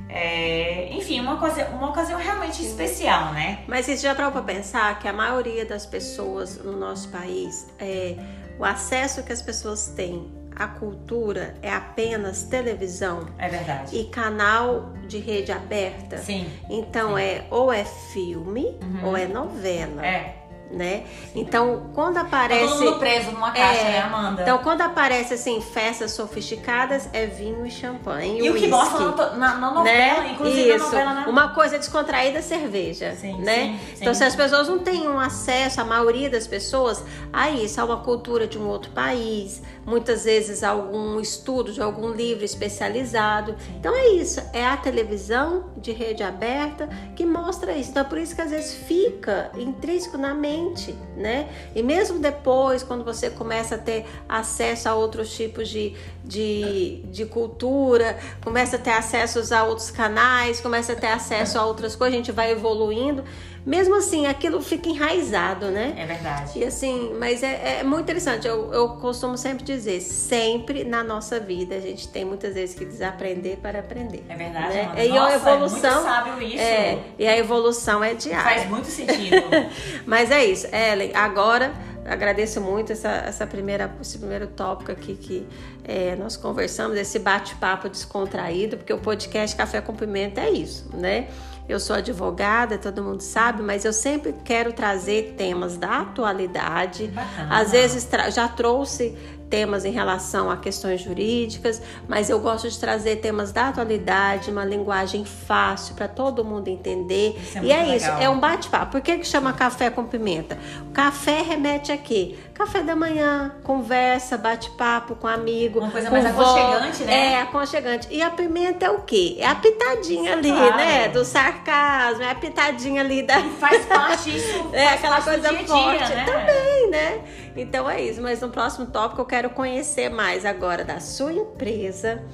É, 0.08 0.88
enfim, 0.92 1.18
uma, 1.20 1.36
coisa, 1.36 1.66
uma 1.70 1.90
ocasião 1.90 2.18
realmente 2.18 2.56
Sim. 2.56 2.68
especial, 2.68 3.32
né? 3.32 3.64
Mas 3.66 3.88
isso 3.88 4.02
já 4.02 4.14
parou 4.14 4.30
pra 4.30 4.42
pensar 4.42 4.98
que 5.00 5.08
a 5.08 5.12
maioria 5.12 5.66
das 5.66 5.84
pessoas 5.84 6.58
no 6.58 6.76
nosso 6.76 7.08
país, 7.08 7.66
é, 7.80 8.16
o 8.56 8.64
acesso 8.64 9.24
que 9.24 9.32
as 9.32 9.42
pessoas 9.42 9.88
têm 9.88 10.45
a 10.56 10.66
cultura 10.66 11.54
é 11.60 11.70
apenas 11.72 12.44
televisão. 12.44 13.26
É 13.38 13.48
verdade. 13.48 13.94
E 13.94 14.04
canal 14.04 14.94
de 15.06 15.18
rede 15.18 15.52
aberta. 15.52 16.16
Sim. 16.18 16.50
Então 16.70 17.16
Sim. 17.16 17.22
é 17.22 17.46
ou 17.50 17.70
é 17.70 17.84
filme 17.84 18.74
uhum. 18.82 19.08
ou 19.08 19.16
é 19.16 19.26
novela. 19.26 20.04
É 20.04 20.46
né? 20.70 21.04
Então, 21.34 21.90
quando 21.94 22.18
aparece. 22.18 22.64
Tá 22.64 22.70
todo 22.70 22.84
mundo 22.84 22.98
preso 22.98 23.30
numa 23.30 23.52
caixa, 23.52 23.80
é, 23.82 23.90
né, 23.90 23.98
Amanda? 24.00 24.42
Então, 24.42 24.58
quando 24.58 24.80
aparece 24.80 25.34
assim, 25.34 25.60
festas 25.60 26.12
sofisticadas, 26.12 27.08
é 27.12 27.26
vinho 27.26 27.64
e 27.64 27.70
champanhe. 27.70 28.40
E, 28.44 28.50
o 28.50 28.54
que 28.54 28.66
mostra 28.66 29.34
na, 29.36 29.54
na, 29.54 29.70
novela, 29.70 30.22
né? 30.22 30.30
inclusive 30.32 30.68
Isso. 30.68 30.78
na 30.78 30.84
novela, 30.84 31.14
né? 31.14 31.24
Uma 31.28 31.48
coisa 31.54 31.78
descontraída 31.78 32.42
cerveja. 32.42 33.14
Sim, 33.14 33.38
né? 33.38 33.78
Sim. 33.94 33.96
Então, 34.00 34.14
se 34.14 34.24
as 34.24 34.34
pessoas 34.34 34.68
não 34.68 34.78
têm 34.78 35.08
um 35.08 35.18
acesso, 35.18 35.80
a 35.80 35.84
maioria 35.84 36.28
das 36.28 36.46
pessoas, 36.46 37.02
a 37.32 37.50
isso, 37.50 37.80
a 37.80 37.84
uma 37.84 37.98
cultura 37.98 38.46
de 38.46 38.58
um 38.58 38.66
outro 38.66 38.90
país, 38.90 39.62
muitas 39.86 40.24
vezes 40.24 40.62
algum 40.62 41.20
estudo 41.20 41.72
de 41.72 41.80
algum 41.80 42.10
livro 42.10 42.44
especializado. 42.44 43.54
Então 43.78 43.94
é 43.94 44.08
isso, 44.08 44.42
é 44.52 44.66
a 44.66 44.76
televisão 44.76 45.70
de 45.76 45.92
rede 45.92 46.22
aberta 46.22 46.88
que 47.14 47.24
mostra 47.24 47.72
isso. 47.72 47.90
Então 47.90 48.02
é 48.02 48.06
por 48.06 48.18
isso 48.18 48.34
que 48.34 48.42
às 48.42 48.50
vezes 48.50 48.74
fica 48.74 49.50
intrínseco 49.56 50.18
na 50.18 50.34
mente 50.34 50.94
né? 51.16 51.48
E 51.74 51.82
mesmo 51.82 52.18
depois, 52.18 52.82
quando 52.82 53.02
você 53.02 53.30
começa 53.30 53.76
a 53.76 53.78
ter 53.78 54.04
acesso 54.28 54.88
a 54.88 54.94
outros 54.94 55.34
tipos 55.34 55.68
de, 55.68 55.94
de, 56.22 57.02
de 57.06 57.24
cultura, 57.24 58.18
começa 58.44 58.76
a 58.76 58.78
ter 58.78 58.90
acesso 58.90 59.42
a 59.54 59.64
outros 59.64 59.90
canais, 59.90 60.60
começa 60.60 60.92
a 60.92 60.96
ter 60.96 61.06
acesso 61.06 61.58
a 61.58 61.64
outras 61.64 61.96
coisas, 61.96 62.14
a 62.14 62.16
gente 62.18 62.32
vai 62.32 62.52
evoluindo 62.52 63.24
mesmo 63.66 63.96
assim, 63.96 64.26
aquilo 64.26 64.62
fica 64.62 64.88
enraizado, 64.88 65.72
né? 65.72 65.92
É 65.98 66.06
verdade. 66.06 66.56
E 66.56 66.64
assim, 66.64 67.12
mas 67.18 67.42
é, 67.42 67.80
é 67.80 67.82
muito 67.82 68.04
interessante. 68.04 68.46
Eu, 68.46 68.72
eu, 68.72 68.90
costumo 68.90 69.36
sempre 69.36 69.64
dizer, 69.64 70.00
sempre 70.00 70.84
na 70.84 71.02
nossa 71.02 71.40
vida 71.40 71.74
a 71.74 71.80
gente 71.80 72.06
tem 72.06 72.24
muitas 72.24 72.54
vezes 72.54 72.76
que 72.76 72.84
desaprender 72.84 73.56
para 73.56 73.80
aprender. 73.80 74.24
É 74.28 74.36
verdade, 74.36 74.72
né? 74.72 75.06
E 75.08 75.18
a 75.18 75.34
evolução, 75.34 75.90
é 75.90 75.94
muito 75.94 76.04
sábio 76.04 76.42
isso. 76.42 76.62
É, 76.62 76.98
e 77.18 77.26
a 77.26 77.36
evolução 77.36 78.04
é 78.04 78.14
diária. 78.14 78.60
Faz 78.60 78.70
muito 78.70 78.86
sentido. 78.86 79.36
mas 80.06 80.30
é 80.30 80.44
isso, 80.44 80.68
Ellen, 80.72 81.10
agora 81.12 81.72
agradeço 82.04 82.60
muito 82.60 82.92
essa, 82.92 83.08
essa 83.08 83.46
primeira, 83.48 83.92
esse 84.00 84.16
primeiro 84.16 84.46
tópico 84.46 84.92
aqui 84.92 85.16
que 85.16 85.46
é, 85.82 86.14
nós 86.14 86.36
conversamos, 86.36 86.96
esse 86.96 87.18
bate-papo 87.18 87.88
descontraído, 87.88 88.76
porque 88.76 88.92
o 88.92 88.98
podcast 88.98 89.56
Café 89.56 89.80
com 89.80 89.92
Pimenta 89.92 90.40
é 90.40 90.50
isso, 90.50 90.88
né? 90.96 91.26
Eu 91.68 91.80
sou 91.80 91.96
advogada, 91.96 92.78
todo 92.78 93.02
mundo 93.02 93.20
sabe, 93.20 93.62
mas 93.62 93.84
eu 93.84 93.92
sempre 93.92 94.34
quero 94.44 94.72
trazer 94.72 95.34
temas 95.36 95.76
da 95.76 96.00
atualidade. 96.00 97.08
Bacana. 97.08 97.60
Às 97.60 97.72
vezes 97.72 98.08
já 98.32 98.48
trouxe 98.48 99.16
temas 99.48 99.84
em 99.84 99.92
relação 99.92 100.50
a 100.50 100.56
questões 100.56 101.00
jurídicas, 101.00 101.80
mas 102.08 102.30
eu 102.30 102.38
gosto 102.38 102.68
de 102.68 102.78
trazer 102.78 103.16
temas 103.16 103.52
da 103.52 103.68
atualidade, 103.68 104.50
uma 104.50 104.64
linguagem 104.64 105.24
fácil 105.24 105.94
para 105.94 106.08
todo 106.08 106.44
mundo 106.44 106.68
entender. 106.68 107.36
É 107.54 107.62
e 107.62 107.72
é 107.72 107.76
legal. 107.78 107.96
isso, 107.96 108.06
é 108.06 108.28
um 108.28 108.38
bate-papo. 108.38 108.92
Por 108.92 109.00
que, 109.00 109.18
que 109.18 109.26
chama 109.26 109.52
café 109.52 109.90
com 109.90 110.04
pimenta? 110.04 110.58
O 110.88 110.92
café 110.92 111.42
remete 111.42 111.92
a 111.92 111.96
quê? 111.96 112.36
Café 112.56 112.82
da 112.82 112.96
manhã, 112.96 113.54
conversa, 113.62 114.38
bate-papo 114.38 115.14
com 115.14 115.26
amigo. 115.26 115.78
Uma 115.78 115.90
coisa 115.90 116.10
mais 116.10 116.24
aconchegante, 116.24 117.04
né? 117.04 117.32
É, 117.32 117.42
aconchegante. 117.42 118.08
E 118.10 118.22
a 118.22 118.30
pimenta 118.30 118.86
é 118.86 118.90
o 118.90 119.02
quê? 119.02 119.36
É 119.38 119.46
a 119.46 119.54
pitadinha 119.54 120.32
ali, 120.32 120.50
claro. 120.50 120.76
né? 120.76 121.08
Do 121.08 121.22
sarcasmo, 121.22 122.22
é 122.22 122.30
a 122.30 122.34
pitadinha 122.34 123.02
ali 123.02 123.22
da. 123.22 123.40
E 123.40 123.50
faz 123.50 123.84
parte 123.84 124.34
isso. 124.34 124.70
é 124.72 124.88
aquela 124.88 125.20
coisa 125.20 125.50
dia 125.50 125.66
forte. 125.66 126.06
Dia, 126.06 126.16
né? 126.16 126.24
Também, 126.24 126.90
né? 126.90 127.20
Então 127.54 127.90
é 127.90 128.00
isso. 128.00 128.22
Mas 128.22 128.40
no 128.40 128.48
próximo 128.48 128.86
tópico 128.86 129.20
eu 129.20 129.26
quero 129.26 129.50
conhecer 129.50 130.08
mais 130.08 130.46
agora 130.46 130.82
da 130.82 130.98
sua 130.98 131.34
empresa 131.34 132.24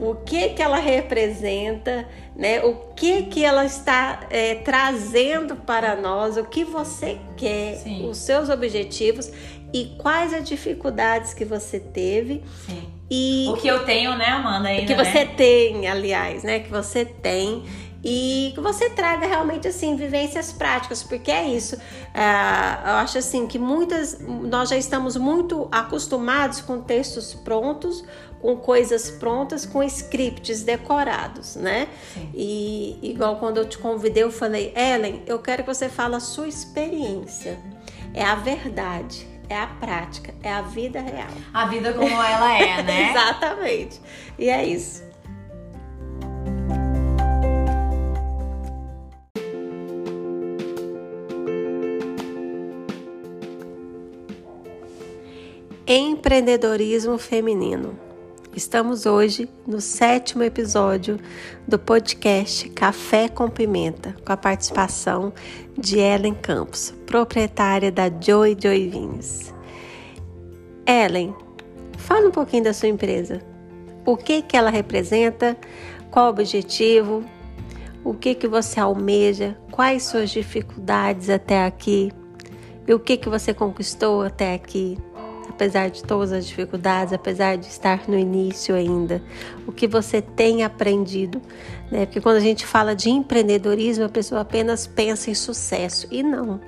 o 0.00 0.14
que 0.14 0.48
que 0.50 0.62
ela 0.62 0.78
representa, 0.78 2.08
né? 2.34 2.64
O 2.64 2.74
que 2.96 3.24
que 3.24 3.44
ela 3.44 3.66
está 3.66 4.20
é, 4.30 4.54
trazendo 4.54 5.56
para 5.56 5.94
nós, 5.94 6.38
o 6.38 6.44
que 6.44 6.64
você 6.64 7.18
quer, 7.36 7.76
Sim. 7.76 8.08
os 8.08 8.16
seus 8.16 8.48
objetivos 8.48 9.30
e 9.72 9.96
quais 9.98 10.32
as 10.32 10.48
dificuldades 10.48 11.34
que 11.34 11.44
você 11.44 11.78
teve. 11.78 12.42
Sim. 12.66 12.88
E 13.10 13.46
o 13.48 13.56
que 13.56 13.66
eu 13.66 13.84
tenho, 13.84 14.16
né, 14.16 14.26
Amanda? 14.26 14.68
Ainda, 14.68 14.82
o 14.82 14.86
que 14.86 14.94
você 14.94 15.24
né? 15.24 15.34
tem, 15.36 15.88
aliás, 15.88 16.44
né? 16.44 16.60
Que 16.60 16.70
você 16.70 17.04
tem 17.04 17.64
e 18.02 18.52
que 18.54 18.60
você 18.60 18.88
traga 18.90 19.26
realmente 19.26 19.68
assim 19.68 19.94
vivências 19.94 20.52
práticas, 20.52 21.02
porque 21.02 21.30
é 21.30 21.48
isso. 21.48 21.76
É, 22.14 22.90
eu 22.90 22.94
acho 22.94 23.18
assim 23.18 23.46
que 23.46 23.58
muitas 23.58 24.18
nós 24.20 24.70
já 24.70 24.76
estamos 24.76 25.16
muito 25.16 25.68
acostumados 25.70 26.60
com 26.60 26.80
textos 26.80 27.34
prontos, 27.34 28.04
com 28.40 28.56
coisas 28.56 29.10
prontas, 29.10 29.66
com 29.66 29.82
scripts 29.82 30.62
decorados, 30.62 31.56
né? 31.56 31.88
Sim. 32.14 32.30
E 32.34 32.98
igual 33.02 33.36
quando 33.36 33.58
eu 33.58 33.68
te 33.68 33.76
convidei, 33.76 34.22
eu 34.22 34.32
falei, 34.32 34.72
Ellen, 34.74 35.22
eu 35.26 35.38
quero 35.38 35.62
que 35.62 35.74
você 35.74 35.88
fale 35.88 36.14
a 36.14 36.20
sua 36.20 36.48
experiência. 36.48 37.58
É 38.14 38.24
a 38.24 38.34
verdade 38.34 39.29
é 39.50 39.56
a 39.56 39.66
prática, 39.66 40.32
é 40.44 40.52
a 40.52 40.62
vida 40.62 41.00
real. 41.00 41.28
A 41.52 41.66
vida 41.66 41.92
como 41.92 42.22
ela 42.22 42.56
é, 42.56 42.80
né? 42.84 43.10
Exatamente. 43.10 44.00
E 44.38 44.48
é 44.48 44.64
isso. 44.64 45.10
Empreendedorismo 55.84 57.18
feminino. 57.18 58.09
Estamos 58.54 59.06
hoje 59.06 59.48
no 59.64 59.80
sétimo 59.80 60.42
episódio 60.42 61.20
do 61.68 61.78
podcast 61.78 62.68
Café 62.70 63.28
com 63.28 63.48
Pimenta, 63.48 64.16
com 64.26 64.32
a 64.32 64.36
participação 64.36 65.32
de 65.78 66.00
Ellen 66.00 66.34
Campos, 66.34 66.92
proprietária 67.06 67.92
da 67.92 68.10
Joy 68.10 68.56
Joy 68.60 68.88
Vinhos. 68.88 69.54
Ellen, 70.84 71.32
fala 71.96 72.26
um 72.26 72.32
pouquinho 72.32 72.64
da 72.64 72.72
sua 72.72 72.88
empresa. 72.88 73.40
O 74.04 74.16
que 74.16 74.42
que 74.42 74.56
ela 74.56 74.68
representa? 74.68 75.56
Qual 76.10 76.26
o 76.26 76.30
objetivo? 76.30 77.24
O 78.02 78.14
que 78.14 78.34
que 78.34 78.48
você 78.48 78.80
almeja? 78.80 79.56
Quais 79.70 80.02
suas 80.02 80.28
dificuldades 80.28 81.30
até 81.30 81.64
aqui? 81.64 82.10
E 82.84 82.92
o 82.92 82.98
que 82.98 83.16
que 83.16 83.28
você 83.28 83.54
conquistou 83.54 84.22
até 84.22 84.54
aqui? 84.54 84.98
Apesar 85.60 85.90
de 85.90 86.02
todas 86.02 86.32
as 86.32 86.46
dificuldades, 86.46 87.12
apesar 87.12 87.56
de 87.56 87.66
estar 87.66 88.08
no 88.08 88.18
início 88.18 88.74
ainda, 88.74 89.22
o 89.66 89.72
que 89.72 89.86
você 89.86 90.22
tem 90.22 90.64
aprendido, 90.64 91.40
né? 91.90 92.06
Porque 92.06 92.18
quando 92.18 92.36
a 92.36 92.40
gente 92.40 92.64
fala 92.64 92.96
de 92.96 93.10
empreendedorismo, 93.10 94.04
a 94.04 94.08
pessoa 94.08 94.40
apenas 94.40 94.86
pensa 94.86 95.30
em 95.30 95.34
sucesso 95.34 96.08
e 96.10 96.22
não. 96.22 96.46
não. 96.46 96.60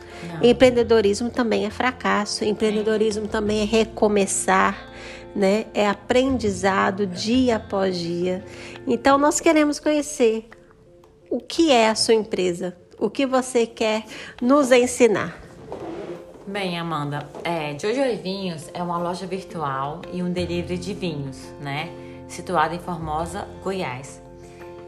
Empreendedorismo 0.42 1.30
também 1.30 1.64
é 1.64 1.70
fracasso, 1.70 2.44
empreendedorismo 2.44 3.26
também 3.26 3.62
é 3.62 3.64
recomeçar, 3.64 4.92
né? 5.34 5.64
É 5.72 5.88
aprendizado 5.88 7.06
dia 7.06 7.56
após 7.56 7.96
dia. 7.96 8.44
Então 8.86 9.16
nós 9.16 9.40
queremos 9.40 9.80
conhecer 9.80 10.50
o 11.30 11.40
que 11.40 11.72
é 11.72 11.88
a 11.88 11.94
sua 11.94 12.12
empresa, 12.12 12.76
o 12.98 13.08
que 13.08 13.24
você 13.24 13.66
quer 13.66 14.04
nos 14.42 14.70
ensinar. 14.70 15.40
Bem, 16.46 16.76
Amanda, 16.76 17.28
é, 17.44 17.78
Jojo 17.78 18.02
Vinhos 18.20 18.68
é 18.74 18.82
uma 18.82 18.98
loja 18.98 19.26
virtual 19.26 20.02
e 20.12 20.24
um 20.24 20.32
delivery 20.32 20.76
de 20.76 20.92
vinhos, 20.92 21.38
né? 21.60 21.88
Situada 22.26 22.74
em 22.74 22.80
Formosa, 22.80 23.46
Goiás. 23.62 24.20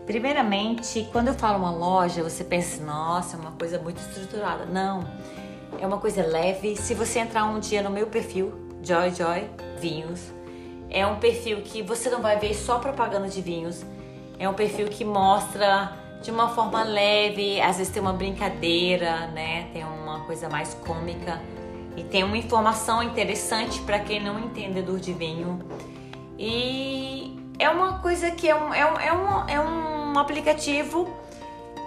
Primeiramente, 0.05 1.09
quando 1.13 1.29
eu 1.29 1.35
falo 1.35 1.59
uma 1.59 1.71
loja, 1.71 2.25
você 2.25 2.43
pensa, 2.43 2.83
nossa, 2.83 3.37
é 3.37 3.41
uma 3.41 3.53
coisa 3.53 3.79
muito 3.79 3.99
estruturada. 3.99 4.67
Não, 4.67 5.05
é 5.81 5.87
uma 5.87 5.99
coisa 5.99 6.27
leve. 6.27 6.77
Se 6.77 6.93
você 6.93 7.21
entrar 7.21 7.45
um 7.45 7.61
dia 7.61 7.83
no 7.83 7.91
meu 7.91 8.09
perfil, 8.09 8.53
Joy 8.83 9.15
Joy 9.15 9.49
Vinhos, 9.79 10.33
é 10.91 11.07
um 11.07 11.21
perfil 11.21 11.63
que 11.63 11.83
você 11.83 12.11
não 12.11 12.21
vai 12.21 12.37
ver 12.37 12.55
só 12.55 12.81
propaganda 12.81 13.29
de 13.29 13.41
vinhos. 13.41 13.87
É 14.41 14.49
um 14.49 14.55
perfil 14.55 14.89
que 14.89 15.05
mostra 15.05 15.93
de 16.25 16.31
uma 16.31 16.49
forma 16.49 16.83
leve, 16.83 17.61
às 17.61 17.77
vezes 17.77 17.93
tem 17.93 18.01
uma 18.01 18.15
brincadeira, 18.15 19.27
né? 19.29 19.69
Tem 19.75 19.85
uma 19.85 20.21
coisa 20.21 20.49
mais 20.49 20.73
cômica 20.73 21.39
e 21.99 22.03
tem 22.03 22.25
uma 22.25 22.39
informação 22.39 23.03
interessante 23.03 23.79
para 23.83 23.99
quem 23.99 24.23
não 24.23 24.39
é 24.39 24.41
entendedor 24.41 24.99
de 24.99 25.13
vinho. 25.13 25.61
E 26.39 27.39
é 27.59 27.69
uma 27.69 27.99
coisa 27.99 28.31
que 28.31 28.49
é 28.49 28.57
um, 28.57 28.73
é 28.73 28.91
um, 28.91 28.99
é 28.99 29.13
um, 29.13 29.49
é 29.49 29.61
um 29.61 30.19
aplicativo 30.19 31.15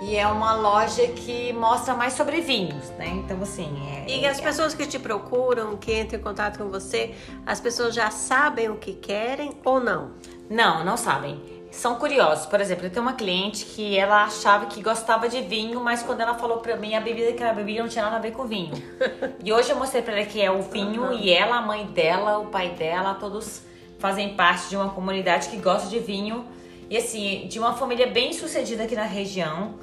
e 0.03 0.15
é 0.15 0.27
uma 0.27 0.53
loja 0.53 1.07
que 1.07 1.51
mostra 1.53 1.95
mais 1.95 2.13
sobre 2.13 2.39
vinhos, 2.39 2.91
né? 2.91 3.07
Então, 3.07 3.41
assim. 3.41 3.75
É, 4.05 4.19
e 4.19 4.27
as 4.27 4.37
é, 4.37 4.43
pessoas 4.43 4.75
que 4.75 4.85
te 4.85 4.99
procuram, 4.99 5.75
que 5.77 5.99
entram 5.99 6.19
em 6.19 6.21
contato 6.21 6.59
com 6.59 6.69
você, 6.69 7.15
as 7.43 7.59
pessoas 7.59 7.95
já 7.95 8.11
sabem 8.11 8.69
o 8.69 8.75
que 8.75 8.93
querem 8.93 9.57
ou 9.65 9.79
não? 9.79 10.11
Não, 10.47 10.85
não 10.85 10.95
sabem 10.95 11.56
são 11.71 11.95
curiosos. 11.95 12.45
Por 12.45 12.59
exemplo, 12.59 12.85
eu 12.85 12.89
tenho 12.89 13.01
uma 13.03 13.13
cliente 13.13 13.65
que 13.65 13.97
ela 13.97 14.23
achava 14.23 14.65
que 14.65 14.81
gostava 14.81 15.27
de 15.29 15.41
vinho, 15.41 15.79
mas 15.81 16.01
quando 16.03 16.21
ela 16.21 16.33
falou 16.35 16.57
pra 16.57 16.75
mim 16.75 16.95
a 16.95 17.01
bebida 17.01 17.33
que 17.33 17.43
ela 17.43 17.53
bebia 17.53 17.81
não 17.81 17.89
tinha 17.89 18.03
nada 18.05 18.17
a 18.17 18.19
ver 18.19 18.31
com 18.31 18.45
vinho. 18.45 18.73
e 19.43 19.51
hoje 19.51 19.71
eu 19.71 19.75
mostrei 19.75 20.01
pra 20.01 20.15
ela 20.15 20.25
que 20.25 20.41
é 20.41 20.49
o 20.49 20.61
vinho 20.61 21.03
uhum. 21.03 21.13
e 21.13 21.31
ela, 21.31 21.57
a 21.57 21.61
mãe 21.61 21.85
dela, 21.85 22.39
o 22.39 22.47
pai 22.47 22.69
dela, 22.69 23.15
todos 23.15 23.61
fazem 23.99 24.35
parte 24.35 24.69
de 24.69 24.75
uma 24.75 24.89
comunidade 24.89 25.49
que 25.49 25.57
gosta 25.57 25.89
de 25.89 25.99
vinho 25.99 26.45
e 26.89 26.97
assim, 26.97 27.47
de 27.47 27.59
uma 27.59 27.73
família 27.73 28.07
bem 28.07 28.33
sucedida 28.33 28.83
aqui 28.83 28.95
na 28.95 29.03
região. 29.03 29.75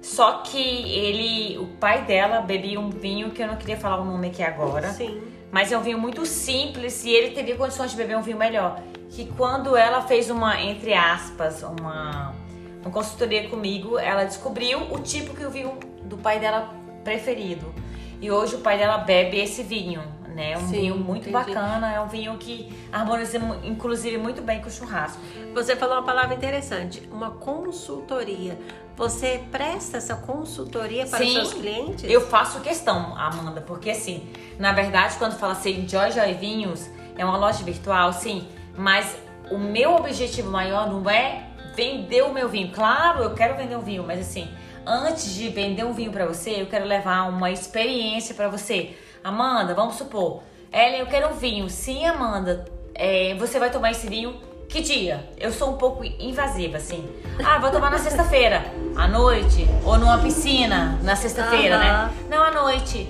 Só 0.00 0.38
que 0.42 0.58
ele, 0.58 1.58
o 1.58 1.66
pai 1.78 2.02
dela 2.04 2.40
bebia 2.40 2.78
um 2.78 2.88
vinho 2.88 3.30
que 3.30 3.42
eu 3.42 3.48
não 3.48 3.56
queria 3.56 3.76
falar 3.76 4.00
o 4.00 4.04
nome 4.04 4.28
aqui 4.28 4.42
agora. 4.42 4.90
Sim. 4.92 5.20
Mas 5.50 5.72
é 5.72 5.78
um 5.78 5.82
vinho 5.82 5.98
muito 5.98 6.26
simples 6.26 7.04
e 7.04 7.10
ele 7.10 7.30
teria 7.30 7.56
condições 7.56 7.90
de 7.90 7.96
beber 7.96 8.16
um 8.16 8.22
vinho 8.22 8.36
melhor 8.36 8.82
que 9.10 9.26
quando 9.36 9.76
ela 9.76 10.02
fez 10.02 10.30
uma, 10.30 10.60
entre 10.60 10.92
aspas, 10.92 11.62
uma, 11.62 12.34
uma 12.82 12.90
consultoria 12.90 13.48
comigo, 13.48 13.98
ela 13.98 14.24
descobriu 14.24 14.80
o 14.92 14.98
tipo 14.98 15.34
que 15.34 15.44
o 15.44 15.50
vinho 15.50 15.78
do 16.04 16.16
pai 16.18 16.38
dela 16.38 16.74
preferido. 17.02 17.74
E 18.20 18.30
hoje 18.30 18.56
o 18.56 18.58
pai 18.58 18.78
dela 18.78 18.98
bebe 18.98 19.38
esse 19.38 19.62
vinho, 19.62 20.02
né? 20.38 20.52
É 20.52 20.56
um 20.56 20.68
Sim, 20.68 20.80
vinho 20.80 20.96
muito 20.96 21.28
entendi. 21.28 21.52
bacana, 21.52 21.92
é 21.92 22.00
um 22.00 22.06
vinho 22.06 22.38
que 22.38 22.72
harmoniza 22.92 23.38
inclusive 23.64 24.16
muito 24.16 24.40
bem 24.40 24.60
com 24.60 24.68
o 24.68 24.70
churrasco. 24.70 25.20
Você 25.52 25.74
falou 25.74 25.96
uma 25.96 26.04
palavra 26.04 26.34
interessante, 26.34 27.02
uma 27.10 27.32
consultoria. 27.32 28.56
Você 28.96 29.42
presta 29.50 29.96
essa 29.96 30.14
consultoria 30.14 31.06
para 31.06 31.18
Sim, 31.18 31.26
os 31.26 31.32
seus 31.32 31.54
clientes? 31.54 32.04
Eu 32.08 32.20
faço 32.20 32.60
questão, 32.60 33.16
Amanda, 33.16 33.60
porque 33.60 33.90
assim, 33.90 34.28
na 34.58 34.72
verdade, 34.72 35.16
quando 35.18 35.36
fala 35.36 35.52
assim, 35.52 35.88
Joy 35.88 36.12
Joy 36.12 36.34
Vinhos, 36.34 36.88
é 37.16 37.24
uma 37.24 37.36
loja 37.36 37.64
virtual, 37.64 38.12
sim, 38.12 38.46
mas 38.76 39.16
o 39.50 39.58
meu 39.58 39.96
objetivo 39.96 40.50
maior 40.50 40.88
não 40.88 41.08
é 41.10 41.48
vender 41.74 42.22
o 42.22 42.32
meu 42.32 42.48
vinho. 42.48 42.70
Claro, 42.72 43.24
eu 43.24 43.34
quero 43.34 43.56
vender 43.56 43.76
um 43.76 43.80
vinho, 43.80 44.04
mas 44.04 44.20
assim, 44.20 44.48
antes 44.86 45.34
de 45.34 45.48
vender 45.48 45.84
um 45.84 45.92
vinho 45.92 46.12
para 46.12 46.26
você, 46.26 46.62
eu 46.62 46.66
quero 46.66 46.84
levar 46.84 47.28
uma 47.28 47.50
experiência 47.50 48.34
para 48.34 48.48
você. 48.48 48.96
Amanda, 49.22 49.74
vamos 49.74 49.96
supor, 49.96 50.42
Ellen, 50.72 51.00
eu 51.00 51.06
quero 51.06 51.28
um 51.28 51.34
vinho. 51.34 51.68
Sim, 51.68 52.04
Amanda, 52.06 52.64
é, 52.94 53.34
você 53.34 53.58
vai 53.58 53.70
tomar 53.70 53.90
esse 53.90 54.08
vinho 54.08 54.40
que 54.68 54.82
dia? 54.82 55.26
Eu 55.38 55.50
sou 55.50 55.70
um 55.70 55.76
pouco 55.78 56.04
invasiva, 56.04 56.76
assim. 56.76 57.08
Ah, 57.42 57.58
vou 57.58 57.70
tomar 57.70 57.90
na 57.90 57.98
sexta-feira, 57.98 58.66
à 58.96 59.08
noite, 59.08 59.66
ou 59.84 59.96
numa 59.96 60.18
piscina 60.18 60.98
na 61.02 61.16
sexta-feira, 61.16 61.76
uhum. 61.76 61.82
né? 61.82 62.10
Não, 62.28 62.42
à 62.42 62.50
noite. 62.50 63.08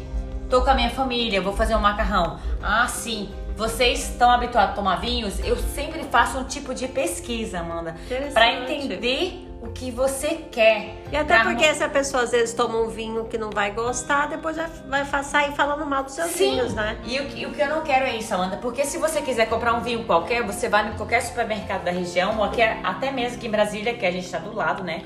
Tô 0.48 0.62
com 0.62 0.70
a 0.70 0.74
minha 0.74 0.90
família, 0.90 1.42
vou 1.42 1.52
fazer 1.52 1.74
um 1.74 1.80
macarrão. 1.80 2.38
Ah, 2.62 2.86
sim 2.86 3.28
vocês 3.58 4.10
estão 4.10 4.30
habituados 4.30 4.70
a 4.70 4.74
tomar 4.76 5.00
vinhos, 5.00 5.40
eu 5.40 5.56
sempre 5.56 6.04
faço 6.04 6.38
um 6.38 6.44
tipo 6.44 6.72
de 6.72 6.86
pesquisa, 6.86 7.58
Amanda, 7.58 7.96
para 8.32 8.52
entender 8.52 9.47
o 9.60 9.68
que 9.68 9.90
você 9.90 10.46
quer. 10.50 10.94
E 11.10 11.16
até 11.16 11.42
porque 11.42 11.74
se 11.74 11.82
a 11.82 11.88
pessoa 11.88 12.22
às 12.22 12.30
vezes 12.30 12.54
toma 12.54 12.78
um 12.78 12.88
vinho 12.88 13.24
que 13.24 13.36
não 13.36 13.50
vai 13.50 13.72
gostar, 13.72 14.28
depois 14.28 14.56
vai, 14.56 15.04
vai 15.04 15.24
sair 15.24 15.52
falando 15.52 15.84
mal 15.84 16.04
dos 16.04 16.14
seus 16.14 16.30
Sim. 16.30 16.50
vinhos, 16.50 16.74
né? 16.74 16.98
E 17.04 17.18
o, 17.18 17.48
o, 17.48 17.52
que 17.52 17.60
eu 17.60 17.68
não 17.68 17.82
quero 17.82 18.04
é 18.04 18.16
isso, 18.16 18.32
Amanda, 18.32 18.56
porque 18.58 18.84
se 18.84 18.98
você 18.98 19.20
quiser 19.20 19.46
comprar 19.46 19.74
um 19.74 19.80
vinho 19.80 20.04
qualquer, 20.04 20.44
você 20.44 20.68
vai 20.68 20.88
em 20.88 20.96
qualquer 20.96 21.22
supermercado 21.22 21.84
da 21.84 21.90
região, 21.90 22.38
ou 22.38 22.44
aqui, 22.44 22.62
até 22.62 23.10
mesmo 23.10 23.38
aqui 23.38 23.48
em 23.48 23.50
Brasília, 23.50 23.94
que 23.94 24.06
a 24.06 24.10
gente 24.10 24.26
está 24.26 24.38
do 24.38 24.54
lado, 24.54 24.84
né? 24.84 25.02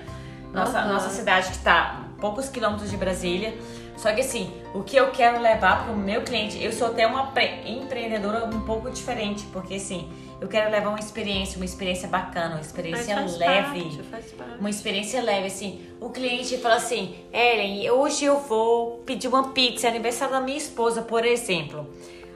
Nossa, 0.52 0.82
uhum. 0.82 0.88
nossa 0.92 1.08
cidade 1.08 1.48
que 1.48 1.56
está 1.56 2.02
poucos 2.20 2.48
quilômetros 2.48 2.90
de 2.90 2.96
Brasília. 2.96 3.54
Só 3.96 4.12
que 4.12 4.20
assim, 4.20 4.52
o 4.74 4.82
que 4.82 4.96
eu 4.96 5.10
quero 5.10 5.40
levar 5.40 5.84
para 5.84 5.92
o 5.92 5.96
meu 5.96 6.22
cliente, 6.22 6.62
eu 6.62 6.72
sou 6.72 6.88
até 6.88 7.06
uma 7.06 7.32
empreendedora 7.64 8.44
um 8.46 8.60
pouco 8.60 8.90
diferente, 8.90 9.46
porque 9.52 9.74
assim, 9.74 10.10
eu 10.42 10.48
quero 10.48 10.70
levar 10.70 10.90
uma 10.90 10.98
experiência, 10.98 11.56
uma 11.56 11.64
experiência 11.64 12.08
bacana, 12.08 12.56
uma 12.56 12.60
experiência 12.60 13.14
leve. 13.38 13.82
Parte, 13.82 14.02
faz 14.10 14.32
parte. 14.32 14.58
Uma 14.58 14.68
experiência 14.68 15.22
leve, 15.22 15.46
assim. 15.46 15.80
O 16.00 16.10
cliente 16.10 16.58
fala 16.58 16.74
assim, 16.74 17.14
Ellen, 17.32 17.90
hoje 17.90 18.24
eu 18.24 18.38
vou 18.40 18.98
pedir 19.06 19.28
uma 19.28 19.50
pizza, 19.50 19.86
é 19.86 19.90
aniversário 19.90 20.34
da 20.34 20.40
minha 20.40 20.58
esposa, 20.58 21.00
por 21.00 21.24
exemplo. 21.24 21.88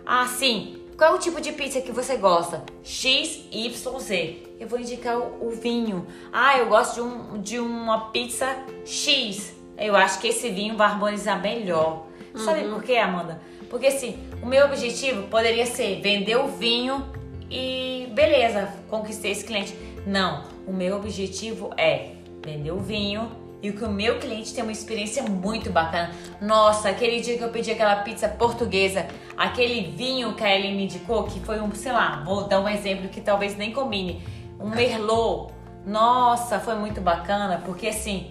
Ah, 0.06 0.26
sim. 0.26 0.82
Qual 0.96 1.12
é 1.12 1.16
o 1.16 1.18
tipo 1.18 1.40
de 1.40 1.52
pizza 1.52 1.82
que 1.82 1.92
você 1.92 2.16
gosta? 2.16 2.64
X, 2.82 3.44
Y, 3.52 3.98
Z. 3.98 4.42
Eu 4.58 4.68
vou 4.68 4.78
indicar 4.78 5.18
o, 5.18 5.48
o 5.48 5.50
vinho. 5.50 6.06
Ah, 6.32 6.56
eu 6.56 6.68
gosto 6.68 6.94
de, 6.94 7.00
um, 7.02 7.40
de 7.42 7.58
uma 7.58 8.10
pizza 8.10 8.56
X 8.86 9.56
eu 9.78 9.94
acho 9.94 10.18
que 10.18 10.28
esse 10.28 10.50
vinho 10.50 10.76
vai 10.76 10.88
harmonizar 10.88 11.40
melhor. 11.40 12.06
Uhum. 12.34 12.40
Sabe 12.40 12.64
por 12.68 12.82
quê, 12.82 12.96
Amanda? 12.96 13.40
Porque 13.68 13.86
assim, 13.86 14.18
o 14.42 14.46
meu 14.46 14.64
objetivo 14.66 15.24
poderia 15.24 15.66
ser 15.66 16.00
vender 16.00 16.36
o 16.36 16.48
vinho 16.48 17.04
e 17.50 18.08
beleza, 18.12 18.68
conquistei 18.88 19.32
esse 19.32 19.44
cliente. 19.44 19.76
Não, 20.06 20.44
o 20.66 20.72
meu 20.72 20.96
objetivo 20.96 21.70
é 21.76 22.12
vender 22.44 22.70
o 22.70 22.78
vinho 22.78 23.30
e 23.62 23.72
que 23.72 23.84
o 23.84 23.90
meu 23.90 24.18
cliente 24.18 24.52
tenha 24.52 24.64
uma 24.64 24.72
experiência 24.72 25.22
muito 25.22 25.70
bacana. 25.70 26.12
Nossa, 26.40 26.88
aquele 26.88 27.20
dia 27.20 27.36
que 27.36 27.42
eu 27.42 27.50
pedi 27.50 27.70
aquela 27.70 27.96
pizza 27.96 28.28
portuguesa, 28.28 29.06
aquele 29.36 29.90
vinho 29.90 30.34
que 30.34 30.44
a 30.44 30.54
Ellen 30.54 30.76
me 30.76 30.84
indicou, 30.84 31.24
que 31.24 31.40
foi 31.40 31.60
um, 31.60 31.72
sei 31.74 31.92
lá, 31.92 32.22
vou 32.24 32.46
dar 32.46 32.60
um 32.60 32.68
exemplo 32.68 33.08
que 33.08 33.20
talvez 33.20 33.56
nem 33.56 33.72
combine, 33.72 34.22
um 34.60 34.68
merlot. 34.68 35.52
Nossa, 35.84 36.58
foi 36.58 36.74
muito 36.74 37.00
bacana, 37.00 37.62
porque 37.64 37.88
assim, 37.88 38.30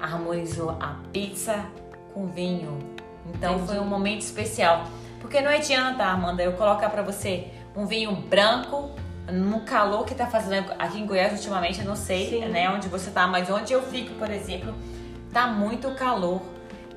harmonizou 0.00 0.70
a 0.70 0.96
pizza 1.12 1.64
com 2.12 2.26
vinho. 2.26 2.78
Então 3.34 3.54
Entendi. 3.54 3.68
foi 3.68 3.78
um 3.78 3.86
momento 3.86 4.20
especial. 4.20 4.84
Porque 5.20 5.40
não 5.40 5.50
adianta, 5.50 6.04
Amanda, 6.04 6.42
eu 6.42 6.52
colocar 6.52 6.88
para 6.90 7.02
você 7.02 7.48
um 7.76 7.86
vinho 7.86 8.14
branco 8.14 8.90
no 9.30 9.60
calor 9.60 10.04
que 10.04 10.14
tá 10.14 10.26
fazendo 10.26 10.72
aqui 10.78 11.00
em 11.00 11.06
Goiás 11.06 11.32
ultimamente, 11.32 11.80
eu 11.80 11.84
não 11.84 11.96
sei, 11.96 12.30
Sim. 12.30 12.46
né, 12.46 12.70
onde 12.70 12.88
você 12.88 13.10
tá, 13.10 13.26
mas 13.26 13.50
onde 13.50 13.72
eu 13.72 13.82
fico, 13.82 14.14
por 14.14 14.30
exemplo, 14.30 14.74
tá 15.32 15.46
muito 15.46 15.90
calor. 15.94 16.40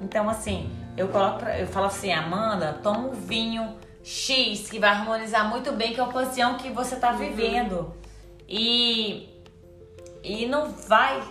Então 0.01 0.29
assim, 0.29 0.71
eu 0.95 1.07
coloco 1.09 1.39
pra, 1.39 1.59
eu 1.59 1.67
falo 1.67 1.87
assim, 1.87 2.11
Amanda, 2.11 2.79
toma 2.83 2.99
um 2.99 3.11
vinho 3.11 3.75
X 4.03 4.69
que 4.69 4.79
vai 4.79 4.91
harmonizar 4.91 5.49
muito 5.49 5.71
bem 5.71 5.95
com 5.95 6.01
a 6.01 6.05
ocasião 6.05 6.55
que 6.55 6.69
você 6.69 6.95
tá 6.95 7.11
uhum. 7.11 7.17
vivendo. 7.17 7.93
E 8.47 9.29
e 10.23 10.45
não 10.45 10.71
vai 10.71 11.21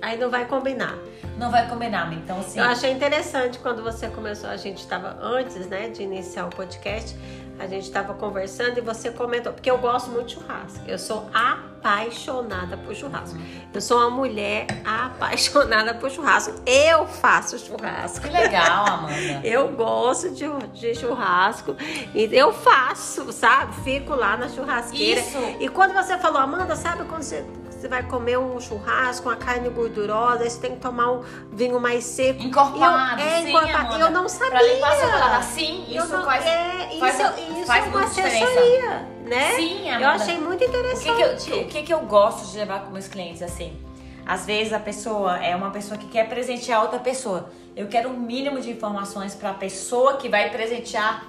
Aí 0.00 0.18
não 0.18 0.30
vai 0.30 0.46
combinar. 0.46 0.98
Não 1.38 1.50
vai 1.50 1.68
combinar, 1.68 2.12
então 2.12 2.42
sim. 2.42 2.58
Eu 2.58 2.64
achei 2.64 2.90
interessante 2.92 3.58
quando 3.58 3.82
você 3.82 4.08
começou, 4.08 4.48
a 4.48 4.56
gente 4.56 4.78
estava 4.78 5.18
antes, 5.20 5.66
né, 5.66 5.88
de 5.88 6.02
iniciar 6.02 6.46
o 6.46 6.50
podcast, 6.50 7.16
a 7.58 7.66
gente 7.66 7.84
estava 7.84 8.12
conversando 8.14 8.78
e 8.78 8.80
você 8.80 9.10
comentou, 9.10 9.52
porque 9.52 9.70
eu 9.70 9.78
gosto 9.78 10.10
muito 10.10 10.26
de 10.26 10.34
churrasco. 10.34 10.80
Eu 10.86 10.98
sou 10.98 11.28
apaixonada 11.32 12.76
por 12.76 12.94
churrasco. 12.94 13.38
Eu 13.72 13.80
sou 13.80 13.98
uma 13.98 14.10
mulher 14.10 14.66
apaixonada 14.84 15.94
por 15.94 16.10
churrasco. 16.10 16.54
Eu 16.66 17.06
faço 17.06 17.58
churrasco. 17.58 18.26
Que 18.26 18.32
legal, 18.32 18.86
Amanda. 18.86 19.40
eu 19.42 19.68
gosto 19.68 20.30
de, 20.30 20.46
de 20.74 20.94
churrasco. 20.94 21.74
E 22.14 22.28
eu 22.32 22.52
faço, 22.52 23.32
sabe? 23.32 23.74
Fico 23.82 24.14
lá 24.14 24.36
na 24.36 24.48
churrasqueira. 24.50 25.20
Isso. 25.20 25.38
E 25.60 25.68
quando 25.68 25.94
você 25.94 26.18
falou, 26.18 26.40
Amanda, 26.40 26.76
sabe 26.76 27.04
quando 27.04 27.22
você 27.22 27.44
você 27.76 27.88
vai 27.88 28.02
comer 28.02 28.38
um 28.38 28.58
churrasco, 28.60 29.28
uma 29.28 29.36
carne 29.36 29.68
gordurosa, 29.68 30.42
aí 30.44 30.50
você 30.50 30.60
tem 30.60 30.72
que 30.74 30.80
tomar 30.80 31.12
um 31.12 31.22
vinho 31.52 31.78
mais 31.78 32.04
seco. 32.04 32.42
Encorpado, 32.42 33.20
eu, 33.20 33.26
é, 33.26 33.42
sim, 33.42 33.48
encorpado. 33.48 33.76
Amanda. 33.86 34.04
Eu 34.04 34.10
não 34.10 34.28
sabia. 34.28 34.50
Pra 34.50 34.62
limpar 34.62 34.92
seu 34.96 35.08
paladar, 35.08 35.42
sim, 35.42 35.84
Eu 35.90 36.04
isso 36.04 36.12
não- 36.12 36.24
faz, 36.24 36.44
é, 36.46 36.88
faz, 36.98 37.14
isso, 37.20 37.52
isso 37.58 37.66
faz 37.66 37.84
é 37.84 37.88
uma 37.88 38.04
assessoria, 38.04 38.90
né? 39.24 39.52
Sim, 39.56 39.88
Eu 39.90 40.08
achei 40.08 40.38
muito 40.38 40.54
O 40.56 40.58
que, 40.58 40.64
interessante. 40.64 41.44
que, 41.44 41.50
eu, 41.52 41.60
o 41.62 41.66
que, 41.68 41.82
que 41.82 41.92
eu 41.94 42.00
gosto 42.00 42.50
de 42.50 42.56
levar 42.58 42.84
com 42.84 42.90
meus 42.92 43.08
clientes 43.08 43.42
assim? 43.42 43.76
Às 44.24 44.44
vezes 44.44 44.72
a 44.72 44.80
pessoa 44.80 45.36
é 45.38 45.54
uma 45.54 45.70
pessoa 45.70 45.96
que 45.96 46.06
quer 46.08 46.28
presentear 46.28 46.82
outra 46.82 46.98
pessoa. 46.98 47.50
Eu 47.76 47.86
quero 47.86 48.08
um 48.08 48.18
mínimo 48.18 48.60
de 48.60 48.70
informações 48.70 49.34
para 49.34 49.50
a 49.50 49.54
pessoa 49.54 50.16
que 50.16 50.28
vai 50.28 50.50
presentear 50.50 51.24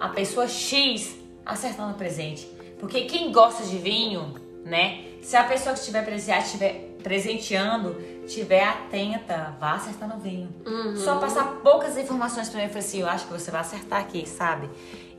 a 0.00 0.08
pessoa 0.08 0.48
X 0.48 1.14
acertando 1.44 1.90
o 1.90 1.94
presente. 1.94 2.46
Porque 2.80 3.02
quem 3.02 3.32
gosta 3.32 3.64
de 3.64 3.76
vinho, 3.76 4.34
né? 4.64 5.07
Se 5.22 5.36
a 5.36 5.44
pessoa 5.44 5.74
que 5.74 5.80
estiver 5.80 6.04
presenteando, 7.02 7.96
estiver 8.24 8.64
atenta, 8.64 9.54
vá 9.60 9.72
acertando 9.72 10.14
o 10.14 10.18
vinho. 10.18 10.48
Uhum. 10.66 10.96
Só 10.96 11.18
passar 11.18 11.60
poucas 11.62 11.96
informações 11.96 12.48
para 12.48 12.60
mim 12.60 12.66
e 12.66 12.68
falar 12.68 12.80
assim, 12.80 13.00
eu 13.00 13.08
acho 13.08 13.26
que 13.26 13.32
você 13.32 13.50
vai 13.50 13.60
acertar 13.60 14.00
aqui, 14.00 14.26
sabe? 14.26 14.68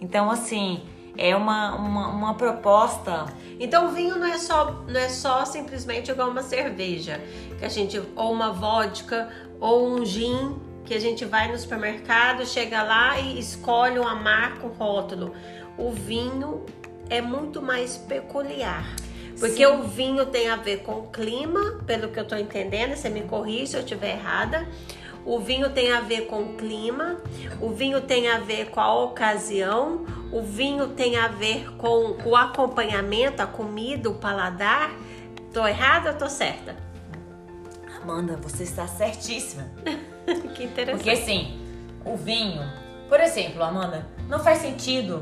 Então, 0.01 0.29
assim, 0.29 0.81
é 1.17 1.35
uma, 1.35 1.75
uma, 1.75 2.07
uma 2.07 2.33
proposta 2.35 3.25
Então 3.59 3.87
o 3.87 3.89
vinho 3.89 4.17
não 4.17 4.27
é 4.27 4.37
só 4.37 4.83
não 4.87 4.99
é 4.99 5.09
só 5.09 5.43
simplesmente 5.43 6.09
igual 6.09 6.29
uma 6.29 6.41
cerveja, 6.41 7.19
que 7.57 7.65
a 7.65 7.69
gente 7.69 8.01
ou 8.15 8.31
uma 8.31 8.53
vodka 8.53 9.29
ou 9.59 9.89
um 9.89 10.05
gin 10.05 10.55
que 10.85 10.93
a 10.93 10.99
gente 10.99 11.25
vai 11.25 11.51
no 11.51 11.57
supermercado, 11.57 12.45
chega 12.45 12.81
lá 12.81 13.19
e 13.19 13.37
escolhe 13.37 13.99
uma 13.99 14.15
marca, 14.15 14.65
um 14.65 14.71
rótulo. 14.71 15.35
O 15.77 15.91
vinho 15.91 16.65
é 17.09 17.21
muito 17.21 17.61
mais 17.61 17.97
peculiar. 17.97 18.95
Porque 19.39 19.65
Sim. 19.65 19.71
o 19.71 19.83
vinho 19.83 20.25
tem 20.25 20.49
a 20.49 20.57
ver 20.57 20.79
com 20.79 20.99
o 20.99 21.07
clima, 21.07 21.79
pelo 21.85 22.09
que 22.09 22.19
eu 22.19 22.25
tô 22.25 22.35
entendendo, 22.35 22.95
você 22.95 23.09
me 23.09 23.21
corrige 23.21 23.67
se 23.67 23.77
eu 23.77 23.81
estiver 23.81 24.15
errada. 24.15 24.67
O 25.25 25.39
vinho 25.39 25.69
tem 25.69 25.91
a 25.91 26.01
ver 26.01 26.27
com 26.27 26.41
o 26.41 26.57
clima, 26.57 27.17
o 27.61 27.69
vinho 27.69 28.01
tem 28.01 28.27
a 28.29 28.39
ver 28.39 28.69
com 28.69 28.79
a 28.79 29.03
ocasião, 29.03 30.05
o 30.31 30.41
vinho 30.41 30.89
tem 30.89 31.17
a 31.17 31.27
ver 31.27 31.69
com 31.77 32.17
o 32.25 32.35
acompanhamento, 32.35 33.41
a 33.41 33.47
comida, 33.47 34.09
o 34.09 34.15
paladar. 34.15 34.91
Tô 35.53 35.65
errada 35.65 36.11
ou 36.11 36.17
tô 36.17 36.29
certa? 36.29 36.75
Amanda, 38.01 38.37
você 38.37 38.63
está 38.63 38.87
certíssima. 38.87 39.69
que 40.55 40.63
interessante. 40.63 41.03
Porque 41.03 41.09
assim, 41.09 41.59
o 42.05 42.15
vinho, 42.15 42.61
por 43.07 43.19
exemplo, 43.19 43.63
Amanda, 43.63 44.07
não 44.27 44.39
faz 44.39 44.59
sentido 44.59 45.21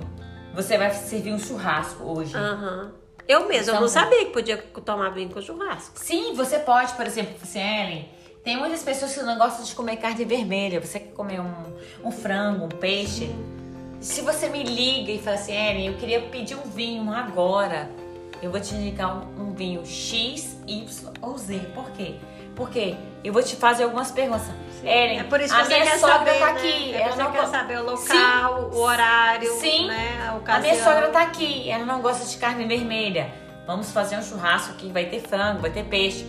você 0.53 0.75
vai 0.75 0.91
servir 0.91 1.33
um 1.33 1.39
churrasco 1.39 2.03
hoje. 2.03 2.35
Aham. 2.35 2.91
Eu 3.27 3.47
mesma, 3.47 3.71
eu 3.71 3.81
não 3.81 3.87
Então, 3.87 3.87
sabia 3.89 4.25
que 4.25 4.31
podia 4.31 4.57
tomar 4.57 5.09
vinho 5.09 5.29
com 5.29 5.41
churrasco. 5.41 5.99
Sim, 5.99 6.33
você 6.33 6.59
pode, 6.59 6.93
por 6.93 7.05
exemplo, 7.05 7.35
assim, 7.41 7.59
Ellen, 7.59 8.09
tem 8.43 8.55
muitas 8.57 8.81
pessoas 8.83 9.13
que 9.13 9.21
não 9.23 9.37
gostam 9.37 9.65
de 9.65 9.75
comer 9.75 9.97
carne 9.97 10.23
vermelha. 10.23 10.79
Você 10.79 10.99
quer 10.99 11.11
comer 11.11 11.41
um, 11.41 11.53
um 12.05 12.11
frango, 12.11 12.65
um 12.65 12.69
peixe. 12.69 13.29
Se 13.99 14.21
você 14.21 14.47
me 14.47 14.63
liga 14.63 15.11
e 15.11 15.19
fala 15.19 15.35
assim, 15.35 15.53
Ellen, 15.53 15.87
eu 15.87 15.93
queria 15.95 16.21
pedir 16.21 16.55
um 16.55 16.69
vinho 16.69 17.11
agora, 17.11 17.89
eu 18.41 18.51
vou 18.51 18.61
te 18.61 18.73
indicar 18.75 19.17
um, 19.17 19.49
um 19.49 19.53
vinho 19.53 19.85
X, 19.85 20.57
Y 20.67 20.85
ou 21.21 21.37
Z. 21.37 21.59
Por 21.73 21.91
quê? 21.91 22.15
Porque 22.55 22.95
eu 23.27 23.33
vou 23.33 23.43
te 23.43 23.55
fazer 23.55 23.83
algumas 23.83 24.11
perguntas. 24.11 24.47
Ellen, 24.83 25.19
É 25.19 25.23
por 25.23 25.41
isso 25.41 25.53
que 25.53 25.59
a 25.59 25.63
você 25.65 25.73
minha 25.73 25.85
quer 25.91 25.97
sogra 25.97 26.17
saber, 26.17 26.39
tá 26.39 26.45
né? 26.45 26.51
aqui. 26.53 26.93
É 26.93 27.01
ela 27.01 27.15
não 27.15 27.31
quer 27.31 27.47
saber 27.47 27.79
o 27.79 27.83
local, 27.83 28.69
Sim. 28.71 28.77
o 28.77 28.79
horário, 28.79 29.51
Sim. 29.59 29.87
né? 29.87 30.17
A 30.47 30.55
A 30.55 30.59
minha 30.59 30.83
sogra 30.83 31.07
tá 31.09 31.21
aqui, 31.21 31.69
ela 31.69 31.85
não 31.85 31.99
gosta 32.01 32.25
de 32.25 32.37
carne 32.37 32.65
vermelha. 32.65 33.33
Vamos 33.65 33.91
fazer 33.91 34.17
um 34.17 34.21
churrasco 34.23 34.71
aqui, 34.73 34.91
vai 34.91 35.05
ter 35.05 35.19
frango, 35.19 35.61
vai 35.61 35.71
ter 35.71 35.83
peixe. 35.83 36.25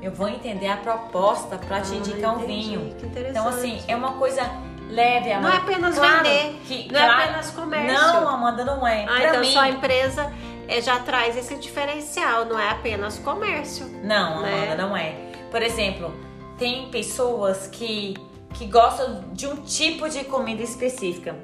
Eu 0.00 0.12
vou 0.12 0.28
entender 0.28 0.68
a 0.68 0.76
proposta 0.76 1.58
pra 1.58 1.80
te 1.80 1.92
Ah, 1.92 1.96
indicar 1.96 2.34
um 2.36 2.46
vinho. 2.46 2.94
que 2.98 3.04
interessante. 3.04 3.30
Então, 3.38 3.48
assim, 3.48 3.82
é 3.88 3.96
uma 3.96 4.12
coisa 4.12 4.42
leve, 4.88 5.28
Não 5.30 5.36
Amanda. 5.38 5.54
é 5.54 5.58
apenas 5.58 5.98
Claro 5.98 6.16
vender, 6.24 6.60
que- 6.66 6.90
não 6.92 7.00
é 7.00 7.04
claro- 7.04 7.22
apenas 7.24 7.50
comércio. 7.50 7.98
Não, 7.98 8.28
Amanda, 8.28 8.64
não 8.64 8.86
é. 8.86 9.02
Ah, 9.04 9.06
pra 9.06 9.28
então 9.28 9.40
mim, 9.40 9.52
sua 9.52 9.68
empresa 9.68 10.32
é, 10.68 10.80
já 10.80 10.98
traz 11.00 11.36
esse 11.36 11.56
diferencial, 11.56 12.44
não 12.46 12.58
é 12.58 12.70
apenas 12.70 13.18
comércio. 13.18 13.86
Não, 14.02 14.40
né? 14.42 14.54
Amanda, 14.54 14.82
não 14.86 14.96
é. 14.96 15.14
Por 15.50 15.62
exemplo, 15.62 16.14
tem 16.58 16.90
pessoas 16.90 17.68
que, 17.68 18.14
que 18.54 18.66
gostam 18.66 19.24
de 19.32 19.46
um 19.46 19.56
tipo 19.56 20.08
de 20.08 20.24
comida 20.24 20.62
específica. 20.62 21.36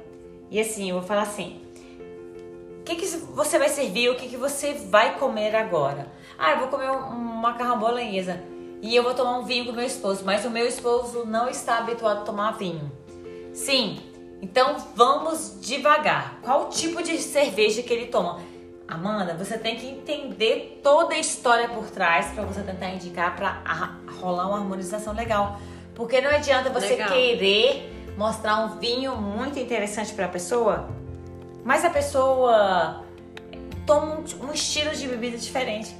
E 0.51 0.59
assim, 0.59 0.89
eu 0.89 0.99
vou 0.99 1.03
falar 1.03 1.23
assim: 1.23 1.61
o 2.81 2.83
que, 2.83 2.95
que 2.95 3.07
você 3.07 3.57
vai 3.57 3.69
servir? 3.69 4.09
O 4.09 4.15
que, 4.15 4.27
que 4.27 4.37
você 4.37 4.73
vai 4.73 5.17
comer 5.17 5.55
agora? 5.55 6.11
Ah, 6.37 6.51
eu 6.51 6.59
vou 6.59 6.67
comer 6.67 6.91
um, 6.91 7.13
um 7.13 7.35
macarrão 7.35 7.79
bolonhesa 7.79 8.43
e 8.81 8.95
eu 8.95 9.01
vou 9.01 9.13
tomar 9.13 9.39
um 9.39 9.45
vinho 9.45 9.65
com 9.65 9.71
meu 9.71 9.85
esposo, 9.85 10.23
mas 10.23 10.45
o 10.45 10.49
meu 10.49 10.67
esposo 10.67 11.25
não 11.25 11.49
está 11.49 11.77
habituado 11.77 12.19
a 12.19 12.25
tomar 12.25 12.51
vinho. 12.51 12.91
Sim, 13.53 13.97
então 14.41 14.75
vamos 14.95 15.59
devagar. 15.61 16.39
Qual 16.43 16.69
tipo 16.69 17.01
de 17.01 17.17
cerveja 17.17 17.81
que 17.81 17.91
ele 17.91 18.07
toma? 18.07 18.39
Amanda, 18.87 19.33
você 19.33 19.57
tem 19.57 19.75
que 19.77 19.87
entender 19.87 20.79
toda 20.83 21.15
a 21.15 21.17
história 21.17 21.67
por 21.69 21.89
trás 21.89 22.27
para 22.27 22.43
você 22.43 22.61
tentar 22.61 22.89
indicar 22.89 23.35
para 23.35 23.61
rolar 24.19 24.47
uma 24.47 24.57
harmonização 24.59 25.13
legal. 25.13 25.59
Porque 25.95 26.21
não 26.21 26.29
adianta 26.29 26.69
você 26.69 26.89
Legal. 26.89 27.09
querer 27.09 27.91
mostrar 28.17 28.63
um 28.65 28.77
vinho 28.79 29.15
muito 29.15 29.57
interessante 29.57 30.13
para 30.13 30.25
a 30.25 30.29
pessoa, 30.29 30.89
mas 31.63 31.83
a 31.83 31.89
pessoa 31.89 33.03
toma 33.87 34.17
um, 34.19 34.47
um 34.47 34.53
estilo 34.53 34.91
de 34.91 35.07
bebida 35.07 35.37
diferente. 35.37 35.95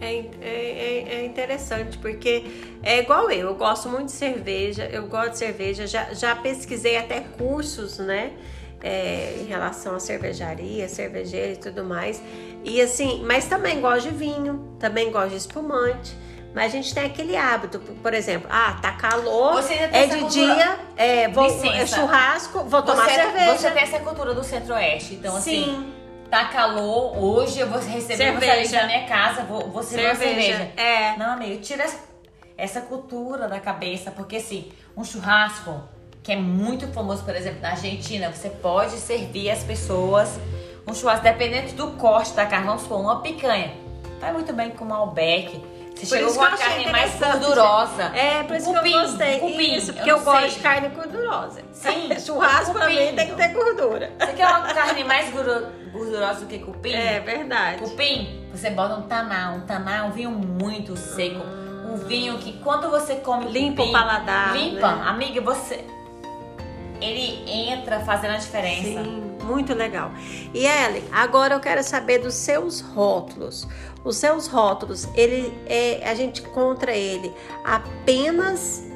É, 0.00 0.16
é, 0.16 0.24
é- 0.42 1.14
é 1.20 1.24
interessante, 1.24 1.96
porque 1.98 2.44
é 2.82 2.98
igual 2.98 3.30
eu, 3.30 3.48
eu 3.48 3.54
gosto 3.54 3.88
muito 3.88 4.06
de 4.06 4.12
cerveja, 4.12 4.84
eu 4.92 5.06
gosto 5.06 5.30
de 5.30 5.38
cerveja, 5.38 5.86
já, 5.86 6.12
já 6.12 6.36
pesquisei 6.36 6.96
até 6.98 7.20
cursos, 7.20 7.98
né? 7.98 8.32
É, 8.84 9.38
em 9.40 9.44
relação 9.46 9.96
à 9.96 9.98
cervejaria, 10.00 10.86
cervejeira 10.88 11.52
e 11.52 11.56
tudo 11.56 11.82
mais. 11.82 12.22
E 12.62 12.80
assim, 12.82 13.22
mas 13.24 13.46
também 13.46 13.80
gosto 13.80 14.10
de 14.10 14.14
vinho, 14.14 14.76
também 14.78 15.10
gosto 15.10 15.30
de 15.30 15.36
espumante. 15.36 16.14
Mas 16.54 16.66
a 16.66 16.76
gente 16.76 16.94
tem 16.94 17.04
aquele 17.06 17.36
hábito, 17.36 17.80
por 17.80 18.14
exemplo, 18.14 18.46
ah, 18.48 18.78
tá 18.80 18.92
calor, 18.92 19.54
Você 19.54 19.74
é 19.74 20.06
de 20.06 20.18
cultura- 20.20 20.54
dia, 20.54 20.78
é, 20.96 21.28
vou, 21.28 21.46
é 21.46 21.84
churrasco, 21.84 22.62
vou 22.64 22.80
tomar 22.80 23.06
você, 23.08 23.14
cerveja. 23.14 23.56
você 23.58 23.70
tem 23.72 23.82
essa 23.82 23.98
cultura 23.98 24.32
do 24.34 24.44
centro-oeste, 24.44 25.14
então 25.14 25.34
assim, 25.34 25.64
Sim, 25.64 25.92
tá 26.30 26.44
calor, 26.44 27.18
hoje 27.18 27.58
eu 27.58 27.68
vou 27.68 27.80
receber 27.80 28.02
você 28.16 28.16
Cerveja. 28.16 28.52
aqui 28.60 28.72
na 28.72 28.86
minha 28.86 29.08
casa, 29.08 29.42
vou, 29.42 29.68
vou 29.68 29.82
servir 29.82 30.06
uma 30.06 30.14
cerveja. 30.14 30.70
É. 30.76 31.16
Não, 31.16 31.32
amigo, 31.32 31.60
tira 31.60 31.82
essa, 31.82 31.98
essa 32.56 32.80
cultura 32.82 33.48
da 33.48 33.58
cabeça, 33.58 34.12
porque 34.12 34.36
assim, 34.36 34.70
um 34.96 35.02
churrasco, 35.02 35.82
que 36.24 36.32
é 36.32 36.36
muito 36.36 36.88
famoso, 36.88 37.22
por 37.22 37.36
exemplo, 37.36 37.60
na 37.60 37.70
Argentina, 37.72 38.32
você 38.32 38.48
pode 38.48 38.92
servir 38.92 39.50
as 39.50 39.62
pessoas 39.62 40.30
um 40.86 40.92
churrasco, 40.94 41.22
dependendo 41.24 41.72
do 41.74 41.88
corte 41.98 42.32
da 42.32 42.44
carne, 42.46 42.66
vamos 42.66 42.82
supor, 42.82 43.00
uma 43.00 43.20
picanha. 43.20 43.72
Vai 44.20 44.32
muito 44.32 44.52
bem 44.52 44.70
com 44.70 44.84
uma 44.84 44.96
Albeck. 44.96 45.62
Você 45.94 46.06
chegou 46.06 46.32
com 46.34 46.40
que 46.40 46.44
a 46.44 46.48
eu 46.48 46.54
achei 46.54 46.66
carne 46.84 46.92
mais 46.92 47.14
gordurosa. 47.14 48.02
É, 48.16 48.42
por 48.42 48.56
isso 48.56 48.66
Cupim, 48.72 48.82
que 48.90 48.96
eu 48.96 49.00
gostei. 49.02 49.38
cupim, 49.38 49.74
isso, 49.74 49.92
porque 49.94 50.10
eu 50.10 50.16
eu, 50.16 50.24
gosto 50.24 50.48
de 50.56 50.60
carne 50.60 50.88
gordurosa. 50.88 51.60
Sim, 51.72 52.08
Churrasco 52.18 52.72
pra 52.72 52.86
cupim. 52.86 53.06
mim 53.10 53.16
tem 53.16 53.28
que 53.28 53.34
ter 53.36 53.48
gordura. 53.48 54.10
Você 54.18 54.32
quer 54.32 54.46
uma 54.48 54.62
carne 54.74 55.04
mais 55.04 55.30
gordu- 55.30 55.66
gordurosa 55.92 56.40
do 56.40 56.46
que 56.46 56.58
cupim? 56.58 56.92
É 56.92 57.20
verdade. 57.20 57.78
Cupim, 57.78 58.44
você 58.50 58.70
bota 58.70 58.94
um 58.96 59.02
taná. 59.02 59.52
Um 59.52 59.60
taná 59.66 59.98
é 59.98 60.02
um 60.02 60.10
vinho 60.10 60.30
muito 60.30 60.96
seco. 60.96 61.40
Um 61.86 61.96
vinho 61.96 62.38
que 62.38 62.54
quando 62.58 62.90
você 62.90 63.16
come 63.16 63.46
Limpa 63.46 63.82
cupim, 63.82 63.90
o 63.90 63.92
paladar, 63.92 64.52
Limpa. 64.56 64.92
né? 64.96 65.02
Amiga, 65.06 65.40
você... 65.42 65.84
Ele 67.00 67.50
entra 67.50 68.00
fazendo 68.00 68.32
a 68.32 68.36
diferença. 68.36 69.02
Sim, 69.02 69.36
muito 69.44 69.74
legal. 69.74 70.12
E 70.52 70.66
Ellen, 70.66 71.04
agora 71.12 71.54
eu 71.54 71.60
quero 71.60 71.82
saber 71.82 72.18
dos 72.18 72.34
seus 72.34 72.80
rótulos. 72.80 73.66
Os 74.04 74.16
seus 74.16 74.46
rótulos, 74.46 75.08
ele 75.14 75.52
é, 75.66 76.08
a 76.08 76.14
gente 76.14 76.42
encontra 76.42 76.92
ele 76.92 77.32
apenas 77.64 78.93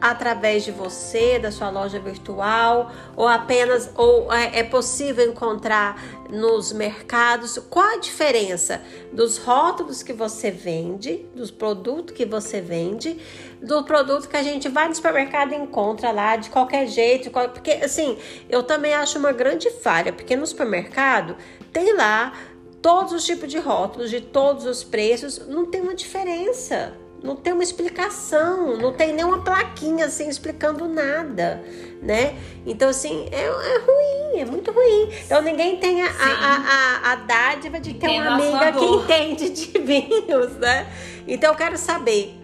através 0.00 0.64
de 0.64 0.70
você, 0.70 1.38
da 1.38 1.50
sua 1.50 1.70
loja 1.70 1.98
virtual, 1.98 2.92
ou 3.16 3.26
apenas 3.26 3.90
ou 3.96 4.32
é, 4.32 4.60
é 4.60 4.62
possível 4.62 5.28
encontrar 5.28 6.00
nos 6.30 6.72
mercados? 6.72 7.58
Qual 7.70 7.84
a 7.84 7.98
diferença 7.98 8.82
dos 9.12 9.38
rótulos 9.38 10.02
que 10.02 10.12
você 10.12 10.50
vende, 10.50 11.26
dos 11.34 11.50
produtos 11.50 12.14
que 12.14 12.24
você 12.24 12.60
vende, 12.60 13.18
do 13.62 13.82
produto 13.84 14.28
que 14.28 14.36
a 14.36 14.42
gente 14.42 14.68
vai 14.68 14.88
no 14.88 14.94
supermercado 14.94 15.52
e 15.52 15.56
encontra 15.56 16.10
lá 16.10 16.36
de 16.36 16.50
qualquer 16.50 16.86
jeito? 16.86 17.30
Porque 17.30 17.72
assim, 17.72 18.16
eu 18.48 18.62
também 18.62 18.94
acho 18.94 19.18
uma 19.18 19.32
grande 19.32 19.70
falha, 19.70 20.12
porque 20.12 20.36
no 20.36 20.46
supermercado 20.46 21.36
tem 21.72 21.94
lá 21.94 22.32
todos 22.80 23.12
os 23.12 23.24
tipos 23.24 23.50
de 23.50 23.58
rótulos, 23.58 24.10
de 24.10 24.20
todos 24.20 24.64
os 24.64 24.84
preços, 24.84 25.46
não 25.48 25.66
tem 25.66 25.80
uma 25.80 25.94
diferença. 25.94 26.94
Não 27.22 27.34
tem 27.34 27.52
uma 27.52 27.62
explicação, 27.62 28.76
não 28.76 28.92
tem 28.92 29.12
nenhuma 29.12 29.42
plaquinha 29.42 30.06
assim 30.06 30.28
explicando 30.28 30.86
nada, 30.86 31.62
né? 32.00 32.36
Então, 32.64 32.88
assim, 32.88 33.28
é, 33.32 33.44
é 33.44 33.78
ruim, 33.78 34.40
é 34.40 34.44
muito 34.44 34.70
ruim. 34.70 35.08
Então, 35.24 35.42
ninguém 35.42 35.78
tem 35.78 36.02
a, 36.02 36.10
a, 36.10 37.10
a, 37.10 37.12
a, 37.12 37.14
dádiva 37.16 37.80
de 37.80 37.94
ter 37.94 38.08
uma 38.08 38.34
amiga 38.34 38.72
que 38.72 38.84
entende 38.86 39.50
de 39.50 39.78
vinhos, 39.80 40.52
né? 40.58 40.86
Então, 41.26 41.50
eu 41.50 41.56
quero 41.56 41.76
saber 41.76 42.38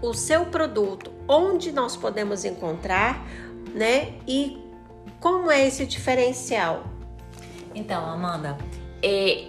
o 0.00 0.14
seu 0.14 0.46
produto, 0.46 1.12
onde 1.28 1.70
nós 1.70 1.94
podemos 1.94 2.44
encontrar, 2.44 3.26
né? 3.74 4.14
E 4.26 4.58
como 5.20 5.50
é 5.50 5.66
esse 5.66 5.84
diferencial? 5.84 6.84
Então, 7.74 8.04
Amanda, 8.04 8.56
é, 9.02 9.48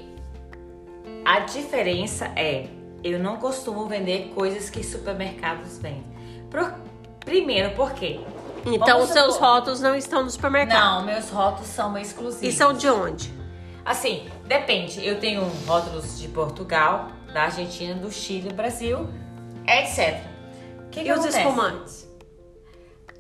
a 1.24 1.40
diferença 1.42 2.32
é 2.36 2.68
eu 3.06 3.20
não 3.20 3.38
costumo 3.38 3.86
vender 3.86 4.32
coisas 4.34 4.68
que 4.68 4.84
supermercados 4.84 5.78
vendem. 5.78 6.04
Por, 6.50 6.74
primeiro, 7.20 7.76
por 7.76 7.94
quê? 7.94 8.20
Então, 8.66 9.04
os 9.04 9.12
seus 9.12 9.38
rótulos 9.38 9.80
não 9.80 9.96
estão 9.96 10.24
no 10.24 10.30
supermercado? 10.32 10.80
Não, 10.80 11.06
meus 11.06 11.30
rótulos 11.30 11.68
são 11.68 11.96
exclusivos. 11.96 12.42
E 12.42 12.52
são 12.52 12.74
de 12.74 12.90
onde? 12.90 13.32
Assim, 13.86 14.28
depende. 14.46 15.06
Eu 15.06 15.20
tenho 15.20 15.44
rótulos 15.68 16.18
de 16.18 16.28
Portugal, 16.30 17.10
da 17.32 17.44
Argentina, 17.44 17.94
do 17.94 18.12
Chile, 18.12 18.50
do 18.50 18.56
Brasil, 18.56 19.08
etc. 19.68 20.24
Que 20.90 21.02
que 21.02 21.08
e 21.08 21.12
acontece? 21.12 21.28
os 21.28 21.36
espumantes? 21.36 22.10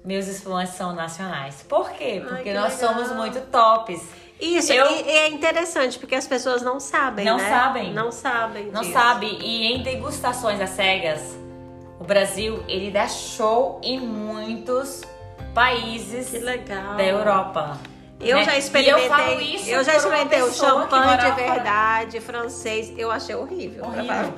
Meus 0.04 0.28
espumantes 0.28 0.74
são 0.74 0.94
nacionais. 0.94 1.64
Por 1.70 1.92
quê? 1.92 2.24
Porque 2.28 2.50
Ai, 2.50 2.56
nós 2.56 2.80
legal. 2.80 2.94
somos 2.96 3.16
muito 3.16 3.40
tops. 3.52 4.02
Isso, 4.40 4.74
eu, 4.74 4.86
e, 4.92 5.10
é 5.10 5.30
interessante, 5.30 5.98
porque 5.98 6.16
as 6.16 6.28
pessoas 6.28 6.62
não 6.62 6.80
sabem, 6.80 7.26
Não 7.26 7.38
né? 7.38 7.50
sabem. 7.50 7.94
Não 7.94 8.12
sabem 8.12 8.72
Não 8.72 8.84
sabem. 8.84 9.38
E 9.42 9.68
em 9.74 9.82
degustações 9.82 10.60
às 10.60 10.72
cegas, 10.72 11.38
o 12.00 12.04
Brasil, 12.04 12.64
ele 12.68 12.92
dá 12.92 13.08
show 13.08 13.80
em 13.82 14.00
muitos 14.00 15.02
países 15.54 16.32
da 16.98 17.04
Europa. 17.04 17.80
Eu 18.20 18.38
né? 18.38 18.46
já 18.46 18.58
experimentei. 18.58 19.60
Eu, 19.68 19.80
eu, 19.80 19.84
já 19.84 19.96
experimentei 19.96 20.42
o 20.42 20.52
champanhe 20.52 21.18
de 21.18 21.32
verdade, 21.32 22.20
francês. 22.22 22.94
Eu 22.98 23.12
achei 23.12 23.36
horrível, 23.36 23.86
horrível. 23.86 24.34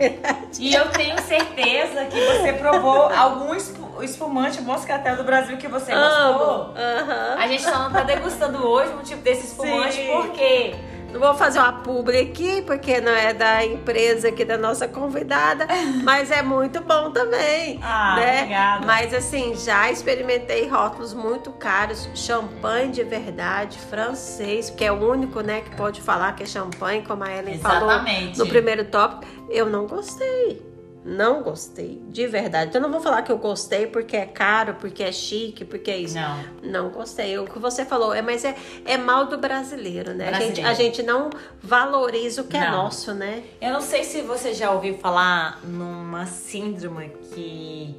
E 0.60 0.74
eu 0.74 0.90
tenho 0.90 1.20
certeza 1.22 2.06
que 2.06 2.20
você 2.20 2.54
provou 2.54 3.10
algum 3.14 3.54
espumante 4.02 4.62
moscatel 4.62 5.18
do 5.18 5.24
Brasil 5.24 5.58
que 5.58 5.68
você 5.68 5.92
gostou. 5.94 6.70
Uhum. 6.70 7.40
A 7.40 7.48
gente 7.48 7.62
só 7.62 7.78
não 7.78 7.92
tá 7.92 8.04
degustando 8.04 8.68
hoje 8.68 8.92
um 8.94 9.04
tipo 9.04 9.22
desse 9.22 9.48
espumante 9.48 9.96
Sim. 9.96 10.08
porque 10.12 10.76
não 11.12 11.20
vou 11.20 11.34
fazer 11.34 11.60
uma 11.60 11.74
publi 11.74 12.20
aqui, 12.20 12.62
porque 12.62 12.99
não 12.99 13.12
é 13.12 13.34
da 13.34 13.66
empresa 13.66 14.30
aqui 14.30 14.43
da 14.43 14.58
nossa 14.58 14.88
convidada, 14.88 15.68
mas 16.03 16.32
é 16.32 16.41
muito 16.41 16.82
bom 16.82 17.12
também. 17.12 17.80
Ah, 17.82 18.16
né? 18.16 18.38
obrigada. 18.41 18.86
Mas 18.86 19.14
assim, 19.14 19.55
já 19.55 19.89
experimentei 19.91 20.68
rótulos 20.68 21.14
muito 21.14 21.51
caros, 21.51 22.10
champanhe 22.14 22.91
de 22.91 23.03
verdade, 23.03 23.80
francês, 23.80 24.70
que 24.70 24.84
é 24.84 24.91
o 24.91 25.10
único, 25.10 25.41
né, 25.41 25.62
que 25.62 25.76
pode 25.76 26.01
falar 26.01 26.36
que 26.36 26.43
é 26.43 26.45
champanhe, 26.45 27.01
como 27.01 27.24
a 27.24 27.32
Ellen 27.32 27.55
Exatamente. 27.55 28.36
falou 28.36 28.45
no 28.45 28.47
primeiro 28.47 28.86
tópico. 28.86 29.26
Eu 29.49 29.68
não 29.68 29.88
gostei. 29.88 30.77
Não 31.06 31.41
gostei, 31.41 32.02
de 32.10 32.28
verdade. 32.28 32.70
Então, 32.70 32.82
eu 32.82 32.84
não 32.84 32.91
vou 32.91 33.02
falar 33.02 33.22
que 33.22 33.32
eu 33.32 33.38
gostei 33.38 33.88
porque 33.88 34.18
é 34.18 34.26
caro, 34.26 34.76
porque 34.76 35.04
é 35.04 35.12
chique, 35.12 35.64
porque 35.64 35.89
é 35.89 35.98
isso. 35.98 36.16
Não. 36.16 36.43
Não 36.64 36.89
gostei. 36.89 37.38
O 37.39 37.45
que 37.45 37.60
você 37.60 37.86
falou, 37.86 38.14
é, 38.14 38.22
mas 38.22 38.43
é, 38.43 38.56
é 38.84 38.98
mal 38.98 39.26
do 39.28 39.38
brasileiro, 39.38 40.14
né? 40.14 40.28
Brasileiro. 40.28 40.54
A, 40.54 40.56
gente, 40.56 40.68
a 40.68 40.74
gente 40.74 41.04
não 41.04 41.30
valoriza 41.62 42.41
o 42.41 42.45
que 42.45 42.58
é 42.58 42.60
não. 42.60 42.68
é 42.68 42.72
nosso, 42.72 43.14
né? 43.14 43.43
Eu 43.62 43.72
não 43.72 43.82
sei 43.82 44.04
se 44.04 44.22
você 44.22 44.54
já 44.54 44.72
ouviu 44.72 44.98
falar 44.98 45.62
numa 45.64 46.26
síndrome 46.26 47.10
que 47.34 47.95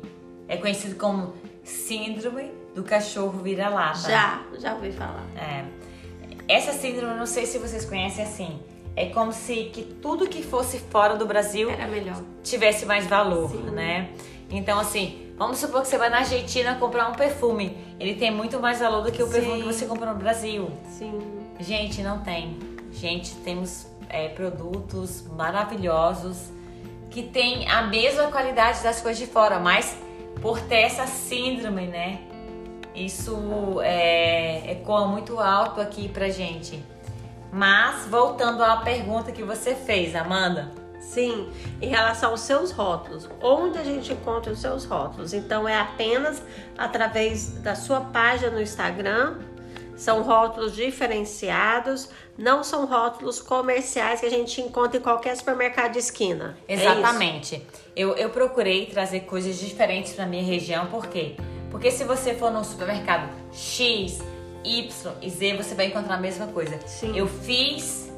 é 0.47 0.57
conhecido 0.59 0.97
como 0.97 1.33
síndrome 1.65 2.53
do 2.75 2.83
cachorro 2.83 3.39
vira-lata. 3.43 4.11
Já, 4.11 4.43
já 4.59 4.75
ouvi 4.75 4.93
falar. 4.93 5.25
É. 5.35 5.65
Essa 6.47 6.73
síndrome, 6.73 7.15
não 7.15 7.27
sei 7.27 7.47
se 7.47 7.59
vocês 7.59 7.85
conhecem 7.85 8.25
assim 8.25 8.61
é 8.99 9.07
como 9.07 9.33
se 9.33 9.71
que 9.73 9.83
tudo 9.83 10.27
que 10.27 10.43
fosse 10.43 10.79
fora 10.79 11.17
do 11.17 11.25
Brasil 11.25 11.71
era 11.71 11.87
melhor. 11.87 12.21
tivesse 12.43 12.85
mais 12.85 13.07
valor, 13.07 13.51
Sim. 13.51 13.71
né? 13.71 14.11
Então, 14.51 14.79
assim, 14.79 15.33
vamos 15.37 15.59
supor 15.59 15.83
que 15.83 15.89
você 15.89 15.97
vai 15.97 16.09
na 16.09 16.19
Argentina 16.19 16.75
comprar 16.75 17.09
um 17.09 17.15
perfume. 17.15 17.77
Ele 18.01 18.15
tem 18.15 18.31
muito 18.31 18.59
mais 18.59 18.81
valor 18.81 19.03
do 19.03 19.13
que 19.13 19.23
o 19.23 19.27
Sim. 19.27 19.33
perfume 19.33 19.63
que 19.63 19.67
você 19.67 19.87
compra 19.87 20.13
no 20.13 20.19
Brasil. 20.19 20.71
Sim. 20.89 21.21
Gente, 21.61 22.03
não 22.03 22.19
tem. 22.21 22.59
Gente, 22.93 23.35
temos 23.37 23.87
é, 24.09 24.29
produtos 24.29 25.25
maravilhosos 25.37 26.51
que 27.11 27.23
têm 27.23 27.69
a 27.69 27.83
mesma 27.83 28.29
qualidade 28.33 28.83
das 28.83 29.01
coisas 29.01 29.19
de 29.19 29.27
fora, 29.27 29.59
mas 29.59 29.97
por 30.41 30.61
ter 30.61 30.83
essa 30.83 31.07
síndrome, 31.07 31.87
né? 31.87 32.21
Isso 32.95 33.81
é, 33.83 34.73
ecoa 34.73 35.07
muito 35.07 35.39
alto 35.39 35.81
aqui 35.81 36.09
pra 36.09 36.29
gente. 36.29 36.83
Mas, 37.53 38.07
voltando 38.07 38.63
à 38.63 38.79
pergunta 38.79 39.33
que 39.33 39.43
você 39.43 39.75
fez, 39.75 40.15
Amanda. 40.15 40.71
Sim, 41.01 41.49
em 41.81 41.89
relação 41.89 42.33
aos 42.33 42.41
seus 42.41 42.71
rótulos. 42.71 43.29
Onde 43.43 43.79
a 43.79 43.85
gente 43.85 44.13
encontra 44.13 44.53
os 44.53 44.61
seus 44.61 44.85
rótulos? 44.85 45.33
Então, 45.33 45.67
é 45.67 45.79
apenas 45.79 46.43
através 46.77 47.53
da 47.53 47.75
sua 47.75 48.01
página 48.01 48.51
no 48.51 48.61
Instagram. 48.61 49.39
São 49.97 50.23
rótulos 50.23 50.77
diferenciados, 50.77 52.09
não 52.37 52.63
são 52.63 52.87
rótulos 52.87 53.41
comerciais 53.41 54.21
que 54.21 54.27
a 54.27 54.31
gente 54.31 54.61
encontra 54.61 54.99
em 54.99 55.03
qualquer 55.03 55.37
supermercado 55.37 55.93
de 55.93 55.99
esquina. 55.99 56.57
É 56.69 56.75
Exatamente. 56.75 57.57
É 57.57 57.63
eu, 57.97 58.15
eu 58.15 58.31
procurei 58.31 58.87
trazer 58.87 59.21
coisas 59.21 59.59
diferentes 59.59 60.13
para 60.13 60.25
minha 60.25 60.45
região, 60.45 60.87
por 60.87 61.09
quê? 61.09 61.35
Porque 61.69 61.91
se 61.91 62.05
você 62.05 62.33
for 62.35 62.53
no 62.53 62.65
supermercado 62.65 63.29
X, 63.53 64.23
Y 64.65 65.13
e 65.23 65.31
Z 65.31 65.57
você 65.57 65.75
vai 65.75 65.87
encontrar 65.87 66.15
a 66.15 66.21
mesma 66.21 66.47
coisa. 66.49 66.79
Sim. 66.87 67.17
Eu 67.17 67.27
fiz 67.27 68.13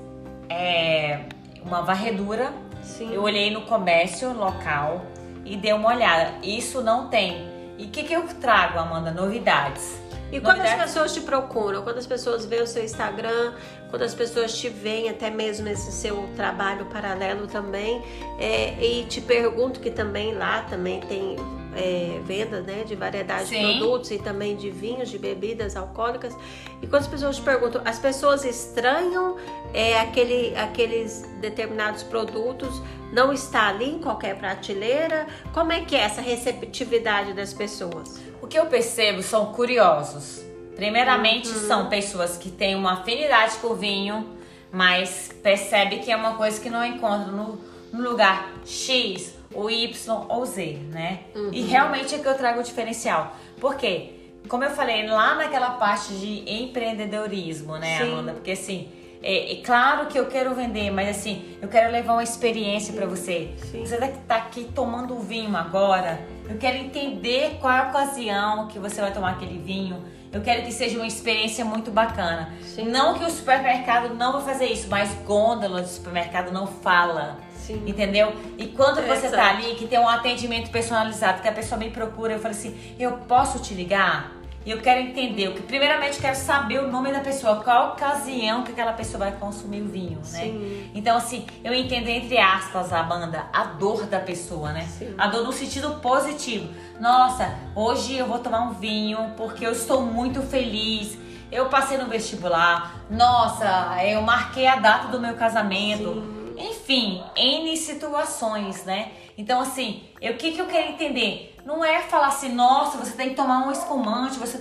é, 0.48 1.20
uma 1.64 1.82
varredura, 1.82 2.52
Sim. 2.82 3.12
eu 3.12 3.22
olhei 3.22 3.50
no 3.50 3.62
comércio 3.62 4.32
local 4.32 5.04
e 5.44 5.56
dei 5.56 5.72
uma 5.72 5.88
olhada. 5.88 6.34
Isso 6.42 6.82
não 6.82 7.08
tem. 7.08 7.48
E 7.78 7.84
o 7.84 7.88
que, 7.88 8.02
que 8.02 8.12
eu 8.12 8.26
trago, 8.40 8.78
Amanda? 8.78 9.10
Novidades. 9.10 10.00
E 10.32 10.40
quando 10.40 10.60
as 10.60 10.74
pessoas 10.74 11.12
te 11.12 11.20
procuram, 11.20 11.82
quando 11.82 11.98
as 11.98 12.06
pessoas 12.06 12.44
veem 12.44 12.62
o 12.62 12.66
seu 12.66 12.84
Instagram, 12.84 13.52
quando 13.88 14.02
as 14.02 14.14
pessoas 14.14 14.56
te 14.56 14.68
veem, 14.68 15.08
até 15.08 15.28
mesmo 15.28 15.68
esse 15.68 15.90
seu 15.90 16.28
trabalho 16.36 16.86
paralelo 16.86 17.48
também, 17.48 18.00
é, 18.38 18.74
e 18.80 19.04
te 19.06 19.20
pergunto 19.20 19.80
que 19.80 19.90
também 19.90 20.34
lá 20.34 20.62
também 20.62 21.00
tem 21.00 21.36
é, 21.74 22.20
venda 22.24 22.60
né, 22.60 22.84
de 22.84 22.94
variedade 22.94 23.48
Sim. 23.48 23.58
de 23.58 23.78
produtos 23.78 24.10
e 24.10 24.18
também 24.18 24.56
de 24.56 24.70
vinhos, 24.70 25.08
de 25.08 25.18
bebidas 25.18 25.76
alcoólicas. 25.76 26.36
E 26.82 26.86
quando 26.86 27.02
as 27.02 27.08
pessoas 27.08 27.36
te 27.36 27.42
perguntam, 27.42 27.82
as 27.84 27.98
pessoas 27.98 28.44
estranham 28.44 29.36
é, 29.72 29.98
aquele, 30.00 30.56
aqueles 30.56 31.22
determinados 31.40 32.02
produtos, 32.02 32.80
não 33.12 33.32
está 33.32 33.68
ali 33.68 33.90
em 33.90 33.98
qualquer 33.98 34.36
prateleira? 34.36 35.26
Como 35.52 35.72
é 35.72 35.80
que 35.80 35.94
é 35.94 36.00
essa 36.00 36.20
receptividade 36.20 37.32
das 37.32 37.52
pessoas? 37.52 38.20
O 38.40 38.46
que 38.46 38.58
eu 38.58 38.66
percebo 38.66 39.22
são 39.22 39.52
curiosos. 39.52 40.44
Primeiramente, 40.76 41.48
uhum. 41.48 41.66
são 41.66 41.88
pessoas 41.88 42.36
que 42.36 42.50
têm 42.50 42.74
uma 42.74 43.00
afinidade 43.00 43.56
com 43.58 43.68
o 43.68 43.74
vinho, 43.74 44.26
mas 44.72 45.30
percebe 45.42 45.98
que 45.98 46.10
é 46.10 46.16
uma 46.16 46.34
coisa 46.34 46.60
que 46.60 46.70
não 46.70 46.84
encontra 46.84 47.30
no, 47.30 47.60
no 47.92 48.08
lugar 48.08 48.50
X 48.64 49.39
o 49.54 49.68
Y 49.68 50.26
ou 50.28 50.46
Z, 50.46 50.78
né? 50.90 51.20
Uhum. 51.34 51.50
E 51.52 51.62
realmente 51.62 52.14
é 52.14 52.18
que 52.18 52.26
eu 52.26 52.34
trago 52.34 52.60
o 52.60 52.62
diferencial. 52.62 53.36
Por 53.60 53.76
quê? 53.76 54.12
Como 54.48 54.64
eu 54.64 54.70
falei, 54.70 55.06
lá 55.06 55.34
naquela 55.34 55.72
parte 55.72 56.14
de 56.14 56.50
empreendedorismo, 56.62 57.76
né, 57.76 57.98
Sim. 57.98 58.12
Amanda? 58.12 58.32
Porque 58.32 58.52
assim, 58.52 58.88
é, 59.22 59.52
é, 59.52 59.56
claro 59.62 60.06
que 60.06 60.18
eu 60.18 60.26
quero 60.26 60.54
vender, 60.54 60.90
mas 60.90 61.08
assim, 61.08 61.56
eu 61.60 61.68
quero 61.68 61.92
levar 61.92 62.14
uma 62.14 62.22
experiência 62.22 62.94
para 62.94 63.06
você. 63.06 63.52
Sim. 63.70 63.84
Você 63.84 63.96
tá 64.26 64.36
aqui 64.36 64.68
tomando 64.74 65.18
vinho 65.18 65.54
agora, 65.56 66.20
eu 66.48 66.56
quero 66.56 66.78
entender 66.78 67.58
qual 67.60 67.72
é 67.72 67.78
a 67.80 67.88
ocasião 67.90 68.66
que 68.68 68.78
você 68.78 69.00
vai 69.00 69.12
tomar 69.12 69.32
aquele 69.32 69.58
vinho. 69.58 70.02
Eu 70.32 70.40
quero 70.42 70.62
que 70.62 70.72
seja 70.72 70.96
uma 70.96 71.06
experiência 71.06 71.64
muito 71.64 71.90
bacana. 71.90 72.54
Sim. 72.62 72.84
Não 72.84 73.14
que 73.14 73.24
o 73.24 73.30
supermercado 73.30 74.14
não 74.14 74.32
vai 74.32 74.54
fazer 74.54 74.66
isso, 74.66 74.88
mas 74.88 75.12
gôndola 75.26 75.82
de 75.82 75.88
supermercado 75.88 76.52
não 76.52 76.66
fala. 76.66 77.38
Sim. 77.70 77.82
Entendeu? 77.86 78.32
E 78.58 78.66
quando 78.66 79.00
você 79.06 79.28
tá 79.28 79.50
ali, 79.50 79.74
que 79.74 79.86
tem 79.86 79.98
um 79.98 80.08
atendimento 80.08 80.70
personalizado, 80.70 81.42
que 81.42 81.48
a 81.48 81.52
pessoa 81.52 81.78
me 81.78 81.90
procura, 81.90 82.32
eu 82.32 82.38
falo 82.38 82.52
assim, 82.52 82.76
eu 82.98 83.12
posso 83.28 83.58
te 83.60 83.74
ligar? 83.74 84.32
E 84.64 84.70
eu 84.70 84.78
quero 84.78 85.00
entender, 85.00 85.48
o 85.48 85.54
que 85.54 85.62
primeiramente 85.62 86.16
eu 86.16 86.20
quero 86.20 86.36
saber 86.36 86.80
o 86.80 86.88
nome 86.90 87.10
da 87.10 87.20
pessoa, 87.20 87.62
qual 87.62 87.92
ocasião 87.92 88.62
que 88.62 88.72
aquela 88.72 88.92
pessoa 88.92 89.20
vai 89.20 89.32
consumir 89.32 89.80
o 89.80 89.86
vinho, 89.86 90.18
né? 90.18 90.22
Sim. 90.22 90.90
Então, 90.94 91.16
assim, 91.16 91.46
eu 91.64 91.72
entendo 91.72 92.08
entre 92.08 92.36
aspas, 92.36 92.92
Amanda, 92.92 93.46
a 93.54 93.64
dor 93.64 94.04
da 94.04 94.20
pessoa, 94.20 94.70
né? 94.72 94.82
Sim. 94.82 95.14
A 95.16 95.28
dor 95.28 95.44
no 95.44 95.52
sentido 95.52 95.98
positivo. 96.02 96.68
Nossa, 97.00 97.54
hoje 97.74 98.16
eu 98.16 98.26
vou 98.26 98.38
tomar 98.38 98.60
um 98.64 98.74
vinho 98.74 99.32
porque 99.34 99.66
eu 99.66 99.72
estou 99.72 100.02
muito 100.02 100.42
feliz. 100.42 101.16
Eu 101.50 101.66
passei 101.70 101.96
no 101.96 102.06
vestibular. 102.06 102.96
Nossa, 103.08 103.96
eu 104.04 104.20
marquei 104.20 104.66
a 104.66 104.76
data 104.76 105.08
do 105.08 105.18
meu 105.18 105.34
casamento. 105.36 106.14
Sim. 106.14 106.39
Enfim, 106.60 107.22
N 107.36 107.76
situações, 107.76 108.84
né? 108.84 109.12
Então, 109.36 109.60
assim, 109.60 110.02
o 110.20 110.34
que, 110.34 110.52
que 110.52 110.60
eu 110.60 110.66
quero 110.66 110.90
entender? 110.90 111.56
Não 111.64 111.84
é 111.84 112.02
falar 112.02 112.28
assim, 112.28 112.52
nossa, 112.52 112.98
você 112.98 113.12
tem 113.12 113.30
que 113.30 113.34
tomar 113.34 113.66
um 113.66 113.70
espumante, 113.70 114.38
você 114.38 114.58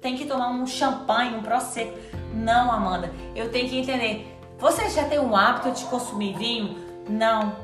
tem 0.00 0.16
que 0.16 0.24
tomar 0.24 0.48
um 0.48 0.66
champanhe, 0.66 1.36
um 1.36 1.42
prosecco. 1.42 1.96
Não, 2.34 2.72
Amanda, 2.72 3.12
eu 3.36 3.50
tenho 3.50 3.68
que 3.68 3.78
entender. 3.78 4.38
Você 4.58 4.88
já 4.90 5.04
tem 5.04 5.18
um 5.18 5.36
hábito 5.36 5.70
de 5.72 5.84
consumir 5.84 6.36
vinho? 6.36 6.76
Não. 7.08 7.54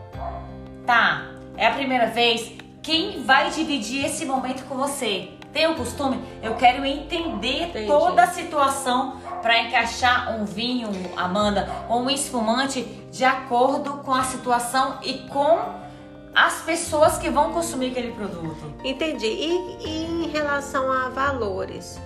Tá. 0.86 1.26
É 1.56 1.66
a 1.66 1.72
primeira 1.72 2.06
vez? 2.06 2.52
Quem 2.82 3.22
vai 3.22 3.50
dividir 3.50 4.04
esse 4.04 4.24
momento 4.24 4.64
com 4.66 4.76
você? 4.76 5.30
Tem 5.52 5.66
o 5.66 5.74
costume? 5.74 6.22
Eu 6.42 6.54
quero 6.56 6.84
entender 6.84 7.68
Entendi. 7.68 7.86
toda 7.86 8.22
a 8.22 8.26
situação 8.26 9.16
para 9.42 9.62
encaixar 9.62 10.34
um 10.38 10.44
vinho, 10.44 10.90
Amanda, 11.16 11.68
ou 11.88 12.00
um 12.00 12.10
espumante 12.10 12.82
de 13.10 13.24
acordo 13.24 13.98
com 13.98 14.12
a 14.12 14.22
situação 14.22 14.98
e 15.02 15.14
com 15.28 15.58
as 16.34 16.62
pessoas 16.62 17.18
que 17.18 17.30
vão 17.30 17.52
consumir 17.52 17.90
aquele 17.90 18.12
produto. 18.12 18.72
Entendi. 18.84 19.26
E, 19.26 19.76
e 19.84 20.04
em 20.04 20.28
relação 20.28 20.90
a 20.92 21.08
valores, 21.08 22.00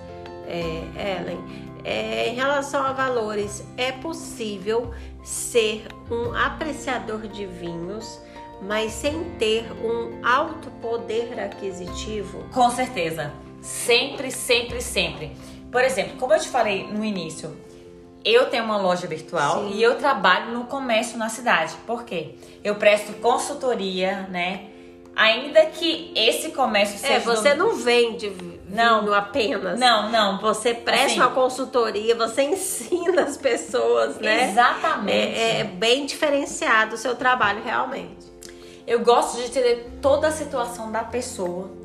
é, 0.47 1.19
Ellen, 1.19 1.39
é, 1.83 2.29
em 2.29 2.35
relação 2.35 2.83
a 2.83 2.93
valores, 2.93 3.63
é 3.77 3.91
possível 3.91 4.91
ser 5.23 5.85
um 6.09 6.33
apreciador 6.33 7.27
de 7.27 7.45
vinhos, 7.45 8.19
mas 8.61 8.91
sem 8.91 9.23
ter 9.37 9.65
um 9.83 10.25
alto 10.25 10.71
poder 10.81 11.39
aquisitivo? 11.39 12.43
Com 12.53 12.69
certeza. 12.69 13.31
Sempre, 13.61 14.31
sempre, 14.31 14.81
sempre. 14.81 15.35
Por 15.73 15.83
exemplo, 15.83 16.17
como 16.19 16.33
eu 16.33 16.39
te 16.39 16.49
falei 16.49 16.87
no 16.87 17.03
início, 17.03 17.57
eu 18.23 18.45
tenho 18.45 18.63
uma 18.63 18.77
loja 18.77 19.07
virtual 19.07 19.63
Sim. 19.63 19.71
e 19.73 19.81
eu 19.81 19.97
trabalho 19.97 20.51
no 20.51 20.65
comércio 20.65 21.17
na 21.17 21.29
cidade. 21.29 21.73
Por 21.87 22.03
quê? 22.03 22.35
Eu 22.63 22.75
presto 22.75 23.11
consultoria, 23.13 24.27
né? 24.29 24.67
Ainda 25.15 25.65
que 25.65 26.13
esse 26.15 26.51
comércio 26.51 26.95
é, 26.95 26.99
seja. 26.99 27.13
É, 27.13 27.19
você 27.19 27.55
do... 27.55 27.57
não 27.57 27.75
vende 27.75 28.31
não 28.69 29.11
apenas. 29.13 29.79
Não, 29.79 30.11
não. 30.11 30.39
Você 30.41 30.75
presta 30.75 31.05
assim, 31.07 31.19
uma 31.19 31.31
consultoria, 31.31 32.15
você 32.15 32.43
ensina 32.43 33.23
as 33.23 33.35
pessoas, 33.35 34.17
né? 34.17 34.51
Exatamente. 34.51 35.39
É, 35.39 35.59
é 35.61 35.63
bem 35.63 36.05
diferenciado 36.05 36.93
o 36.93 36.97
seu 36.99 37.15
trabalho, 37.15 37.63
realmente. 37.63 38.31
Eu 38.85 38.99
gosto 38.99 39.37
de 39.37 39.45
entender 39.45 39.97
toda 40.01 40.27
a 40.27 40.31
situação 40.31 40.91
da 40.91 41.03
pessoa. 41.03 41.82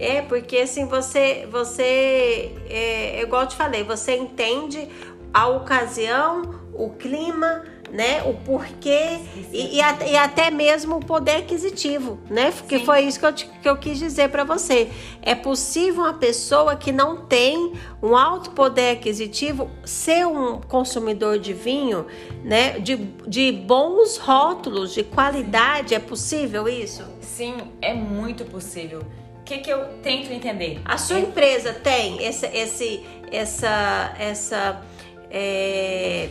É, 0.00 0.22
porque 0.22 0.56
assim, 0.56 0.86
você, 0.86 1.46
você 1.52 2.52
é, 2.70 3.20
igual 3.22 3.42
eu 3.42 3.48
te 3.48 3.54
falei, 3.54 3.84
você 3.84 4.16
entende 4.16 4.88
a 5.32 5.46
ocasião, 5.46 6.58
o 6.72 6.88
clima, 6.88 7.62
né? 7.92 8.22
O 8.22 8.32
porquê 8.32 9.18
e, 9.52 9.78
e, 9.78 9.80
e, 9.80 10.16
até 10.16 10.50
mesmo 10.50 10.96
o 10.96 11.04
poder 11.04 11.36
aquisitivo, 11.36 12.18
né? 12.30 12.50
Porque 12.50 12.78
Sim. 12.78 12.84
foi 12.86 13.00
isso 13.02 13.18
que 13.18 13.26
eu, 13.26 13.32
te, 13.32 13.46
que 13.62 13.68
eu 13.68 13.76
quis 13.76 13.98
dizer 13.98 14.30
para 14.30 14.42
você. 14.42 14.88
É 15.20 15.34
possível 15.34 16.04
uma 16.04 16.14
pessoa 16.14 16.76
que 16.76 16.92
não 16.92 17.26
tem 17.26 17.74
um 18.02 18.16
alto 18.16 18.52
poder 18.52 18.92
aquisitivo 18.92 19.70
ser 19.84 20.26
um 20.26 20.60
consumidor 20.60 21.38
de 21.38 21.52
vinho, 21.52 22.06
né? 22.42 22.78
De, 22.78 22.96
de 23.26 23.52
bons 23.52 24.16
rótulos, 24.16 24.94
de 24.94 25.02
qualidade. 25.02 25.94
É 25.94 25.98
possível 25.98 26.68
isso? 26.68 27.04
Sim, 27.20 27.56
é 27.82 27.92
muito 27.92 28.44
possível. 28.44 29.02
O 29.50 29.52
que, 29.52 29.58
que 29.58 29.70
eu 29.70 29.84
tento 30.00 30.32
entender? 30.32 30.80
A 30.84 30.96
sua 30.96 31.16
é... 31.16 31.22
empresa 31.22 31.72
tem 31.72 32.24
esse, 32.24 32.46
esse, 32.46 33.04
essa, 33.32 34.14
essa 34.16 34.80
é, 35.28 36.28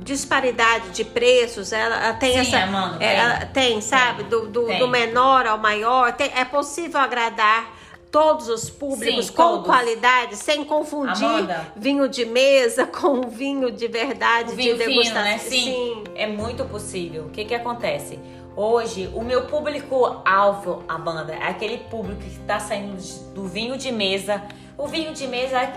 disparidade 0.00 0.90
de 0.90 1.04
preços, 1.04 1.72
ela, 1.72 2.14
tem 2.14 2.32
Sim, 2.32 2.38
essa. 2.40 2.58
Amanda, 2.58 3.04
ela 3.04 3.46
tem, 3.46 3.80
sabe? 3.80 4.24
Tem, 4.24 4.30
do, 4.30 4.48
do, 4.48 4.66
tem. 4.66 4.80
do, 4.80 4.88
menor 4.88 5.46
ao 5.46 5.56
maior. 5.56 6.12
É 6.18 6.44
possível 6.44 6.98
agradar 6.98 7.78
todos 8.10 8.48
os 8.48 8.68
públicos 8.68 9.26
Sim, 9.26 9.32
com 9.34 9.42
todos. 9.42 9.66
qualidade, 9.66 10.34
sem 10.34 10.64
confundir 10.64 11.24
Amanda, 11.24 11.72
vinho 11.76 12.08
de 12.08 12.24
mesa 12.24 12.86
com 12.90 13.20
vinho 13.28 13.70
de 13.70 13.86
verdade, 13.86 14.52
vinho 14.56 14.76
de 14.76 14.84
degustação. 14.84 15.22
Fino, 15.22 15.32
né? 15.32 15.38
Sim, 15.38 15.64
Sim, 15.64 16.04
é 16.16 16.26
muito 16.26 16.64
possível. 16.64 17.26
O 17.26 17.30
que 17.30 17.44
que 17.44 17.54
acontece? 17.54 18.18
Hoje, 18.60 19.08
o 19.14 19.22
meu 19.22 19.42
público-alvo, 19.42 20.82
a 20.88 20.98
banda, 20.98 21.32
é 21.32 21.46
aquele 21.46 21.78
público 21.78 22.22
que 22.22 22.26
está 22.26 22.58
saindo 22.58 22.96
do 23.32 23.46
vinho 23.46 23.78
de 23.78 23.92
mesa. 23.92 24.42
O 24.76 24.88
vinho 24.88 25.14
de 25.14 25.28
mesa 25.28 25.74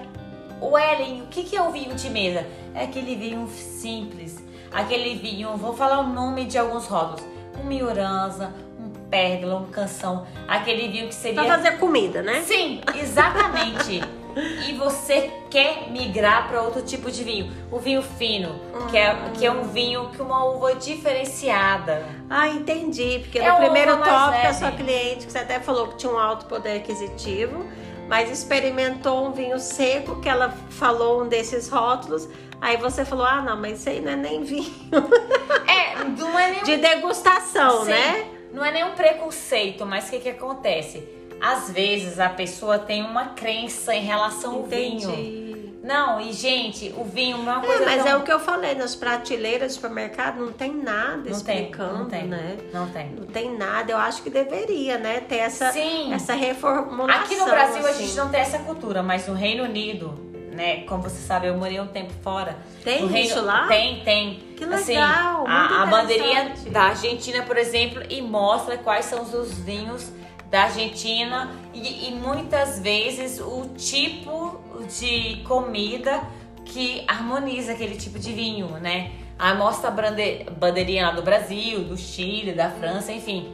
o 0.60 0.76
Ellen, 0.76 1.22
o 1.22 1.28
que, 1.28 1.44
que 1.44 1.56
é 1.56 1.62
o 1.62 1.72
vinho 1.72 1.94
de 1.94 2.10
mesa? 2.10 2.44
É 2.74 2.86
aquele 2.86 3.16
vinho 3.16 3.48
simples, 3.50 4.44
aquele 4.72 5.14
vinho, 5.14 5.56
vou 5.58 5.76
falar 5.76 6.00
o 6.00 6.08
nome 6.08 6.46
de 6.46 6.58
alguns 6.58 6.88
rótulos, 6.88 7.24
um 7.62 7.68
Mioranza, 7.68 8.52
um 8.80 8.90
Pérgola, 9.12 9.58
um 9.58 9.68
Canção, 9.68 10.26
aquele 10.48 10.88
vinho 10.88 11.08
que 11.08 11.14
seria... 11.14 11.44
Pra 11.44 11.58
fazer 11.58 11.78
comida, 11.78 12.24
né? 12.24 12.42
Sim, 12.42 12.82
exatamente. 12.96 14.02
e 14.68 14.74
você 14.74 15.32
quer 15.50 15.90
migrar 15.92 16.48
para 16.48 16.62
outro 16.62 16.82
tipo 16.82 17.12
de 17.12 17.24
vinho, 17.24 17.52
o 17.72 17.80
vinho 17.80 18.02
fino, 18.02 18.60
que, 18.90 18.98
é, 18.98 19.16
que 19.34 19.46
é 19.46 19.52
um 19.52 19.64
vinho 19.64 20.10
que 20.10 20.22
uma 20.22 20.44
uva 20.46 20.76
diferenciada. 20.76 22.06
Ah, 22.30 22.48
entendi. 22.48 23.20
Porque 23.20 23.40
é 23.40 23.52
no 23.52 23.58
primeiro 23.58 23.98
tópico 23.98 24.48
a 24.48 24.54
sua 24.54 24.72
cliente, 24.72 25.26
que 25.26 25.32
você 25.32 25.40
até 25.40 25.60
falou 25.60 25.88
que 25.90 25.98
tinha 25.98 26.12
um 26.12 26.18
alto 26.18 26.46
poder 26.46 26.78
aquisitivo, 26.78 27.66
mas 28.08 28.30
experimentou 28.30 29.28
um 29.28 29.32
vinho 29.32 29.60
seco 29.60 30.20
que 30.22 30.30
ela 30.30 30.50
falou 30.70 31.24
um 31.24 31.28
desses 31.28 31.70
rótulos. 31.70 32.28
Aí 32.60 32.78
você 32.78 33.04
falou: 33.04 33.26
ah, 33.26 33.42
não, 33.42 33.60
mas 33.60 33.80
isso 33.80 33.90
aí 33.90 34.00
não 34.00 34.12
é 34.12 34.16
nem 34.16 34.44
vinho. 34.44 34.72
É, 35.68 36.04
não 36.04 36.38
é 36.38 36.52
nem. 36.52 36.64
De 36.64 36.78
degustação, 36.78 37.86
Sim, 37.86 37.92
né? 37.92 38.26
Não 38.54 38.66
é 38.66 38.72
nenhum 38.72 38.92
preconceito, 38.92 39.86
mas 39.86 40.08
o 40.08 40.12
que, 40.12 40.20
que 40.20 40.30
acontece? 40.30 41.08
Às 41.42 41.72
vezes 41.72 42.20
a 42.20 42.30
pessoa 42.30 42.78
tem 42.78 43.04
uma 43.04 43.30
crença 43.30 43.96
em 43.96 44.04
relação 44.04 44.60
Entendi. 44.62 45.06
ao 45.06 45.12
vinho. 45.12 45.42
Não, 45.84 46.22
e 46.22 46.32
gente, 46.32 46.94
o 46.96 47.04
vinho 47.04 47.38
é 47.38 47.40
uma 47.40 47.64
é, 47.64 47.66
coisa. 47.66 47.84
É, 47.84 47.86
mas 47.86 48.04
tão... 48.04 48.12
é 48.12 48.18
o 48.18 48.22
que 48.22 48.32
eu 48.32 48.40
falei, 48.40 48.76
nas 48.76 48.96
prateleiras 48.96 49.72
do 49.72 49.76
supermercado 49.76 50.40
não 50.40 50.52
tem 50.52 50.72
nada 50.76 51.24
não 51.26 51.32
explicando, 51.32 52.06
tem, 52.06 52.28
não 52.28 52.38
tem, 52.38 52.46
né? 52.46 52.58
Não 52.72 52.90
tem. 52.90 53.10
Não 53.10 53.26
tem 53.26 53.58
nada. 53.58 53.92
Eu 53.92 53.98
acho 53.98 54.22
que 54.22 54.30
deveria, 54.30 55.00
né? 55.00 55.22
Ter 55.22 55.38
essa, 55.38 55.72
Sim. 55.72 56.14
essa 56.14 56.34
reformulação. 56.34 57.24
Aqui 57.24 57.36
no 57.36 57.46
Brasil 57.46 57.80
assim. 57.80 57.90
a 57.90 57.94
gente 57.94 58.16
não 58.16 58.30
tem 58.30 58.42
essa 58.42 58.60
cultura, 58.60 59.02
mas 59.02 59.28
no 59.28 59.34
Reino 59.34 59.64
Unido, 59.64 60.14
né? 60.54 60.84
Como 60.84 61.02
você 61.02 61.20
sabe, 61.20 61.48
eu 61.48 61.58
morei 61.58 61.80
um 61.80 61.88
tempo 61.88 62.14
fora. 62.22 62.58
Tem 62.84 63.02
no 63.02 63.18
isso 63.18 63.42
lá? 63.42 63.68
Tem, 63.68 64.02
tem. 64.02 64.36
Que 64.56 64.64
assim, 64.66 64.94
legal. 64.94 65.48
Assim, 65.48 65.52
a, 65.52 65.82
a 65.82 65.86
bandeirinha 65.88 66.54
da 66.70 66.84
Argentina, 66.84 67.42
por 67.42 67.58
exemplo, 67.58 68.04
e 68.08 68.22
mostra 68.22 68.78
quais 68.78 69.06
são 69.06 69.24
os 69.24 69.52
vinhos 69.52 70.12
da 70.52 70.64
Argentina 70.64 71.50
e, 71.74 72.10
e 72.10 72.12
muitas 72.12 72.80
vezes 72.80 73.40
o 73.40 73.70
tipo 73.78 74.60
de 75.00 75.42
comida 75.48 76.22
que 76.66 77.04
harmoniza 77.08 77.72
aquele 77.72 77.96
tipo 77.96 78.20
de 78.20 78.34
vinho, 78.34 78.68
né? 78.80 79.14
Aí 79.40 79.58
mostra 79.58 79.90
a 79.90 80.52
bandeirinha 80.52 81.08
lá 81.08 81.12
do 81.14 81.24
Brasil, 81.24 81.86
do 81.86 81.98
Chile, 81.98 82.52
da 82.54 82.70
França, 82.70 83.12
enfim. 83.12 83.52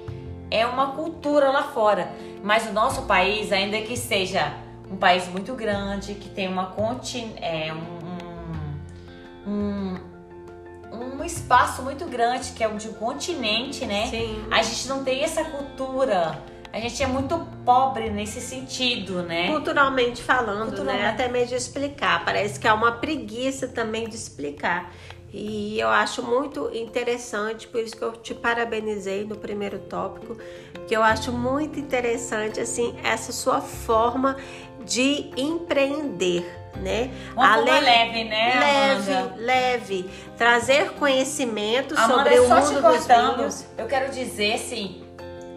É 0.49 0.65
uma 0.65 0.87
cultura 0.87 1.49
lá 1.49 1.63
fora. 1.63 2.11
Mas 2.43 2.67
o 2.67 2.73
nosso 2.73 3.03
país, 3.03 3.51
ainda 3.51 3.79
que 3.81 3.95
seja 3.95 4.53
um 4.91 4.97
país 4.97 5.27
muito 5.27 5.53
grande, 5.53 6.15
que 6.15 6.29
tem 6.29 6.47
uma 6.47 6.75
é, 7.41 7.73
um, 7.73 9.49
um, 9.49 9.95
um, 10.91 11.23
espaço 11.23 11.81
muito 11.83 12.05
grande, 12.05 12.51
que 12.51 12.63
é 12.63 12.67
um 12.67 12.77
de 12.77 12.89
um 12.89 12.93
continente, 12.93 13.85
né? 13.85 14.07
Sim. 14.07 14.45
A 14.51 14.61
gente 14.61 14.87
não 14.87 15.03
tem 15.03 15.23
essa 15.23 15.45
cultura 15.45 16.41
a 16.73 16.79
gente 16.79 17.01
é 17.01 17.07
muito 17.07 17.39
pobre 17.65 18.09
nesse 18.09 18.41
sentido, 18.41 19.23
né? 19.23 19.47
Culturalmente 19.47 20.21
falando, 20.21 20.59
né? 20.59 20.65
Culturalmente. 20.75 21.03
né? 21.03 21.09
Até 21.09 21.27
mesmo 21.27 21.49
de 21.49 21.55
explicar. 21.55 22.23
Parece 22.23 22.59
que 22.59 22.67
há 22.67 22.73
uma 22.73 22.93
preguiça 22.93 23.67
também 23.67 24.07
de 24.07 24.15
explicar. 24.15 24.91
E 25.31 25.79
eu 25.79 25.89
acho 25.89 26.23
muito 26.23 26.69
interessante, 26.73 27.67
por 27.67 27.81
isso 27.81 27.95
que 27.95 28.03
eu 28.03 28.13
te 28.13 28.33
parabenizei 28.33 29.25
no 29.25 29.35
primeiro 29.35 29.77
tópico, 29.79 30.37
que 30.87 30.95
eu 30.95 31.03
acho 31.03 31.31
muito 31.33 31.79
interessante 31.79 32.59
assim 32.61 32.95
essa 33.03 33.33
sua 33.33 33.59
forma 33.59 34.37
de 34.85 35.29
empreender, 35.35 36.49
né? 36.77 37.11
Uma 37.33 37.55
forma 37.55 37.79
leve, 37.79 38.23
né? 38.23 38.59
Leve, 38.59 39.13
Amanda? 39.13 39.35
leve, 39.37 40.09
trazer 40.37 40.91
conhecimento 40.93 41.93
Amanda, 41.97 42.13
sobre 42.13 42.39
o 42.39 42.47
só 42.47 42.55
mundo 42.61 42.75
te 42.75 42.81
cortando, 42.81 43.27
dos 43.27 43.37
vinhos. 43.37 43.65
Eu 43.77 43.85
quero 43.85 44.11
dizer 44.11 44.53
assim, 44.53 45.03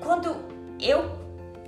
quando 0.02 0.49
eu 0.82 1.10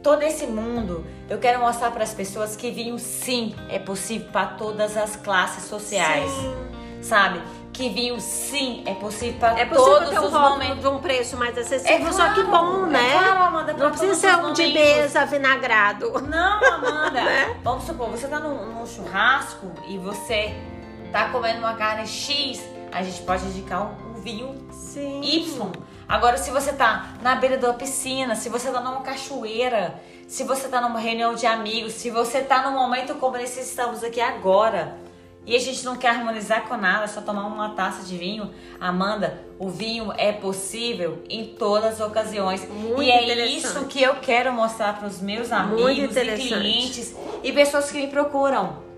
tô 0.03 0.17
nesse 0.17 0.47
mundo, 0.47 1.05
eu 1.31 1.39
quero 1.39 1.61
mostrar 1.61 1.91
para 1.93 2.03
as 2.03 2.13
pessoas 2.13 2.57
que 2.57 2.71
vinho 2.71 2.99
sim 2.99 3.55
é 3.69 3.79
possível 3.79 4.29
para 4.33 4.47
todas 4.47 4.97
as 4.97 5.15
classes 5.17 5.65
sociais, 5.65 6.31
Sim. 6.31 6.55
sabe? 7.01 7.41
Que 7.73 7.89
vinho 7.89 8.21
sim 8.21 8.83
é 8.85 8.93
possível 8.95 9.39
para 9.41 9.59
É 9.59 9.65
possível 9.65 9.95
todos 9.95 10.11
ter 10.11 10.19
um 10.21 10.25
os 10.27 10.33
momentos. 10.33 10.81
de 10.81 10.87
um 10.89 10.99
preço 10.99 11.37
mais 11.39 11.57
acessível, 11.57 12.07
É 12.09 12.13
só 12.13 12.29
que 12.35 12.45
claro, 12.45 12.67
bom, 12.81 12.87
é 12.87 12.91
né? 12.91 13.13
claro, 13.13 13.43
Amanda, 13.45 13.73
Não 13.73 13.91
precisa 13.91 14.15
ser 14.15 14.37
um 14.37 14.53
de 14.53 14.67
mesa 14.67 15.25
vinagrado. 15.25 16.11
Não, 16.21 16.65
Amanda. 16.75 17.23
Né? 17.23 17.57
Vamos 17.63 17.85
supor, 17.85 18.09
você 18.09 18.27
tá 18.29 18.39
num, 18.41 18.75
num 18.75 18.87
churrasco 18.87 19.71
e 19.89 19.97
você 19.99 20.53
tá 21.11 21.29
comendo 21.31 21.61
uma 21.61 21.75
carne 21.75 22.07
X, 22.07 22.63
a 22.91 23.03
gente 23.03 23.23
pode 23.23 23.45
indicar 23.47 23.83
um, 23.83 24.11
um 24.11 24.15
vinho 24.15 24.55
Sim. 24.71 25.21
Y. 25.23 25.71
Agora, 26.13 26.37
se 26.37 26.51
você 26.51 26.75
tá 26.75 27.15
na 27.23 27.37
beira 27.37 27.57
da 27.57 27.73
piscina, 27.73 28.37
se 28.37 28.51
você 28.51 28.71
tá 28.71 28.83
numa 28.83 29.01
cachoeira, 29.01 29.99
se 30.29 30.45
você 30.45 30.69
tá 30.69 30.79
numa 30.79 31.01
reunião 31.01 31.35
de 31.35 31.47
amigos, 31.47 31.95
se 31.95 32.11
você 32.11 32.43
tá 32.43 32.61
num 32.69 32.79
momento 32.79 33.15
como 33.15 33.39
esse 33.39 33.61
estamos 33.61 34.05
aqui 34.05 34.21
agora, 34.21 34.95
e 35.47 35.57
a 35.57 35.59
gente 35.59 35.83
não 35.87 35.97
quer 35.97 36.11
harmonizar 36.11 36.69
com 36.69 36.77
nada, 36.77 37.09
só 37.09 37.23
tomar 37.23 37.47
uma 37.47 37.71
taça 37.71 38.03
de 38.03 38.19
vinho, 38.19 38.53
Amanda, 38.79 39.43
o 39.59 39.71
vinho 39.71 40.13
é 40.19 40.33
possível 40.33 41.23
em 41.31 41.47
todas 41.55 41.99
as 41.99 42.07
ocasiões. 42.07 42.69
Muito 42.69 43.03
e 43.03 43.11
é 43.11 43.47
isso 43.47 43.87
que 43.87 44.03
eu 44.03 44.17
quero 44.17 44.53
mostrar 44.53 44.99
para 44.99 45.09
os 45.09 45.19
meus 45.19 45.51
amigos 45.51 46.15
e 46.15 46.37
clientes 46.37 47.17
e 47.43 47.53
pessoas 47.55 47.91
que 47.91 47.97
me 47.97 48.09
procuram. 48.09 48.92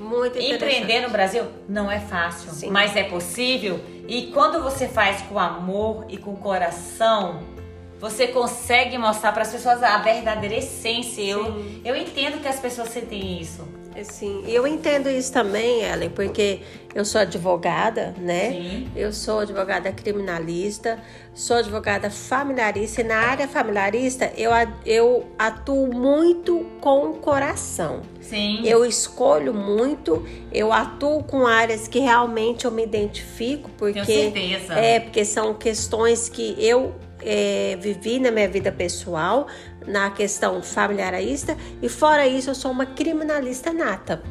Muito 0.00 0.38
interessante. 0.38 0.54
Empreender 0.54 1.00
no 1.02 1.10
Brasil 1.10 1.44
não 1.68 1.90
é 1.90 2.00
fácil, 2.00 2.50
Sim. 2.52 2.70
mas 2.70 2.96
é 2.96 3.04
possível. 3.04 3.78
E 4.08 4.28
quando 4.32 4.62
você 4.62 4.88
faz 4.88 5.20
com 5.22 5.38
amor 5.38 6.06
e 6.08 6.16
com 6.16 6.34
coração, 6.34 7.42
você 8.00 8.26
consegue 8.26 8.96
mostrar 8.96 9.30
para 9.32 9.42
as 9.42 9.52
pessoas 9.52 9.82
a 9.82 9.98
verdadeira 9.98 10.56
essência. 10.56 11.20
Eu, 11.22 11.62
eu 11.84 11.94
entendo 11.94 12.40
que 12.40 12.48
as 12.48 12.58
pessoas 12.58 12.88
sentem 12.88 13.40
isso. 13.40 13.68
Sim, 14.02 14.44
eu 14.46 14.66
entendo 14.66 15.08
isso 15.10 15.32
também, 15.32 15.82
Ellen, 15.82 16.10
porque 16.10 16.60
eu 16.94 17.04
sou 17.04 17.20
advogada, 17.20 18.14
né? 18.18 18.50
Sim. 18.50 18.88
Eu 18.96 19.12
sou 19.12 19.40
advogada 19.40 19.92
criminalista, 19.92 20.98
sou 21.34 21.56
advogada 21.56 22.10
familiarista 22.10 23.00
e 23.00 23.04
na 23.04 23.16
área 23.16 23.46
familiarista 23.46 24.32
eu, 24.36 24.50
eu 24.84 25.26
atuo 25.38 25.92
muito 25.92 26.66
com 26.80 27.10
o 27.10 27.14
coração. 27.14 28.02
Sim. 28.20 28.62
Eu 28.64 28.84
escolho 28.84 29.52
muito, 29.52 30.26
eu 30.52 30.72
atuo 30.72 31.22
com 31.22 31.46
áreas 31.46 31.88
que 31.88 31.98
realmente 31.98 32.64
eu 32.64 32.70
me 32.70 32.84
identifico, 32.84 33.70
porque 33.76 34.02
Tenho 34.04 34.32
certeza. 34.32 34.74
é 34.74 35.00
porque 35.00 35.24
são 35.24 35.54
questões 35.54 36.28
que 36.28 36.54
eu 36.58 36.94
é, 37.22 37.76
vivi 37.80 38.18
na 38.18 38.30
minha 38.30 38.48
vida 38.48 38.72
pessoal, 38.72 39.46
na 39.86 40.10
questão 40.10 40.62
familiarista, 40.62 41.56
e 41.82 41.88
fora 41.88 42.26
isso 42.26 42.50
eu 42.50 42.54
sou 42.54 42.70
uma 42.70 42.86
criminalista 42.86 43.72
nata. 43.72 44.22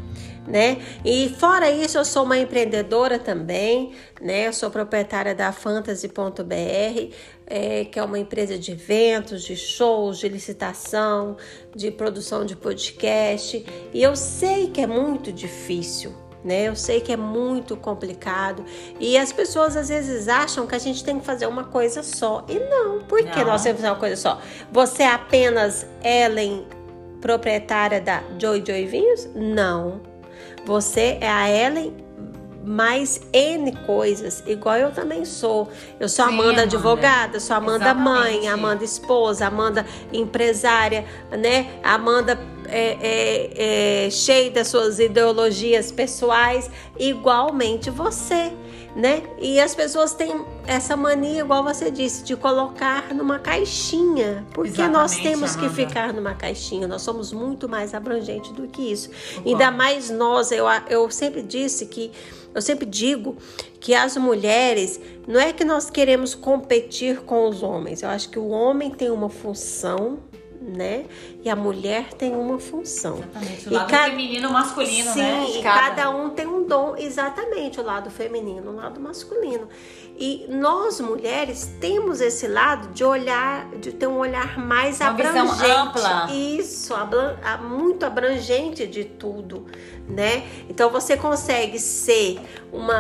Né? 0.48 0.82
E 1.06 1.30
fora 1.38 1.70
isso, 1.70 2.00
eu 2.00 2.06
sou 2.06 2.24
uma 2.24 2.36
empreendedora 2.36 3.20
também, 3.20 3.92
né? 4.20 4.48
Eu 4.48 4.54
sou 4.54 4.72
proprietária 4.72 5.36
da 5.36 5.52
Fantasy.br, 5.52 7.14
é, 7.46 7.86
que 7.86 8.00
é 8.00 8.04
uma 8.04 8.18
empresa 8.18 8.58
de 8.58 8.72
eventos, 8.72 9.44
de 9.44 9.56
shows, 9.56 10.18
de 10.18 10.28
licitação, 10.28 11.38
de 11.76 11.92
produção 11.92 12.46
de 12.46 12.56
podcast. 12.56 13.64
E 13.94 14.02
eu 14.02 14.16
sei 14.16 14.72
que 14.72 14.82
é 14.82 14.88
muito 14.88 15.32
difícil, 15.32 16.16
né? 16.44 16.68
Eu 16.68 16.76
sei 16.76 17.02
que 17.02 17.12
é 17.12 17.18
muito 17.18 17.76
complicado 17.76 18.64
e 19.00 19.18
as 19.18 19.32
pessoas 19.32 19.76
às 19.76 19.90
vezes 19.90 20.28
acham 20.28 20.66
que 20.66 20.76
a 20.76 20.80
gente 20.80 21.04
tem 21.04 21.20
que 21.20 21.26
fazer 21.26 21.46
uma 21.48 21.66
coisa 21.66 22.02
só. 22.04 22.46
E 22.48 22.60
não, 22.60 23.00
por 23.00 23.20
que 23.20 23.40
Não. 23.40 23.48
nós 23.48 23.64
temos 23.64 23.78
que 23.78 23.82
fazer 23.82 23.94
uma 23.94 24.00
coisa 24.00 24.16
só? 24.16 24.42
Você 24.72 25.04
é 25.04 25.08
apenas 25.08 25.86
Ellen, 26.04 26.66
proprietária 27.22 28.00
da 28.00 28.24
Joy 28.40 28.64
Joy 28.66 28.86
Vinhos? 28.86 29.28
Não. 29.36 30.02
Você 30.66 31.18
é 31.22 31.30
a 31.30 31.50
Ellen 31.50 32.09
mais 32.64 33.22
N 33.32 33.72
coisas, 33.86 34.44
igual 34.46 34.78
eu 34.78 34.92
também 34.92 35.26
sou. 35.26 35.70
Eu 36.00 36.10
sou 36.10 36.26
Sim, 36.26 36.34
Amanda 36.34 36.50
Amanda. 36.50 36.62
advogada, 36.64 37.40
sou 37.40 37.56
Amanda 37.56 37.94
mãe, 37.94 38.40
Exatamente. 38.40 38.48
Amanda 38.48 38.84
esposa, 38.84 39.48
Amanda 39.48 39.86
empresária, 40.12 41.06
né? 41.32 41.68
Amanda 41.84 42.40
é, 42.68 42.98
é, 43.02 44.06
é, 44.06 44.10
cheia 44.10 44.52
das 44.52 44.68
suas 44.68 45.00
ideologias 45.00 45.92
pessoais, 45.92 46.70
igualmente 46.98 47.90
você, 47.90 48.52
né? 48.96 49.24
E 49.40 49.60
as 49.60 49.74
pessoas 49.74 50.14
têm 50.14 50.46
essa 50.68 50.96
mania, 50.96 51.42
igual 51.42 51.64
você 51.64 51.90
disse, 51.90 52.24
de 52.24 52.36
colocar 52.36 53.14
numa 53.14 53.40
caixinha, 53.40 54.46
porque 54.54 54.88
nós 54.88 55.14
Exatamente, 55.14 55.22
temos 55.24 55.56
que 55.56 55.66
Amanda. 55.66 55.76
ficar 55.76 56.14
numa 56.14 56.34
caixinha. 56.34 56.88
Nós 56.88 57.02
somos 57.02 57.32
muito 57.32 57.68
mais 57.68 57.94
abrangentes 57.94 58.52
do 58.52 58.68
que 58.68 58.92
isso. 58.92 59.10
Ainda 59.46 59.72
mais 59.72 60.10
nós, 60.10 60.52
eu, 60.52 60.66
eu 60.90 61.10
sempre 61.10 61.42
disse 61.42 61.86
que 61.86 62.12
eu 62.54 62.62
sempre 62.62 62.86
digo 62.86 63.38
que 63.80 63.94
as 63.94 64.18
mulheres 64.18 65.00
não 65.28 65.40
é 65.40 65.54
que 65.54 65.64
nós 65.64 65.90
queremos 65.90 66.34
competir 66.34 67.22
com 67.22 67.48
os 67.48 67.64
homens. 67.64 68.02
Eu 68.02 68.10
acho 68.10 68.30
que 68.30 68.40
o 68.40 68.50
homem 68.50 68.90
tem 68.90 69.10
uma 69.10 69.30
função, 69.30 70.20
né? 70.62 71.06
E 71.44 71.50
a 71.50 71.56
mulher 71.56 72.14
tem 72.14 72.36
uma 72.36 72.60
função. 72.60 73.18
Exatamente. 73.20 73.68
O 73.70 73.72
E 73.72 73.76
lado 73.76 73.90
cada- 73.90 74.04
feminino 74.10 74.50
e 74.50 74.52
masculino, 74.52 75.14
Sim, 75.14 75.20
né? 75.22 75.46
E 75.56 75.64
cada 75.64 76.10
um 76.10 76.30
tem 76.30 76.46
um 76.48 76.64
dom, 76.68 76.96
exatamente, 76.98 77.80
o 77.80 77.84
lado 77.84 78.10
feminino, 78.12 78.72
o 78.72 78.76
lado 78.76 79.00
masculino. 79.00 79.68
E 80.18 80.46
nós 80.50 81.00
mulheres 81.00 81.72
temos 81.80 82.20
esse 82.20 82.46
lado 82.48 82.90
de 82.90 83.04
olhar, 83.06 83.70
de 83.78 83.94
ter 83.94 84.06
um 84.08 84.18
olhar 84.18 84.58
mais 84.60 85.00
Uma 85.00 85.14
visão 85.14 85.50
abrangente. 85.50 85.72
ampla. 85.72 86.28
Isso, 86.32 86.94
muito 87.64 88.06
abrangente 88.06 88.86
de 88.86 89.06
tudo, 89.06 89.66
né? 90.10 90.46
Então 90.70 90.90
você 90.90 91.16
consegue 91.16 91.80
ser 91.80 92.40
uma 92.74 93.00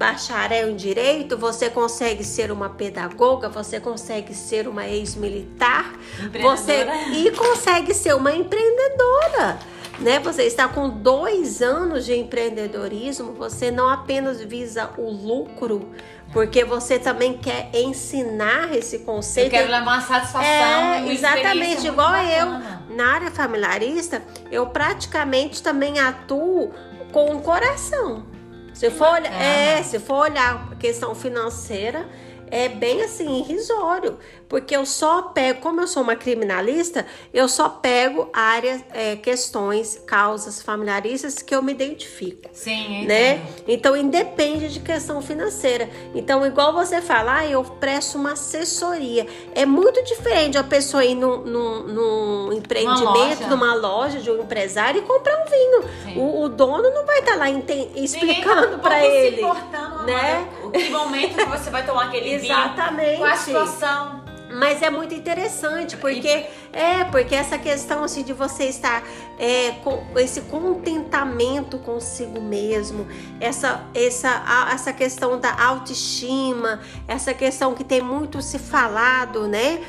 bacharel 0.00 0.70
em 0.70 0.76
direito, 0.76 1.36
você 1.36 1.68
consegue 1.68 2.24
ser 2.24 2.50
uma 2.50 2.70
pedagoga, 2.70 3.50
você 3.50 3.78
consegue 3.78 4.34
ser 4.34 4.66
uma 4.66 4.88
ex-militar, 4.88 5.92
você 6.40 6.86
e 7.12 7.30
consegue 7.32 7.92
ser 7.92 8.14
uma 8.14 8.32
empreendedora. 8.32 9.58
Né? 9.98 10.18
Você 10.20 10.44
está 10.44 10.66
com 10.66 10.88
dois 10.88 11.60
anos 11.60 12.06
de 12.06 12.16
empreendedorismo, 12.16 13.34
você 13.34 13.70
não 13.70 13.90
apenas 13.90 14.42
visa 14.42 14.88
o 14.96 15.10
lucro, 15.10 15.90
porque 16.32 16.64
você 16.64 16.98
também 16.98 17.34
quer 17.36 17.68
ensinar 17.74 18.74
esse 18.74 18.96
Eu 18.96 19.02
conceito. 19.02 19.50
quero 19.50 19.70
levar 19.70 19.82
uma 19.82 20.00
satisfação. 20.00 20.42
É, 20.42 21.12
exatamente, 21.12 21.86
igual 21.86 22.14
eu. 22.16 22.96
Na 22.96 23.12
área 23.12 23.30
familiarista, 23.30 24.22
eu 24.50 24.66
praticamente 24.68 25.62
também 25.62 25.98
atuo 26.00 26.70
com 27.12 27.34
o 27.36 27.42
coração. 27.42 28.39
Se 28.80 28.90
for, 28.90 29.08
olhar, 29.08 29.30
bacana. 29.30 29.44
é, 29.44 29.82
se 29.82 29.98
for 29.98 30.14
olhar 30.20 30.68
a 30.72 30.76
questão 30.76 31.14
financeira, 31.14 32.08
é 32.50 32.66
bem 32.66 33.02
assim, 33.02 33.40
irrisório. 33.40 34.18
Porque 34.50 34.74
eu 34.74 34.84
só 34.84 35.22
pego, 35.22 35.60
como 35.60 35.80
eu 35.80 35.86
sou 35.86 36.02
uma 36.02 36.16
criminalista, 36.16 37.06
eu 37.32 37.48
só 37.48 37.68
pego 37.68 38.28
áreas, 38.32 38.82
é, 38.92 39.14
questões, 39.14 40.02
causas 40.04 40.60
familiaristas 40.60 41.40
que 41.40 41.54
eu 41.54 41.62
me 41.62 41.70
identifico 41.70 42.50
Sim, 42.52 43.06
né? 43.06 43.34
entendo. 43.36 43.64
Então 43.68 43.96
independe 43.96 44.68
de 44.68 44.80
questão 44.80 45.22
financeira. 45.22 45.88
Então, 46.16 46.44
igual 46.44 46.72
você 46.72 47.00
fala, 47.00 47.36
ah, 47.38 47.46
eu 47.46 47.62
presto 47.62 48.18
uma 48.18 48.32
assessoria. 48.32 49.24
É 49.54 49.64
muito 49.64 50.02
diferente 50.02 50.58
a 50.58 50.64
pessoa 50.64 51.04
ir 51.04 51.14
num, 51.14 51.38
num, 51.44 51.82
num 51.84 52.52
empreendimento, 52.52 53.04
loja. 53.04 53.46
numa 53.46 53.74
loja 53.74 54.18
de 54.18 54.32
um 54.32 54.40
empresário 54.42 55.00
e 55.00 55.04
comprar 55.04 55.36
um 55.42 55.44
vinho. 55.48 56.20
O, 56.20 56.42
o 56.42 56.48
dono 56.48 56.90
não 56.90 57.06
vai 57.06 57.20
estar 57.20 57.36
lá 57.36 57.48
enten- 57.48 57.86
Ninguém 57.86 58.04
explicando 58.04 58.72
tá 58.72 58.78
para 58.78 59.06
ele. 59.06 59.36
Se 59.36 59.42
importando, 59.42 60.02
né? 60.06 60.48
O 60.64 60.70
que 60.72 60.90
momento 60.90 61.36
que 61.36 61.44
você 61.44 61.70
vai 61.70 61.86
tomar 61.86 62.06
aquele 62.06 62.38
vinho? 62.38 62.50
Exatamente. 62.52 63.18
Qual 63.18 63.30
a 63.30 63.36
situação? 63.36 64.29
Mas 64.52 64.82
é 64.82 64.90
muito 64.90 65.14
interessante, 65.14 65.96
porque 65.96 66.46
é 66.72 67.04
porque 67.04 67.34
essa 67.34 67.56
questão 67.56 68.02
assim 68.02 68.22
de 68.24 68.32
você 68.32 68.64
estar 68.64 69.02
é, 69.38 69.72
com 69.84 70.02
esse 70.16 70.40
contentamento 70.42 71.78
consigo 71.78 72.40
mesmo, 72.40 73.06
essa, 73.40 73.84
essa, 73.94 74.42
a- 74.46 74.72
essa 74.72 74.92
questão 74.92 75.38
da 75.38 75.52
autoestima, 75.62 76.80
essa 77.06 77.32
questão 77.32 77.74
que 77.74 77.84
tem 77.84 78.00
muito 78.00 78.42
se 78.42 78.58
falado, 78.58 79.46
né? 79.46 79.80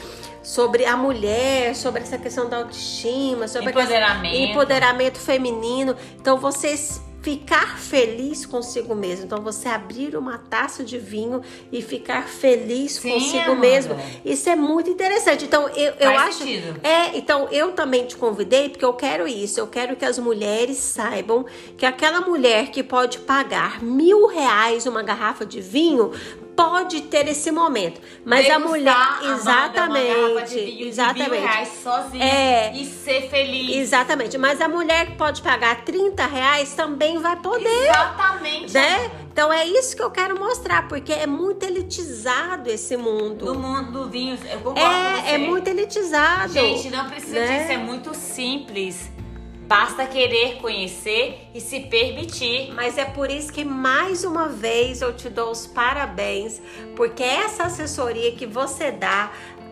Sobre 0.43 0.85
a 0.85 0.97
mulher, 0.97 1.75
sobre 1.75 2.01
essa 2.01 2.17
questão 2.17 2.49
da 2.49 2.57
autoestima, 2.57 3.47
sobre 3.47 3.69
a 3.69 3.73
questão- 3.73 3.95
Empoderamento. 3.95 4.49
empoderamento 4.51 5.19
feminino. 5.19 5.95
Então 6.19 6.37
vocês 6.39 7.01
ficar 7.21 7.77
feliz 7.77 8.45
consigo 8.45 8.95
mesmo. 8.95 9.25
Então, 9.25 9.41
você 9.41 9.69
abrir 9.69 10.15
uma 10.15 10.37
taça 10.37 10.83
de 10.83 10.97
vinho 10.97 11.41
e 11.71 11.81
ficar 11.81 12.27
feliz 12.27 12.93
Sim, 12.93 13.11
consigo 13.11 13.51
Amanda. 13.51 13.61
mesmo. 13.61 13.95
Isso 14.25 14.49
é 14.49 14.55
muito 14.55 14.89
interessante. 14.89 15.45
Então, 15.45 15.69
eu, 15.69 15.93
eu 15.99 16.11
acho. 16.11 16.39
Sentido. 16.39 16.79
É, 16.83 17.17
então 17.17 17.47
eu 17.51 17.73
também 17.73 18.05
te 18.05 18.15
convidei 18.15 18.69
porque 18.69 18.85
eu 18.85 18.93
quero 18.93 19.27
isso. 19.27 19.59
Eu 19.59 19.67
quero 19.67 19.95
que 19.95 20.05
as 20.05 20.17
mulheres 20.17 20.77
saibam 20.77 21.45
que 21.77 21.85
aquela 21.85 22.21
mulher 22.21 22.71
que 22.71 22.83
pode 22.83 23.19
pagar 23.19 23.81
mil 23.83 24.27
reais 24.27 24.85
uma 24.85 25.03
garrafa 25.03 25.45
de 25.45 25.61
vinho 25.61 26.11
pode 26.61 27.01
ter 27.01 27.27
esse 27.27 27.51
momento. 27.51 27.99
Mas 28.23 28.45
Degustar, 28.45 28.63
a 28.63 28.69
mulher, 28.69 29.33
exatamente, 29.33 30.59
vinho, 30.59 30.87
exatamente, 30.87 31.67
sozinha 31.83 32.23
é, 32.23 32.73
e 32.75 32.85
ser 32.85 33.29
feliz. 33.29 33.75
Exatamente. 33.77 34.37
Mas 34.37 34.61
a 34.61 34.67
mulher 34.67 35.07
que 35.07 35.15
pode 35.15 35.41
pagar 35.41 35.83
30 35.83 36.25
reais 36.25 36.73
também 36.73 37.17
vai 37.17 37.35
poder. 37.35 37.67
Exatamente. 37.67 38.73
Né? 38.73 39.11
Então 39.31 39.51
é 39.51 39.65
isso 39.65 39.95
que 39.95 40.03
eu 40.03 40.11
quero 40.11 40.37
mostrar, 40.39 40.87
porque 40.87 41.13
é 41.13 41.25
muito 41.25 41.63
elitizado 41.63 42.69
esse 42.69 42.97
mundo. 42.97 43.45
Do 43.45 43.55
mundo 43.55 43.91
do 43.91 44.09
vinho, 44.09 44.37
eu 44.51 44.59
concordo 44.59 44.79
é, 44.79 45.35
é 45.35 45.37
muito 45.37 45.67
elitizado. 45.67 46.51
Gente, 46.51 46.89
não 46.89 47.09
precisa 47.09 47.39
né? 47.39 47.59
disso, 47.59 47.71
é 47.71 47.77
muito 47.77 48.13
simples. 48.13 49.09
Basta 49.71 50.05
querer 50.05 50.57
conhecer 50.57 51.49
e 51.55 51.61
se 51.61 51.79
permitir. 51.79 52.73
Mas 52.73 52.97
é 52.97 53.05
por 53.05 53.31
isso 53.31 53.53
que 53.53 53.63
mais 53.63 54.25
uma 54.25 54.49
vez 54.49 55.01
eu 55.01 55.13
te 55.15 55.29
dou 55.29 55.49
os 55.49 55.65
parabéns, 55.65 56.61
porque 56.93 57.23
essa 57.23 57.63
assessoria 57.63 58.33
que 58.33 58.45
você 58.45 58.91
dá 58.91 59.31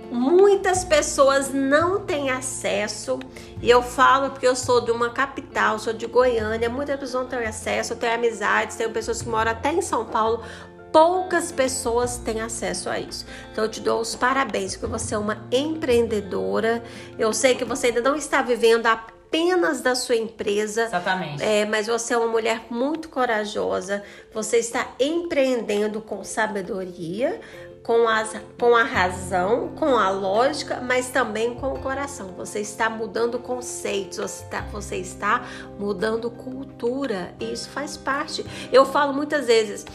muitas 0.10 0.86
pessoas 0.86 1.54
não 1.54 2.00
têm 2.06 2.30
acesso. 2.30 3.20
E 3.62 3.70
eu 3.70 3.82
falo 3.84 4.30
porque 4.30 4.48
eu 4.48 4.56
sou 4.56 4.80
de 4.80 4.90
uma 4.90 5.10
capital, 5.10 5.78
sou 5.78 5.92
de 5.92 6.08
Goiânia, 6.08 6.70
muitas 6.70 6.98
pessoas 6.98 7.24
não 7.24 7.30
têm 7.30 7.46
acesso. 7.46 7.92
Eu 7.92 7.98
tenho 7.98 8.14
amizades, 8.14 8.78
tenho 8.78 8.92
pessoas 8.92 9.22
que 9.22 9.28
moram 9.28 9.52
até 9.52 9.74
em 9.74 9.82
São 9.82 10.06
Paulo. 10.06 10.46
Poucas 10.94 11.52
pessoas 11.52 12.18
têm 12.20 12.40
acesso 12.40 12.90
a 12.90 12.98
isso. 13.02 13.26
Então 13.52 13.66
eu 13.66 13.70
te 13.70 13.82
dou 13.82 14.00
os 14.00 14.16
parabéns, 14.16 14.78
porque 14.78 14.88
você 14.90 15.14
é 15.14 15.18
uma 15.18 15.46
empreendedora. 15.52 16.82
Eu 17.18 17.34
sei 17.34 17.54
que 17.54 17.66
você 17.66 17.88
ainda 17.88 18.00
não 18.00 18.16
está 18.16 18.42
vivendo 18.42 18.86
a 18.86 19.19
apenas 19.30 19.80
da 19.80 19.94
sua 19.94 20.16
empresa. 20.16 20.86
Exatamente. 20.86 21.44
É, 21.44 21.64
mas 21.66 21.88
você 21.88 22.16
é 22.16 22.18
uma 22.18 22.28
mulher 22.28 22.66
muito 22.70 23.10
corajosa, 23.10 24.04
você 24.34 24.58
está 24.58 24.92
empreendendo 25.00 26.02
com 26.02 26.24
sabedoria, 26.24 27.40
com, 27.84 28.08
as, 28.08 28.36
com 28.60 28.76
a 28.76 28.84
razão, 28.84 29.70
com 29.76 29.98
a 29.98 30.10
lógica, 30.10 30.82
mas 30.82 31.10
também 31.10 31.54
com 31.56 31.74
o 31.74 31.80
coração. 31.80 32.30
Você 32.38 32.60
está 32.60 32.90
mudando 32.90 33.40
conceitos, 33.40 34.18
você 34.18 34.44
está, 34.44 34.62
você 34.62 34.96
está 34.98 35.46
mudando 35.80 36.30
cultura, 36.30 37.34
e 37.40 37.54
isso 37.54 37.70
faz 37.70 37.96
parte. 37.96 38.46
Eu 38.72 38.86
falo 38.86 39.14
muitas 39.14 39.46
vezes: 39.46 39.86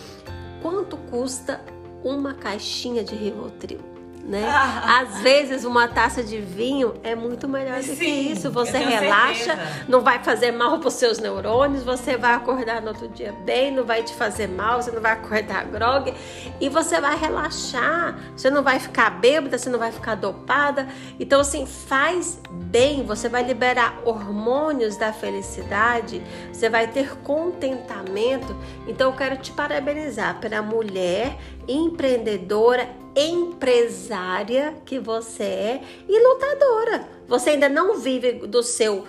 quanto 0.62 0.96
custa 0.96 1.60
uma 2.02 2.34
caixinha 2.34 3.04
de 3.04 3.14
Rivotril? 3.14 3.93
Né? 4.24 4.44
Às 4.84 5.20
vezes 5.20 5.64
uma 5.64 5.86
taça 5.86 6.22
de 6.22 6.40
vinho 6.40 6.94
é 7.02 7.14
muito 7.14 7.46
melhor 7.46 7.78
do 7.78 7.84
Sim, 7.84 7.96
que 7.96 8.04
isso. 8.04 8.50
Você 8.50 8.78
relaxa, 8.78 9.56
certeza. 9.56 9.84
não 9.88 10.00
vai 10.00 10.22
fazer 10.22 10.50
mal 10.50 10.78
para 10.78 10.88
os 10.88 10.94
seus 10.94 11.18
neurônios, 11.18 11.84
você 11.84 12.16
vai 12.16 12.34
acordar 12.34 12.80
no 12.80 12.88
outro 12.88 13.08
dia 13.08 13.32
bem, 13.44 13.70
não 13.70 13.84
vai 13.84 14.02
te 14.02 14.14
fazer 14.14 14.48
mal, 14.48 14.82
você 14.82 14.90
não 14.90 15.02
vai 15.02 15.12
acordar 15.12 15.64
grog 15.68 16.12
e 16.60 16.68
você 16.68 17.00
vai 17.00 17.16
relaxar. 17.16 18.18
Você 18.36 18.50
não 18.50 18.62
vai 18.62 18.78
ficar 18.78 19.10
bêbada, 19.10 19.58
você 19.58 19.68
não 19.68 19.78
vai 19.78 19.92
ficar 19.92 20.14
dopada. 20.14 20.88
Então 21.20 21.40
assim, 21.40 21.66
faz 21.66 22.40
bem, 22.50 23.04
você 23.04 23.28
vai 23.28 23.42
liberar 23.42 24.00
hormônios 24.04 24.96
da 24.96 25.12
felicidade, 25.12 26.22
você 26.52 26.68
vai 26.68 26.86
ter 26.86 27.16
contentamento. 27.18 28.56
Então 28.86 29.10
eu 29.10 29.16
quero 29.16 29.36
te 29.36 29.52
parabenizar 29.52 30.40
pela 30.40 30.62
mulher 30.62 31.36
empreendedora 31.68 33.03
empresária 33.16 34.74
que 34.84 34.98
você 34.98 35.42
é 35.44 35.80
e 36.08 36.18
lutadora. 36.18 37.08
Você 37.28 37.50
ainda 37.50 37.68
não 37.68 37.98
vive 37.98 38.32
do 38.32 38.62
seu 38.62 39.04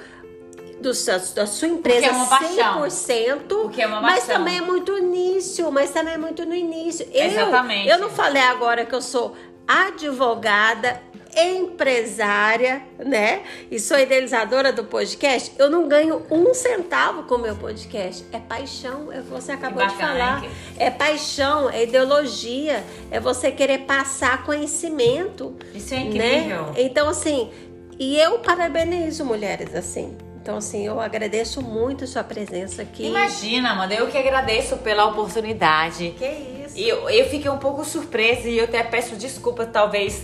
do, 0.79 0.91
da 1.33 1.47
sua 1.47 1.67
empresa 1.67 2.07
é 2.07 2.11
100%, 2.11 3.41
Porque 3.47 3.81
é 3.81 3.87
uma 3.87 4.01
mas 4.01 4.27
também 4.27 4.57
é 4.57 4.61
muito 4.61 4.95
início, 4.97 5.71
mas 5.71 5.89
também 5.91 6.13
é 6.13 6.17
muito 6.17 6.45
no 6.45 6.53
início. 6.53 7.07
Exatamente. 7.11 7.87
Eu, 7.87 7.95
eu 7.95 8.01
não 8.01 8.09
falei 8.09 8.41
agora 8.41 8.85
que 8.85 8.93
eu 8.93 9.01
sou 9.01 9.35
advogada 9.67 11.01
empresária, 11.35 12.81
né? 12.97 13.43
E 13.69 13.79
sou 13.79 13.99
idealizadora 13.99 14.71
do 14.71 14.83
podcast, 14.85 15.51
eu 15.57 15.69
não 15.69 15.87
ganho 15.87 16.25
um 16.31 16.53
centavo 16.53 17.23
com 17.23 17.35
o 17.35 17.39
meu 17.39 17.55
podcast. 17.55 18.25
É 18.31 18.39
paixão, 18.39 19.11
é 19.11 19.21
você 19.21 19.51
acabou 19.51 19.83
bacana, 19.83 19.95
de 19.95 19.97
falar. 19.97 20.45
É 20.77 20.89
paixão, 20.89 21.69
é 21.69 21.83
ideologia, 21.83 22.83
é 23.11 23.19
você 23.19 23.51
querer 23.51 23.79
passar 23.79 24.43
conhecimento. 24.43 25.55
Isso 25.73 25.93
é 25.93 25.97
incrível. 25.97 26.67
Né? 26.67 26.73
Então, 26.77 27.09
assim, 27.09 27.51
e 27.99 28.17
eu 28.17 28.39
parabenizo 28.39 29.25
mulheres 29.25 29.73
assim. 29.75 30.17
Então, 30.41 30.57
assim, 30.57 30.85
eu 30.85 30.99
agradeço 30.99 31.59
muito 31.59 32.05
sua 32.05 32.23
presença 32.23 32.83
aqui. 32.83 33.07
Imagina, 33.07 33.71
Amanda, 33.71 33.95
eu 33.95 34.05
que 34.07 34.17
agradeço 34.17 34.77
pela 34.77 35.05
oportunidade. 35.05 36.13
Que 36.19 36.63
isso. 36.65 36.77
E 36.77 36.87
eu, 36.87 37.09
eu 37.09 37.25
fiquei 37.27 37.49
um 37.49 37.57
pouco 37.57 37.83
surpresa 37.83 38.47
e 38.47 38.59
eu 38.59 38.65
até 38.65 38.83
peço 38.83 39.15
desculpa, 39.15 39.65
talvez 39.65 40.23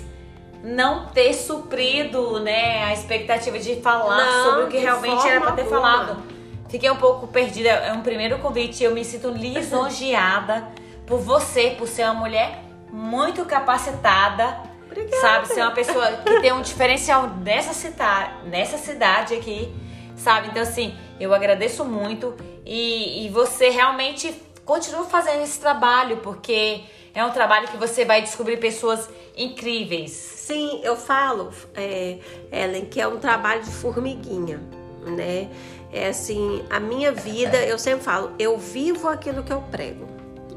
não 0.64 1.07
ter 1.07 1.34
suprido, 1.34 2.39
né, 2.39 2.84
a 2.84 2.93
expectativa 2.93 3.57
de 3.57 3.82
falar 3.82 4.24
não, 4.24 4.45
sobre 4.45 4.64
o 4.64 4.68
que 4.68 4.78
realmente 4.78 5.28
era 5.28 5.41
para 5.41 5.51
ter 5.53 5.64
alguma. 5.64 5.82
falado. 5.82 6.24
Fiquei 6.70 6.89
um 6.89 6.95
pouco 6.95 7.28
perdida. 7.28 7.70
É 7.70 7.91
um 7.91 8.01
primeiro 8.01 8.39
convite. 8.39 8.84
Eu 8.84 8.93
me 8.93 9.03
sinto 9.03 9.30
lisonjeada 9.30 10.70
por 11.05 11.20
você, 11.20 11.76
por 11.78 11.88
ser 11.88 12.03
uma 12.03 12.14
mulher 12.14 12.64
muito 12.91 13.43
capacitada. 13.45 14.72
Obrigada. 14.86 15.22
Sabe, 15.22 15.47
ser 15.47 15.62
uma 15.62 15.72
pessoa 15.72 16.12
que 16.12 16.41
tem 16.41 16.51
um 16.51 16.62
diferencial 16.62 17.28
nessa 17.28 17.74
cidade, 17.74 18.32
nessa 18.45 18.78
cidade 18.78 19.34
aqui, 19.34 19.74
sabe? 20.18 20.49
Então, 20.49 20.62
assim, 20.62 20.93
eu 21.20 21.34
agradeço 21.34 21.86
muito 21.86 22.36
e, 22.66 23.26
e 23.26 23.30
você 23.30 23.70
realmente 23.70 24.34
continua 24.66 25.05
fazendo 25.05 25.43
esse 25.43 25.59
trabalho, 25.59 26.18
porque 26.18 26.84
é 27.14 27.24
um 27.24 27.32
trabalho 27.32 27.68
que 27.68 27.78
você 27.78 28.05
vai 28.05 28.22
descobrir 28.22 28.57
pessoas 28.57 29.09
incríveis, 29.36 30.32
Sim, 30.51 30.82
eu 30.84 30.97
falo, 30.97 31.49
é, 31.74 32.18
Ellen, 32.51 32.84
que 32.84 32.99
é 32.99 33.07
um 33.07 33.18
trabalho 33.18 33.64
de 33.64 33.72
formiguinha, 33.72 34.59
né? 35.05 35.49
É 35.93 36.09
assim, 36.09 36.66
a 36.70 36.78
minha 36.78 37.12
vida, 37.14 37.57
eu 37.64 37.80
sempre 37.80 38.03
falo, 38.03 38.32
eu 38.38 38.57
vivo 38.57 39.07
aquilo 39.07 39.43
que 39.43 39.53
eu 39.53 39.62
prego. 39.72 40.05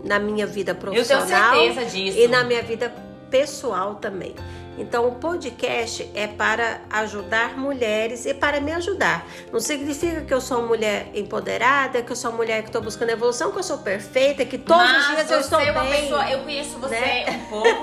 Na 0.03 0.19
minha 0.19 0.49
vida 0.49 0.75
profissional. 0.75 1.55
Eu 1.55 1.61
tenho 1.61 1.75
certeza 1.75 1.97
disso. 1.97 2.19
E 2.19 2.27
na 2.27 2.43
minha 2.43 2.63
vida 2.63 2.93
pessoal 3.31 3.95
também. 3.95 4.35
Então, 4.77 5.09
o 5.09 5.15
podcast 5.15 6.11
é 6.15 6.27
para 6.27 6.81
ajudar 6.91 7.57
mulheres 7.57 8.27
e 8.27 8.35
para 8.35 8.61
me 8.61 8.73
ajudar. 8.73 9.25
Não 9.53 9.61
significa 9.61 10.23
que 10.23 10.35
eu 10.35 10.41
sou 10.41 10.59
uma 10.59 10.69
mulher 10.69 11.09
empoderada, 11.15 12.03
que 12.03 12.11
eu 12.11 12.17
sou 12.17 12.31
uma 12.31 12.39
mulher 12.39 12.63
que 12.63 12.69
estou 12.69 12.83
buscando 12.83 13.11
evolução, 13.11 13.53
que 13.53 13.59
eu 13.59 13.63
sou 13.63 13.79
perfeita, 13.79 14.45
que 14.45 14.59
todos 14.59 14.83
Mas 14.83 15.09
os 15.09 15.15
dias 15.15 15.31
eu 15.31 15.41
estou 15.41 15.61
é 15.61 15.71
uma 15.71 15.85
bem. 15.85 16.03
Pessoa, 16.03 16.31
eu 16.31 16.41
conheço 16.41 16.79
você 16.79 17.01
né? 17.01 17.25
um 17.31 17.51
pouco 17.51 17.83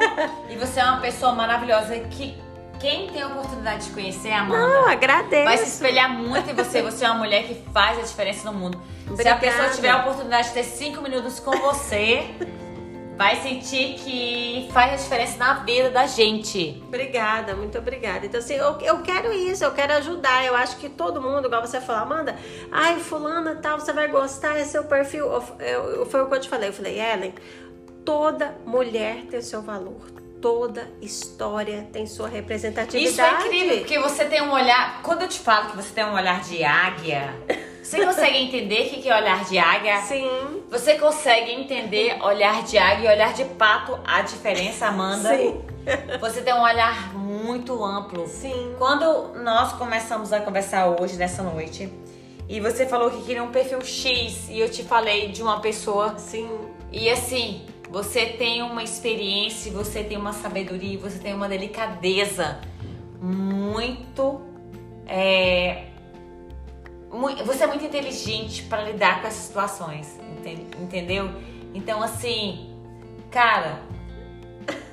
e 0.49 0.55
você 0.55 0.79
é 0.79 0.83
uma 0.83 0.99
pessoa 0.99 1.33
maravilhosa 1.33 1.97
que 1.99 2.37
quem 2.79 3.07
tem 3.11 3.21
a 3.21 3.27
oportunidade 3.27 3.85
de 3.85 3.91
conhecer 3.91 4.31
a 4.31 4.41
Amanda 4.41 4.67
Não, 4.67 4.89
agradeço. 4.89 5.45
vai 5.45 5.57
se 5.57 5.69
espelhar 5.69 6.09
muito 6.09 6.49
em 6.49 6.53
você. 6.53 6.81
Você 6.81 7.05
é 7.05 7.09
uma 7.09 7.19
mulher 7.19 7.43
que 7.43 7.53
faz 7.71 7.99
a 7.99 8.01
diferença 8.01 8.51
no 8.51 8.57
mundo. 8.57 8.81
Obrigada. 9.07 9.39
Se 9.39 9.47
a 9.47 9.51
pessoa 9.51 9.69
tiver 9.69 9.89
a 9.89 9.97
oportunidade 9.97 10.47
de 10.47 10.53
ter 10.55 10.63
cinco 10.63 11.01
minutos 11.01 11.39
com 11.39 11.51
você, 11.51 12.25
vai 13.21 13.35
sentir 13.35 13.93
que 13.99 14.67
faz 14.73 14.93
a 14.93 14.95
diferença 14.95 15.37
na 15.37 15.53
vida 15.53 15.91
da 15.91 16.07
gente. 16.07 16.81
Obrigada, 16.87 17.53
muito 17.53 17.77
obrigada. 17.77 18.25
Então, 18.25 18.39
assim, 18.39 18.55
eu, 18.55 18.79
eu 18.81 19.03
quero 19.03 19.31
isso, 19.31 19.63
eu 19.63 19.71
quero 19.71 19.93
ajudar. 19.93 20.43
Eu 20.43 20.55
acho 20.55 20.77
que 20.77 20.89
todo 20.89 21.21
mundo, 21.21 21.45
igual 21.45 21.61
você 21.61 21.79
falou, 21.79 22.01
Amanda, 22.01 22.35
ai, 22.71 22.99
fulana 22.99 23.59
tal, 23.61 23.79
você 23.79 23.93
vai 23.93 24.07
gostar, 24.07 24.57
é 24.57 24.65
seu 24.65 24.85
perfil. 24.85 25.27
Eu, 25.59 25.91
eu, 25.91 26.05
foi 26.07 26.23
o 26.23 26.25
que 26.29 26.33
eu 26.33 26.39
te 26.39 26.49
falei. 26.49 26.69
Eu 26.69 26.73
falei, 26.73 26.99
Ellen, 26.99 27.35
toda 28.03 28.57
mulher 28.65 29.27
tem 29.29 29.39
seu 29.39 29.61
valor. 29.61 30.01
Toda 30.41 30.89
história 30.99 31.87
tem 31.93 32.07
sua 32.07 32.27
representatividade. 32.27 33.05
Isso 33.07 33.21
é 33.21 33.45
incrível, 33.45 33.77
porque 33.77 33.99
você 33.99 34.25
tem 34.25 34.41
um 34.41 34.51
olhar. 34.51 35.03
Quando 35.03 35.21
eu 35.21 35.27
te 35.27 35.37
falo 35.37 35.69
que 35.69 35.75
você 35.75 35.93
tem 35.93 36.03
um 36.05 36.15
olhar 36.15 36.41
de 36.41 36.63
águia, 36.63 37.35
você 37.81 38.05
consegue 38.05 38.37
entender 38.37 38.81
o 38.81 39.01
que 39.01 39.09
é 39.09 39.15
olhar 39.15 39.43
de 39.45 39.57
águia? 39.57 40.01
Sim. 40.01 40.63
Você 40.69 40.95
consegue 40.97 41.51
entender 41.51 42.17
olhar 42.21 42.63
de 42.63 42.77
águia 42.77 43.09
e 43.09 43.13
olhar 43.13 43.33
de 43.33 43.45
pato, 43.45 43.99
a 44.05 44.21
diferença, 44.21 44.87
Amanda? 44.87 45.35
Sim. 45.35 45.61
Você 46.19 46.41
tem 46.41 46.53
um 46.53 46.61
olhar 46.61 47.13
muito 47.15 47.83
amplo. 47.83 48.27
Sim. 48.27 48.75
Quando 48.77 49.33
nós 49.43 49.73
começamos 49.73 50.31
a 50.31 50.39
conversar 50.39 50.87
hoje, 50.87 51.17
nessa 51.17 51.41
noite, 51.41 51.91
e 52.47 52.59
você 52.59 52.85
falou 52.85 53.09
que 53.09 53.23
queria 53.23 53.43
um 53.43 53.51
perfil 53.51 53.81
X, 53.81 54.47
e 54.49 54.59
eu 54.59 54.69
te 54.69 54.83
falei 54.83 55.29
de 55.29 55.41
uma 55.41 55.59
pessoa. 55.59 56.17
Sim. 56.17 56.49
E 56.91 57.09
assim, 57.09 57.65
você 57.89 58.25
tem 58.25 58.61
uma 58.61 58.83
experiência, 58.83 59.71
você 59.71 60.03
tem 60.03 60.17
uma 60.17 60.33
sabedoria, 60.33 60.99
você 60.99 61.17
tem 61.17 61.33
uma 61.33 61.49
delicadeza 61.49 62.59
muito. 63.19 64.41
É, 65.07 65.90
você 67.45 67.63
é 67.63 67.67
muito 67.67 67.83
inteligente 67.83 68.63
para 68.63 68.83
lidar 68.83 69.21
com 69.21 69.27
essas 69.27 69.43
situações, 69.43 70.19
entendeu? 70.79 71.29
Então, 71.73 72.01
assim, 72.01 72.73
cara, 73.29 73.81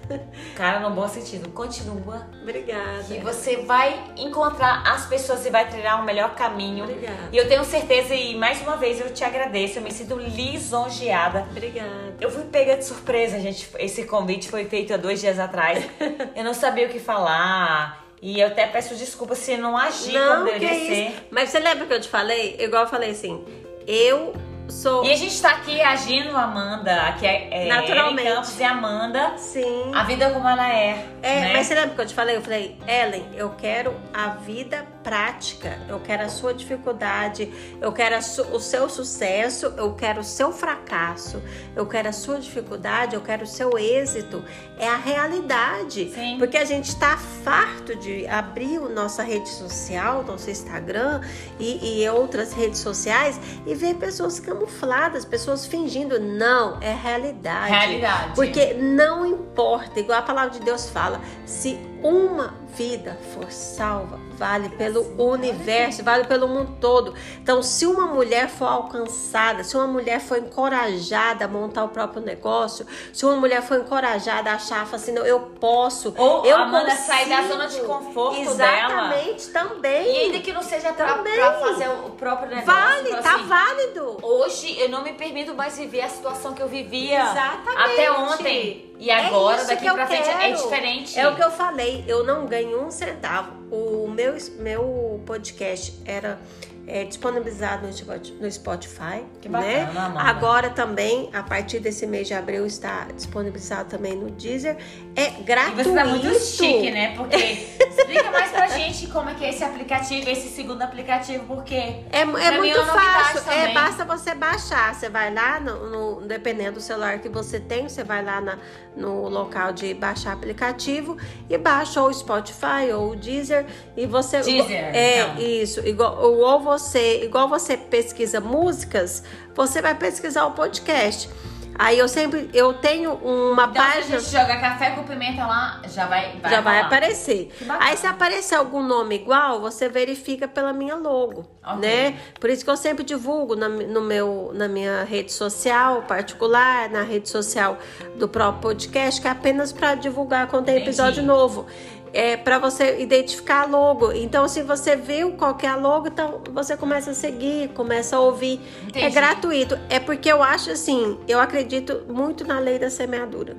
cara, 0.56 0.80
no 0.80 0.90
bom 0.90 1.06
sentido, 1.08 1.48
continua. 1.50 2.26
Obrigada. 2.42 3.14
E 3.14 3.20
você 3.20 3.58
vai 3.58 4.12
encontrar 4.16 4.82
as 4.86 5.06
pessoas 5.06 5.44
e 5.46 5.50
vai 5.50 5.68
trilhar 5.68 6.00
o 6.00 6.04
melhor 6.04 6.34
caminho. 6.34 6.84
Obrigada. 6.84 7.28
E 7.32 7.36
eu 7.36 7.48
tenho 7.48 7.64
certeza, 7.64 8.14
e 8.14 8.36
mais 8.36 8.60
uma 8.62 8.76
vez 8.76 9.00
eu 9.00 9.12
te 9.12 9.24
agradeço, 9.24 9.78
eu 9.78 9.82
me 9.82 9.92
sinto 9.92 10.16
lisonjeada. 10.16 11.46
Obrigada. 11.50 12.16
Eu 12.20 12.30
fui 12.30 12.44
pega 12.44 12.76
de 12.76 12.84
surpresa, 12.84 13.38
gente. 13.38 13.68
Esse 13.78 14.04
convite 14.04 14.48
foi 14.48 14.64
feito 14.64 14.92
há 14.94 14.96
dois 14.96 15.20
dias 15.20 15.38
atrás. 15.38 15.84
eu 16.34 16.44
não 16.44 16.54
sabia 16.54 16.86
o 16.86 16.90
que 16.90 16.98
falar. 16.98 18.07
E 18.20 18.40
eu 18.40 18.48
até 18.48 18.66
peço 18.66 18.94
desculpa 18.94 19.34
se 19.34 19.56
não 19.56 19.76
agi 19.76 20.12
não, 20.12 20.36
como 20.36 20.44
deveria 20.46 20.68
ser. 20.74 21.08
Isso? 21.08 21.22
Mas 21.30 21.50
você 21.50 21.58
lembra 21.58 21.86
que 21.86 21.92
eu 21.92 22.00
te 22.00 22.08
falei? 22.08 22.56
Igual 22.58 22.84
eu 22.84 22.88
falei 22.88 23.10
assim, 23.10 23.44
eu 23.86 24.34
sou. 24.68 25.04
E 25.04 25.12
a 25.12 25.16
gente 25.16 25.40
tá 25.40 25.50
aqui 25.50 25.80
agindo, 25.80 26.36
Amanda, 26.36 27.14
que 27.18 27.26
é, 27.26 27.64
é 27.64 27.68
Naturalmente. 27.68 28.28
Campos 28.28 28.58
e 28.58 28.64
Amanda. 28.64 29.38
Sim. 29.38 29.92
A 29.94 30.02
vida 30.02 30.30
como 30.30 30.48
ela 30.48 30.68
é. 30.72 31.06
É, 31.22 31.40
né? 31.40 31.52
mas 31.52 31.66
você 31.66 31.74
lembra 31.74 31.94
que 31.94 32.00
eu 32.00 32.06
te 32.06 32.14
falei? 32.14 32.36
Eu 32.36 32.42
falei, 32.42 32.76
Ellen, 32.86 33.26
eu 33.34 33.50
quero 33.50 33.94
a 34.12 34.28
vida 34.28 34.86
prática, 35.08 35.78
eu 35.88 35.98
quero 36.00 36.22
a 36.22 36.28
sua 36.28 36.52
dificuldade, 36.52 37.50
eu 37.80 37.90
quero 37.92 38.14
o 38.18 38.60
seu 38.60 38.90
sucesso, 38.90 39.72
eu 39.78 39.94
quero 39.94 40.20
o 40.20 40.24
seu 40.24 40.52
fracasso, 40.52 41.42
eu 41.74 41.86
quero 41.86 42.10
a 42.10 42.12
sua 42.12 42.38
dificuldade, 42.38 43.14
eu 43.14 43.22
quero 43.22 43.44
o 43.44 43.46
seu 43.46 43.78
êxito. 43.78 44.44
É 44.78 44.86
a 44.86 44.98
realidade. 44.98 46.12
Sim. 46.12 46.36
Porque 46.38 46.58
a 46.58 46.64
gente 46.66 46.94
tá 46.96 47.16
farto 47.16 47.96
de 47.96 48.26
abrir 48.26 48.78
nossa 48.80 49.22
rede 49.22 49.48
social, 49.48 50.22
nosso 50.24 50.50
Instagram 50.50 51.22
e, 51.58 52.02
e 52.02 52.08
outras 52.10 52.52
redes 52.52 52.80
sociais 52.80 53.40
e 53.66 53.74
ver 53.74 53.94
pessoas 53.94 54.38
camufladas, 54.38 55.24
pessoas 55.24 55.64
fingindo. 55.64 56.20
Não, 56.20 56.78
é 56.82 56.92
realidade. 56.92 57.70
Realidade. 57.70 58.34
Porque 58.34 58.74
não 58.74 59.24
importa, 59.24 60.00
igual 60.00 60.18
a 60.18 60.22
palavra 60.22 60.50
de 60.50 60.60
Deus 60.60 60.90
fala, 60.90 61.18
se 61.46 61.78
uma 62.02 62.54
vida 62.76 63.18
for 63.34 63.50
salva, 63.50 64.20
vale 64.36 64.68
pelo 64.68 65.00
universo, 65.20 66.04
vale 66.04 66.24
pelo 66.24 66.46
mundo 66.46 66.76
todo. 66.80 67.14
Então, 67.42 67.62
se 67.62 67.86
uma 67.86 68.06
mulher 68.06 68.48
for 68.48 68.66
alcançada, 68.66 69.64
se 69.64 69.76
uma 69.76 69.86
mulher 69.86 70.20
for 70.20 70.38
encorajada 70.38 71.44
a 71.44 71.48
montar 71.48 71.84
o 71.84 71.88
próprio 71.88 72.22
negócio, 72.22 72.86
se 73.12 73.24
uma 73.24 73.36
mulher 73.36 73.62
for 73.62 73.78
encorajada 73.80 74.50
a 74.50 74.54
achar 74.54 74.86
assim, 74.92 75.12
não, 75.12 75.24
eu 75.26 75.40
posso, 75.60 76.14
Ou 76.16 76.44
eu 76.44 76.56
Amanda 76.56 76.90
consigo. 76.90 77.06
sair 77.06 77.28
da 77.28 77.42
zona 77.48 77.66
de 77.66 77.80
conforto 77.80 78.40
Exatamente, 78.40 79.50
dela. 79.50 79.68
também. 79.68 80.06
E 80.06 80.18
ainda 80.26 80.38
que 80.40 80.52
não 80.52 80.62
seja 80.62 80.92
pra, 80.92 81.14
Também. 81.14 81.34
pra 81.34 81.54
fazer 81.54 81.88
o 81.88 82.10
próprio 82.10 82.48
negócio. 82.54 82.66
Vale, 82.80 83.08
tipo 83.10 83.22
tá 83.22 83.34
assim, 83.34 83.46
válido. 83.46 84.16
Hoje 84.22 84.78
eu 84.80 84.88
não 84.88 85.02
me 85.02 85.12
permito 85.14 85.54
mais 85.54 85.76
viver 85.76 86.02
a 86.02 86.08
situação 86.08 86.52
que 86.52 86.62
eu 86.62 86.68
vivia 86.68 87.20
Exatamente. 87.22 87.92
até 87.92 88.12
ontem. 88.12 88.84
E 88.98 89.10
agora, 89.10 89.62
É 89.62 89.64
daqui 89.66 89.90
pra 89.90 90.06
frente, 90.06 90.28
é 90.28 90.36
quero. 90.38 90.56
diferente. 90.56 91.18
É 91.18 91.28
o 91.28 91.36
que 91.36 91.42
eu 91.42 91.50
falei, 91.50 92.04
eu 92.08 92.24
não 92.24 92.46
ganho 92.46 92.84
um 92.84 92.90
centavo. 92.90 93.52
O 93.70 94.08
meu, 94.08 94.34
meu 94.58 95.22
podcast 95.24 95.94
era 96.04 96.38
é, 96.86 97.04
disponibilizado 97.04 97.86
no 97.86 97.90
Spot- 97.92 98.30
no 98.40 98.50
Spotify. 98.50 99.22
Que 99.42 99.48
né? 99.48 99.84
bacana, 99.84 100.06
Amanda. 100.06 100.20
Agora 100.28 100.70
também, 100.70 101.28
a 101.34 101.42
partir 101.42 101.80
desse 101.80 102.06
mês 102.06 102.26
de 102.26 102.32
abril, 102.34 102.64
está 102.66 103.06
disponibilizado 103.14 103.90
também 103.90 104.16
no 104.16 104.30
Deezer. 104.30 104.76
É 105.14 105.38
E 105.38 105.42
gratuito. 105.42 105.84
você 105.84 105.94
tá 105.94 106.04
muito 106.06 106.34
chique, 106.40 106.90
né? 106.90 107.14
Porque 107.14 107.36
explica 107.90 108.30
mais 108.30 108.50
pra 108.52 108.68
gente 108.68 109.06
como 109.08 109.28
é 109.28 109.34
que 109.34 109.44
é 109.44 109.50
esse 109.50 109.62
aplicativo, 109.62 110.30
esse 110.30 110.48
segundo 110.48 110.80
aplicativo, 110.80 111.44
porque 111.44 111.74
É, 111.74 112.20
é 112.22 112.24
muito 112.24 112.78
é 112.80 112.84
fácil. 112.86 113.52
É, 113.52 113.72
basta 113.74 114.04
você 114.06 114.34
baixar. 114.34 114.94
Você 114.94 115.10
vai 115.10 115.32
lá, 115.32 115.60
no, 115.60 115.90
no- 116.20 116.26
dependendo 116.26 116.72
do 116.76 116.80
celular 116.80 117.18
que 117.18 117.28
você 117.28 117.60
tem, 117.60 117.86
você 117.88 118.02
vai 118.02 118.24
lá 118.24 118.40
na- 118.40 118.58
no 118.98 119.28
local 119.28 119.72
de 119.72 119.94
baixar 119.94 120.32
aplicativo 120.32 121.16
e 121.48 121.56
baixa 121.56 122.02
ou 122.02 122.08
o 122.08 122.12
Spotify 122.14 122.92
ou 122.94 123.12
o 123.12 123.16
Deezer 123.16 123.64
e 123.96 124.06
você. 124.06 124.40
Deezer, 124.40 124.76
É 124.94 125.20
então. 125.22 125.38
isso. 125.38 125.80
Igual, 125.86 126.18
ou 126.20 126.38
ou 126.38 126.60
você, 126.60 127.24
igual 127.24 127.48
você 127.48 127.76
pesquisa 127.76 128.40
músicas, 128.40 129.22
você 129.54 129.80
vai 129.80 129.94
pesquisar 129.94 130.46
o 130.46 130.50
podcast. 130.52 131.30
Aí 131.78 131.96
eu 131.98 132.08
sempre, 132.08 132.50
eu 132.52 132.74
tenho 132.74 133.12
uma 133.14 133.64
então 133.64 133.72
se 133.72 133.78
a 133.78 133.92
página. 133.92 134.18
gente 134.18 134.32
joga 134.32 134.56
café 134.56 134.90
com 134.90 135.04
pimenta 135.04 135.46
lá, 135.46 135.80
já 135.88 136.06
vai, 136.06 136.36
vai 136.42 136.50
já 136.50 136.60
vai 136.60 136.80
aparecer. 136.80 137.50
Aí 137.78 137.96
se 137.96 138.06
aparecer 138.06 138.56
algum 138.56 138.82
nome 138.82 139.14
igual, 139.14 139.60
você 139.60 139.88
verifica 139.88 140.48
pela 140.48 140.72
minha 140.72 140.96
logo, 140.96 141.46
Ok. 141.64 141.78
né? 141.78 142.18
Por 142.40 142.50
isso 142.50 142.64
que 142.64 142.70
eu 142.70 142.76
sempre 142.76 143.04
divulgo 143.04 143.54
na, 143.54 143.68
no 143.68 144.00
meu, 144.00 144.50
na 144.54 144.66
minha 144.66 145.04
rede 145.04 145.30
social 145.32 146.02
particular, 146.02 146.88
na 146.90 147.02
rede 147.02 147.28
social 147.28 147.78
do 148.16 148.28
próprio 148.28 148.60
podcast, 148.60 149.20
que 149.20 149.28
é 149.28 149.30
apenas 149.30 149.72
para 149.72 149.94
divulgar 149.94 150.48
quando 150.48 150.64
tem 150.66 150.74
Entendi. 150.76 150.88
episódio 150.90 151.22
novo. 151.22 151.66
É 152.12 152.36
para 152.36 152.58
você 152.58 153.00
identificar 153.00 153.62
a 153.62 153.66
logo. 153.66 154.12
Então, 154.12 154.48
se 154.48 154.62
você 154.62 154.96
viu 154.96 155.32
qual 155.32 155.54
que 155.54 155.66
é 155.66 155.68
a 155.68 155.76
logo, 155.76 156.08
então 156.08 156.40
você 156.52 156.76
começa 156.76 157.10
a 157.10 157.14
seguir, 157.14 157.68
começa 157.70 158.16
a 158.16 158.20
ouvir. 158.20 158.60
É 158.86 158.88
Entendi. 158.88 159.14
gratuito. 159.14 159.78
É 159.88 160.00
porque 160.00 160.30
eu 160.30 160.42
acho 160.42 160.70
assim, 160.70 161.18
eu 161.28 161.40
acredito 161.40 162.04
muito 162.08 162.46
na 162.46 162.58
lei 162.58 162.78
da 162.78 162.90
semeadura. 162.90 163.56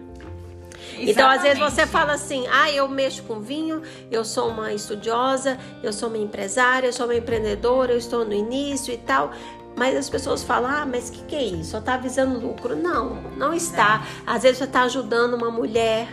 Então, 0.97 1.29
às 1.29 1.41
vezes 1.41 1.59
você 1.59 1.81
Exatamente. 1.81 1.91
fala 1.91 2.13
assim: 2.13 2.45
ah, 2.51 2.71
eu 2.71 2.87
mexo 2.87 3.23
com 3.23 3.39
vinho, 3.39 3.81
eu 4.11 4.25
sou 4.25 4.49
uma 4.49 4.73
estudiosa, 4.73 5.57
eu 5.81 5.93
sou 5.93 6.09
uma 6.09 6.17
empresária, 6.17 6.87
eu 6.87 6.93
sou 6.93 7.05
uma 7.05 7.15
empreendedora, 7.15 7.93
eu 7.93 7.97
estou 7.97 8.25
no 8.25 8.33
início 8.33 8.93
e 8.93 8.97
tal. 8.97 9.31
Mas 9.75 9.95
as 9.95 10.09
pessoas 10.09 10.43
falam: 10.43 10.69
ah, 10.69 10.85
mas 10.85 11.09
o 11.09 11.13
que, 11.13 11.23
que 11.23 11.35
é 11.35 11.43
isso? 11.43 11.71
Só 11.71 11.79
está 11.79 11.97
visando 11.97 12.39
lucro. 12.39 12.75
Não, 12.75 13.21
não 13.37 13.53
está. 13.53 14.03
Às 14.25 14.43
vezes 14.43 14.57
você 14.57 14.65
está 14.65 14.81
ajudando 14.83 15.35
uma 15.35 15.49
mulher. 15.49 16.07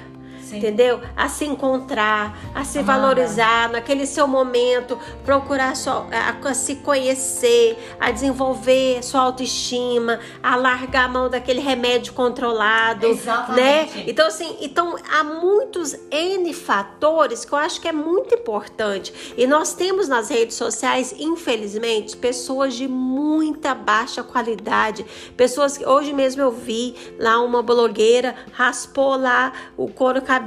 Sim. 0.48 0.58
Entendeu? 0.58 1.00
A 1.16 1.28
se 1.28 1.44
encontrar, 1.44 2.38
a 2.54 2.62
se 2.62 2.78
Amanda. 2.78 3.00
valorizar 3.00 3.68
naquele 3.68 4.06
seu 4.06 4.28
momento, 4.28 4.96
procurar 5.24 5.74
só, 5.74 6.06
a, 6.12 6.48
a 6.48 6.54
se 6.54 6.76
conhecer, 6.76 7.76
a 7.98 8.12
desenvolver 8.12 9.02
sua 9.02 9.22
autoestima, 9.22 10.20
a 10.40 10.54
largar 10.54 11.06
a 11.06 11.08
mão 11.08 11.28
daquele 11.28 11.60
remédio 11.60 12.12
controlado, 12.12 13.06
Exatamente. 13.06 13.60
né? 13.60 14.04
Então, 14.06 14.28
assim, 14.28 14.56
então 14.60 14.96
há 15.10 15.24
muitos 15.24 15.96
N 16.12 16.54
fatores 16.54 17.44
que 17.44 17.52
eu 17.52 17.58
acho 17.58 17.80
que 17.80 17.88
é 17.88 17.92
muito 17.92 18.32
importante. 18.36 19.34
E 19.36 19.48
nós 19.48 19.74
temos 19.74 20.06
nas 20.06 20.28
redes 20.28 20.54
sociais, 20.54 21.12
infelizmente, 21.18 22.16
pessoas 22.16 22.74
de 22.74 22.86
muita 22.86 23.74
baixa 23.74 24.22
qualidade. 24.22 25.04
Pessoas 25.36 25.76
que 25.76 25.84
hoje 25.84 26.12
mesmo 26.12 26.40
eu 26.40 26.52
vi 26.52 26.94
lá 27.18 27.40
uma 27.40 27.62
blogueira 27.62 28.36
raspou 28.52 29.16
lá 29.16 29.52
o 29.76 29.88
couro 29.88 30.22
cabeludo 30.22 30.45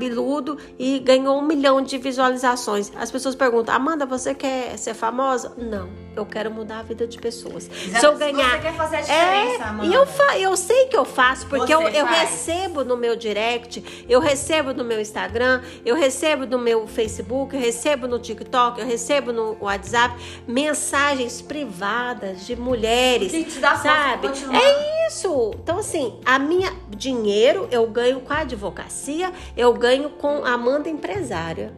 e 0.78 1.00
ganhou 1.00 1.38
um 1.38 1.41
milhão 1.41 1.82
de 1.82 1.97
visualizações. 1.97 2.91
As 2.95 3.12
pessoas 3.12 3.36
perguntam, 3.36 3.74
Amanda, 3.74 4.06
você 4.06 4.34
quer 4.34 4.78
ser 4.78 4.93
famosa? 4.93 5.54
Não, 5.58 5.89
eu 6.16 6.26
quero 6.26 6.52
mudar 6.52 6.80
a 6.80 6.84
vida 6.84 7.08
de 7.08 7.18
pessoas. 7.18 7.64
Se 7.64 8.06
eu 8.06 8.18
ganhar. 8.18 8.52
Você 8.52 8.60
quer 8.60 8.74
fazer 8.76 8.95
a 8.97 9.02
diferença, 9.02 9.64
É, 9.64 9.68
Amanda. 9.68 9.89
e 9.89 9.93
eu, 9.93 10.06
fa 10.06 10.38
eu 10.39 10.56
sei 10.58 10.86
que 10.88 10.97
eu 10.97 11.06
faço, 11.06 11.47
porque 11.47 11.74
eu, 11.74 11.82
eu 11.82 12.06
recebo 12.06 12.84
no 12.84 12.95
meu 12.97 13.16
direct, 13.16 14.06
eu 14.08 14.20
recebo 14.20 14.74
no 14.74 14.84
meu 14.84 15.00
Instagram, 15.00 15.62
eu 15.86 15.95
recebo 15.95 16.45
no 16.45 16.58
meu 16.60 16.88
Facebook, 16.88 17.56
eu 17.56 17.62
recebo 17.62 18.08
no 18.08 18.20
TikTok, 18.20 18.80
eu 18.80 18.86
recebo 18.86 19.32
no 19.32 19.58
WhatsApp 19.60 20.16
mensagens 20.47 21.41
privadas 21.41 22.45
de 22.45 22.56
mulheres. 22.56 23.32
Que 23.32 23.43
te 23.43 23.60
dá 23.60 23.76
sabe? 23.76 24.28
É 24.28 25.08
isso. 25.08 25.52
Então, 25.64 25.80
assim, 25.80 26.20
a 26.26 26.38
minha 26.38 26.72
dinheiro 26.95 27.68
eu 27.72 27.88
ganho 27.88 28.20
com 28.20 28.34
a 28.34 28.39
advocacia, 28.39 29.32
eu 29.56 29.74
ganho 29.80 30.09
com 30.11 30.43
a 30.45 30.51
Amanda 30.51 30.89
empresária. 30.89 31.73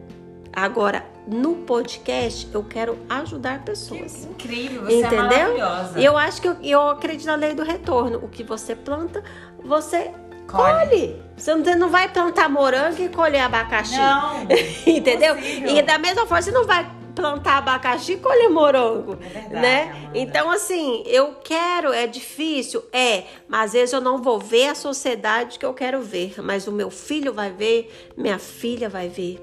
Agora, 0.52 1.06
no 1.26 1.56
podcast, 1.56 2.48
eu 2.52 2.62
quero 2.64 2.98
ajudar 3.08 3.64
pessoas. 3.64 4.24
Incrível, 4.24 4.82
você 4.82 4.94
é 4.96 4.98
Entendeu? 4.98 5.18
maravilhosa. 5.22 6.00
E 6.00 6.04
eu 6.04 6.16
acho 6.16 6.42
que 6.42 6.48
eu, 6.48 6.56
eu 6.62 6.88
acredito 6.90 7.26
na 7.26 7.36
lei 7.36 7.54
do 7.54 7.62
retorno. 7.62 8.18
O 8.18 8.28
que 8.28 8.42
você 8.42 8.74
planta, 8.74 9.22
você 9.64 10.10
Colhe. 10.46 10.88
colhe. 10.88 11.22
Você 11.36 11.54
não, 11.54 11.64
você 11.64 11.74
não 11.74 11.88
vai 11.88 12.08
plantar 12.08 12.48
morango 12.50 13.00
e 13.00 13.08
colher 13.08 13.40
abacaxi. 13.40 13.96
Não. 13.96 14.42
Entendeu? 14.86 15.36
impossível. 15.36 15.76
E 15.76 15.82
da 15.82 15.96
mesma 15.96 16.26
forma, 16.26 16.42
você 16.42 16.50
não 16.50 16.66
vai 16.66 16.86
plantar 17.14 17.58
abacaxi 17.58 18.12
e 18.12 18.16
colher 18.16 18.48
morango. 18.48 19.18
É 19.20 19.28
verdade, 19.28 19.54
né? 19.54 19.82
Amanda. 19.82 20.10
Então, 20.14 20.50
assim, 20.50 21.02
eu 21.06 21.34
quero, 21.42 21.92
é 21.92 22.06
difícil? 22.06 22.82
É, 22.92 23.24
mas 23.48 23.62
às 23.66 23.72
vezes 23.72 23.92
eu 23.92 24.00
não 24.00 24.18
vou 24.22 24.38
ver 24.38 24.68
a 24.68 24.74
sociedade 24.74 25.58
que 25.58 25.64
eu 25.64 25.72
quero 25.72 26.02
ver, 26.02 26.34
mas 26.42 26.66
o 26.66 26.72
meu 26.72 26.90
filho 26.90 27.32
vai 27.32 27.50
ver, 27.50 27.90
minha 28.16 28.38
filha 28.38 28.88
vai 28.88 29.08
ver. 29.08 29.40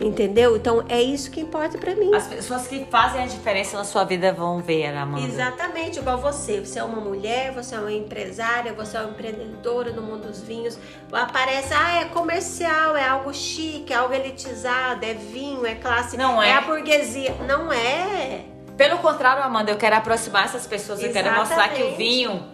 Entendeu? 0.00 0.56
Então 0.56 0.84
é 0.88 1.02
isso 1.02 1.28
que 1.28 1.40
importa 1.40 1.76
pra 1.76 1.94
mim. 1.96 2.14
As 2.14 2.28
pessoas 2.28 2.68
que 2.68 2.84
fazem 2.84 3.20
a 3.20 3.26
diferença 3.26 3.76
na 3.76 3.82
sua 3.82 4.04
vida 4.04 4.32
vão 4.32 4.62
ver, 4.62 4.86
Amanda. 4.96 5.26
Exatamente, 5.26 5.98
igual 5.98 6.18
você. 6.18 6.60
Você 6.60 6.78
é 6.78 6.84
uma 6.84 7.00
mulher, 7.00 7.52
você 7.52 7.74
é 7.74 7.80
uma 7.80 7.92
empresária, 7.92 8.72
você 8.72 8.96
é 8.96 9.00
uma 9.00 9.10
empreendedora 9.10 9.90
no 9.90 10.00
mundo 10.00 10.28
dos 10.28 10.40
vinhos. 10.40 10.78
Aparece, 11.12 11.74
ah, 11.74 12.00
é 12.00 12.04
comercial, 12.04 12.96
é 12.96 13.08
algo 13.08 13.34
chique, 13.34 13.92
é 13.92 13.96
algo 13.96 14.14
elitizado, 14.14 15.04
é 15.04 15.14
vinho, 15.14 15.66
é 15.66 15.74
classe. 15.74 16.16
Não 16.16 16.40
é. 16.40 16.50
É 16.50 16.52
a 16.54 16.60
burguesia. 16.60 17.34
Não 17.48 17.72
é. 17.72 18.44
Pelo 18.76 18.98
contrário, 18.98 19.42
Amanda, 19.42 19.72
eu 19.72 19.76
quero 19.76 19.96
aproximar 19.96 20.44
essas 20.44 20.64
pessoas, 20.64 21.00
Exatamente. 21.00 21.26
eu 21.26 21.32
quero 21.32 21.40
mostrar 21.40 21.68
que 21.70 21.82
o 21.82 21.96
vinho 21.96 22.44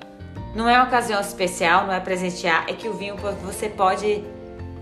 não 0.55 0.67
é 0.67 0.79
uma 0.79 0.85
ocasião 0.85 1.21
especial, 1.21 1.87
não 1.87 1.93
é 1.93 2.01
presentear, 2.01 2.65
é 2.69 2.73
que 2.73 2.89
o 2.89 2.95
vinho 2.95 3.17
você 3.17 3.69
pode 3.69 4.25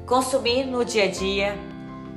consumir 0.06 0.64
no 0.64 0.84
dia 0.84 1.04
a 1.04 1.08
dia. 1.08 1.71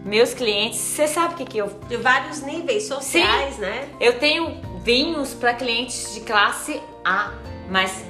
Meus 0.05 0.35
clientes, 0.35 0.77
você 0.77 1.07
sabe 1.07 1.33
o 1.33 1.37
que, 1.37 1.45
que 1.45 1.57
eu. 1.57 1.67
De 1.87 1.97
vários 1.97 2.43
níveis 2.43 2.83
sociais, 2.83 3.55
Sim, 3.55 3.61
né? 3.61 3.89
Eu 3.99 4.19
tenho 4.19 4.61
vinhos 4.83 5.33
para 5.33 5.55
clientes 5.55 6.13
de 6.13 6.19
classe 6.19 6.79
A, 7.03 7.33
mas 7.71 8.05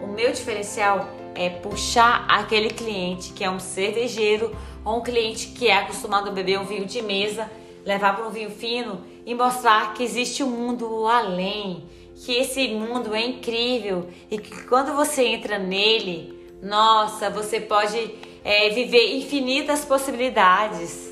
o 0.00 0.06
meu 0.06 0.30
diferencial 0.30 1.08
é 1.34 1.50
puxar 1.50 2.24
aquele 2.28 2.70
cliente 2.70 3.32
que 3.32 3.42
é 3.42 3.50
um 3.50 3.58
cervejeiro 3.58 4.56
ou 4.84 4.98
um 4.98 5.02
cliente 5.02 5.48
que 5.48 5.66
é 5.66 5.78
acostumado 5.78 6.28
a 6.28 6.32
beber 6.32 6.60
um 6.60 6.64
vinho 6.64 6.86
de 6.86 7.02
mesa, 7.02 7.50
levar 7.84 8.14
para 8.14 8.28
um 8.28 8.30
vinho 8.30 8.50
fino 8.50 9.00
e 9.26 9.34
mostrar 9.34 9.92
que 9.94 10.04
existe 10.04 10.44
um 10.44 10.50
mundo 10.50 11.08
além, 11.08 11.82
que 12.14 12.32
esse 12.32 12.68
mundo 12.68 13.12
é 13.12 13.26
incrível 13.26 14.08
e 14.30 14.38
que 14.38 14.62
quando 14.68 14.94
você 14.94 15.24
entra 15.24 15.58
nele, 15.58 16.48
nossa, 16.62 17.28
você 17.28 17.58
pode 17.58 18.14
é, 18.44 18.68
viver 18.70 19.16
infinitas 19.16 19.84
possibilidades. 19.84 21.09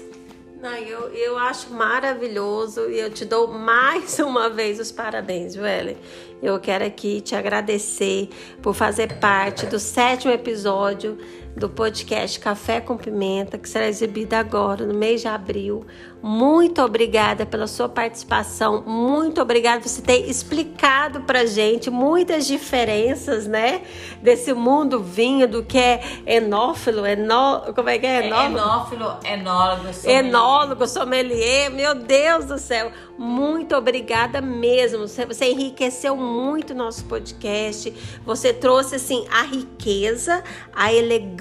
Não, 0.61 0.75
eu, 0.75 1.09
eu 1.15 1.39
acho 1.39 1.73
maravilhoso 1.73 2.91
e 2.91 2.99
eu 2.99 3.11
te 3.11 3.25
dou 3.25 3.47
mais 3.47 4.19
uma 4.21 4.51
vez 4.51 4.81
os 4.81 4.91
parabéns, 4.91 5.55
viu, 5.55 5.65
Ellen? 5.65 5.97
Eu 6.43 6.59
quero 6.59 6.85
aqui 6.85 7.21
te 7.21 7.37
agradecer 7.37 8.29
por 8.61 8.75
fazer 8.75 9.19
parte 9.21 9.67
do 9.67 9.79
sétimo 9.79 10.33
episódio 10.33 11.17
do 11.57 11.69
podcast 11.69 12.39
Café 12.39 12.81
com 12.81 12.97
Pimenta, 12.97 13.59
que 13.59 13.69
será 13.69 13.89
exibido 13.89 14.35
agora 14.35 14.87
no 14.87 14.95
mês 14.95 15.21
de 15.21 15.29
abril. 15.29 15.85
Muito 16.21 16.83
obrigada 16.83 17.47
pela 17.47 17.69
sua 17.69 17.89
participação, 17.89 18.83
muito 18.85 19.41
obrigada 19.41 19.81
por 19.81 19.89
você 19.89 20.03
ter 20.03 20.29
explicado 20.29 21.21
pra 21.21 21.47
gente 21.47 21.91
muitas 21.91 22.45
diferenças, 22.45 23.47
né, 23.47 23.83
desse 24.21 24.53
mundo 24.53 25.01
vinho, 25.01 25.47
do 25.47 25.63
que 25.63 25.79
é 25.79 26.01
enófilo, 26.27 27.07
enó, 27.07 27.61
como 27.73 27.89
é 27.89 27.99
que 27.99 28.07
é? 28.07 28.27
Enólogo, 28.27 28.59
é 28.59 28.63
enófilo, 28.63 29.17
enólogo, 29.25 29.93
sommelier. 29.93 30.25
Enólogo, 30.25 30.87
sommelier, 30.89 31.71
meu 31.71 31.95
Deus 31.95 32.47
do 32.47 32.59
céu, 32.59 32.91
muito 33.17 33.77
obrigada 33.77 34.41
mesmo, 34.41 35.07
você, 35.07 35.25
você 35.25 35.53
enriqueceu 35.53 36.17
muito 36.17 36.73
o 36.73 36.77
nosso 36.77 37.05
podcast, 37.05 37.95
você 38.27 38.53
trouxe, 38.53 38.97
assim, 38.97 39.25
a 39.31 39.43
riqueza, 39.43 40.43
a 40.75 40.93
elegância 40.93 41.38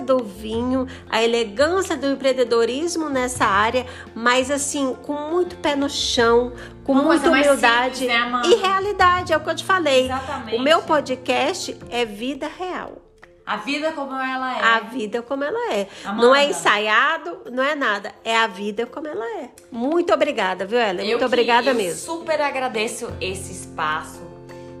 do 0.00 0.24
vinho, 0.24 0.86
a 1.08 1.22
elegância 1.22 1.96
do 1.96 2.06
empreendedorismo 2.06 3.08
nessa 3.08 3.44
área, 3.44 3.86
mas 4.14 4.50
assim, 4.50 4.96
com 5.02 5.12
muito 5.12 5.56
pé 5.56 5.76
no 5.76 5.88
chão, 5.88 6.52
com 6.84 6.92
Uma 6.92 7.02
muita 7.02 7.30
humildade 7.30 7.98
simples, 7.98 8.08
né, 8.08 8.42
e 8.46 8.54
realidade, 8.56 9.32
é 9.32 9.36
o 9.36 9.40
que 9.40 9.50
eu 9.50 9.54
te 9.54 9.64
falei. 9.64 10.06
Exatamente. 10.06 10.56
O 10.56 10.60
meu 10.62 10.82
podcast 10.82 11.76
é 11.90 12.04
vida 12.04 12.48
real. 12.48 13.00
A 13.46 13.56
vida 13.56 13.90
como 13.90 14.14
ela 14.14 14.58
é. 14.58 14.62
A 14.62 14.80
vida 14.80 15.22
como 15.22 15.42
ela 15.42 15.74
é. 15.74 15.88
Amanda. 16.04 16.22
Não 16.22 16.36
é 16.36 16.48
ensaiado, 16.48 17.40
não 17.50 17.64
é 17.64 17.74
nada. 17.74 18.14
É 18.24 18.36
a 18.36 18.46
vida 18.46 18.86
como 18.86 19.08
ela 19.08 19.24
é. 19.40 19.50
Muito 19.72 20.12
obrigada, 20.14 20.64
viu, 20.64 20.78
Ellen? 20.78 21.08
Muito 21.08 21.24
obrigada 21.24 21.70
eu 21.70 21.74
mesmo. 21.74 22.14
super 22.14 22.40
agradeço 22.40 23.12
esse 23.20 23.50
espaço. 23.52 24.20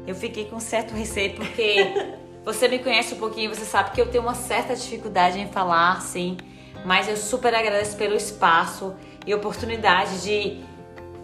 Eu 0.06 0.14
fiquei 0.14 0.44
com 0.44 0.60
certo 0.60 0.94
receio, 0.94 1.34
porque 1.34 2.14
você 2.44 2.68
me 2.68 2.78
conhece 2.78 3.14
um 3.14 3.18
pouquinho, 3.18 3.54
você 3.54 3.64
sabe 3.64 3.90
que 3.90 4.00
eu 4.00 4.10
tenho 4.10 4.22
uma 4.22 4.34
certa 4.34 4.74
dificuldade 4.74 5.38
em 5.38 5.48
falar, 5.48 6.00
sim. 6.00 6.36
Mas 6.84 7.08
eu 7.08 7.16
super 7.16 7.54
agradeço 7.54 7.96
pelo 7.96 8.14
espaço 8.14 8.94
e 9.26 9.34
oportunidade 9.34 10.22
de 10.22 10.60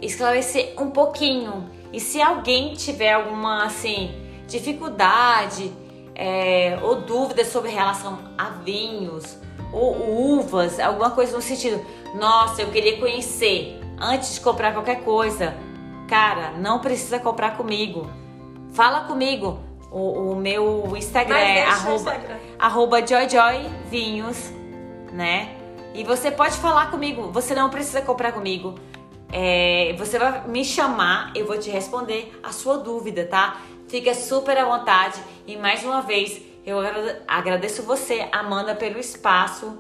esclarecer 0.01 0.75
um 0.79 0.91
pouquinho. 0.91 1.71
E 1.93 2.01
se 2.01 2.21
alguém 2.21 2.75
tiver 2.75 3.13
alguma 3.13 3.65
assim 3.65 4.15
dificuldade 4.47 5.73
é, 6.15 6.79
ou 6.83 7.01
dúvida 7.03 7.45
sobre 7.45 7.71
relação 7.71 8.19
a 8.37 8.51
vinhos 8.51 9.39
ou 9.73 10.39
uvas, 10.39 10.79
alguma 10.79 11.11
coisa 11.11 11.35
no 11.35 11.43
sentido, 11.43 11.85
nossa, 12.15 12.63
eu 12.63 12.71
queria 12.71 12.99
conhecer 12.99 13.81
antes 13.99 14.35
de 14.35 14.41
comprar 14.41 14.73
qualquer 14.73 15.03
coisa. 15.03 15.55
Cara, 16.09 16.53
não 16.53 16.79
precisa 16.81 17.19
comprar 17.19 17.57
comigo. 17.57 18.09
Fala 18.73 19.01
comigo. 19.01 19.66
O, 19.91 20.33
o 20.33 20.37
meu 20.37 20.93
Instagram 20.97 21.37
é 21.37 21.65
arroba, 21.65 22.15
Instagram. 22.15 22.37
arroba 22.59 23.07
joyjoyvinhos, 23.07 24.51
né? 25.13 25.55
E 25.95 26.05
você 26.05 26.31
pode 26.31 26.57
falar 26.59 26.91
comigo, 26.91 27.31
você 27.33 27.55
não 27.55 27.71
precisa 27.71 28.03
comprar 28.03 28.33
comigo. 28.33 28.75
É, 29.33 29.95
você 29.99 30.19
vai 30.19 30.47
me 30.47 30.65
chamar, 30.65 31.33
eu 31.35 31.47
vou 31.47 31.59
te 31.59 31.71
responder 31.71 32.39
a 32.43 32.53
sua 32.53 32.79
dúvida, 32.79 33.25
tá? 33.25 33.61
Fica 33.89 34.15
super 34.15 34.59
à 34.59 34.65
vontade. 34.65 35.21
E 35.47 35.57
mais 35.57 35.85
uma 35.85 36.03
vez, 36.03 36.41
eu 36.67 36.79
agradeço 37.27 37.83
você, 37.83 38.29
Amanda, 38.33 38.75
pelo 38.75 38.99
espaço, 38.99 39.79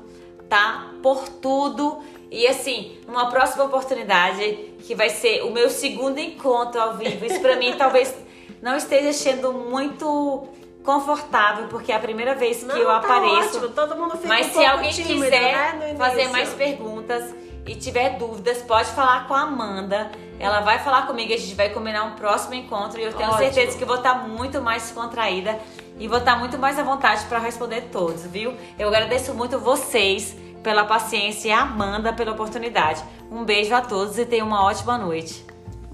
tá? 0.48 0.90
Por 1.02 1.28
tudo. 1.28 2.02
E 2.30 2.46
assim, 2.46 2.96
uma 3.06 3.28
próxima 3.28 3.64
oportunidade, 3.64 4.74
que 4.86 4.94
vai 4.94 5.10
ser 5.10 5.42
o 5.42 5.50
meu 5.50 5.68
segundo 5.68 6.18
encontro 6.18 6.80
ao 6.80 6.94
vivo. 6.96 7.24
Isso 7.24 7.40
pra 7.40 7.56
mim 7.56 7.74
talvez 7.76 8.14
não 8.66 8.76
esteja 8.76 9.12
sendo 9.12 9.52
muito 9.52 10.48
confortável, 10.82 11.68
porque 11.68 11.92
é 11.92 11.94
a 11.94 12.00
primeira 12.00 12.34
vez 12.34 12.58
que 12.58 12.64
Não, 12.64 12.76
eu 12.76 12.86
tá 12.86 12.96
apareço. 12.96 13.58
Ótimo, 13.58 13.68
todo 13.68 13.94
mundo 13.94 14.16
fica 14.16 14.26
Mas 14.26 14.48
um 14.48 14.58
se 14.58 14.66
alguém 14.66 14.90
tímido, 14.90 15.22
quiser 15.22 15.74
né, 15.76 15.94
fazer 15.96 16.28
mais 16.30 16.48
perguntas 16.50 17.32
e 17.64 17.76
tiver 17.76 18.18
dúvidas, 18.18 18.58
pode 18.62 18.90
falar 18.90 19.28
com 19.28 19.34
a 19.34 19.42
Amanda. 19.42 20.10
Ela 20.40 20.60
vai 20.62 20.80
falar 20.80 21.06
comigo, 21.06 21.32
a 21.32 21.36
gente 21.36 21.54
vai 21.54 21.68
combinar 21.70 22.02
um 22.04 22.16
próximo 22.16 22.54
encontro 22.54 22.98
e 22.98 23.04
eu 23.04 23.12
tenho 23.12 23.30
Ótimo. 23.30 23.44
certeza 23.44 23.78
que 23.78 23.84
vou 23.84 23.96
estar 23.96 24.26
muito 24.26 24.60
mais 24.60 24.90
contraída 24.90 25.56
e 25.96 26.08
vou 26.08 26.18
estar 26.18 26.36
muito 26.36 26.58
mais 26.58 26.76
à 26.76 26.82
vontade 26.82 27.24
para 27.26 27.38
responder 27.38 27.82
todos, 27.92 28.26
viu? 28.26 28.52
Eu 28.76 28.88
agradeço 28.88 29.32
muito 29.32 29.60
vocês 29.60 30.36
pela 30.64 30.84
paciência 30.84 31.48
e 31.48 31.52
a 31.52 31.60
Amanda 31.60 32.12
pela 32.12 32.32
oportunidade. 32.32 33.00
Um 33.30 33.44
beijo 33.44 33.72
a 33.72 33.80
todos 33.80 34.18
e 34.18 34.26
tenham 34.26 34.48
uma 34.48 34.64
ótima 34.64 34.98
noite. 34.98 35.46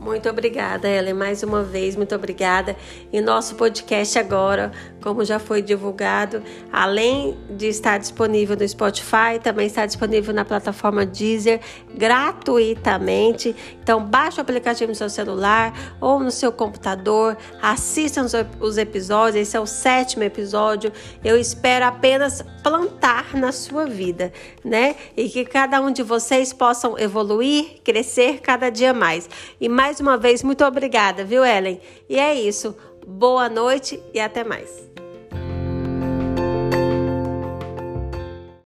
Muito 0.02 0.28
obrigada, 0.28 0.88
Ellen, 0.88 1.14
mais 1.14 1.44
uma 1.44 1.62
vez, 1.62 1.94
muito 1.94 2.12
obrigada. 2.12 2.74
E 3.12 3.20
nosso 3.20 3.54
podcast 3.54 4.18
agora, 4.18 4.72
como 5.02 5.24
já 5.24 5.38
foi 5.38 5.60
divulgado, 5.60 6.42
além 6.72 7.36
de 7.50 7.66
estar 7.66 7.98
disponível 7.98 8.56
no 8.56 8.66
Spotify, 8.66 9.38
também 9.42 9.66
está 9.66 9.84
disponível 9.84 10.32
na 10.32 10.44
plataforma 10.44 11.04
Deezer 11.04 11.60
gratuitamente. 11.94 13.54
Então, 13.82 14.02
baixe 14.02 14.38
o 14.38 14.40
aplicativo 14.40 14.90
no 14.90 14.94
seu 14.94 15.10
celular 15.10 15.96
ou 16.00 16.20
no 16.20 16.30
seu 16.30 16.52
computador, 16.52 17.36
assistam 17.60 18.26
os 18.60 18.78
episódios. 18.78 19.48
Esse 19.48 19.56
é 19.56 19.60
o 19.60 19.66
sétimo 19.66 20.22
episódio. 20.22 20.92
Eu 21.24 21.38
espero 21.38 21.84
apenas 21.84 22.42
plantar 22.62 23.34
na 23.34 23.50
sua 23.50 23.84
vida, 23.86 24.32
né? 24.64 24.94
E 25.16 25.28
que 25.28 25.44
cada 25.44 25.80
um 25.80 25.90
de 25.90 26.02
vocês 26.02 26.52
possam 26.52 26.96
evoluir, 26.98 27.80
crescer 27.82 28.40
cada 28.40 28.70
dia 28.70 28.94
mais. 28.94 29.28
E 29.60 29.68
mais 29.68 29.98
uma 29.98 30.16
vez, 30.16 30.42
muito 30.42 30.64
obrigada, 30.64 31.24
viu, 31.24 31.44
Ellen? 31.44 31.80
E 32.08 32.18
é 32.18 32.34
isso. 32.34 32.76
Boa 33.06 33.48
noite 33.48 34.02
e 34.14 34.20
até 34.20 34.44
mais. 34.44 34.90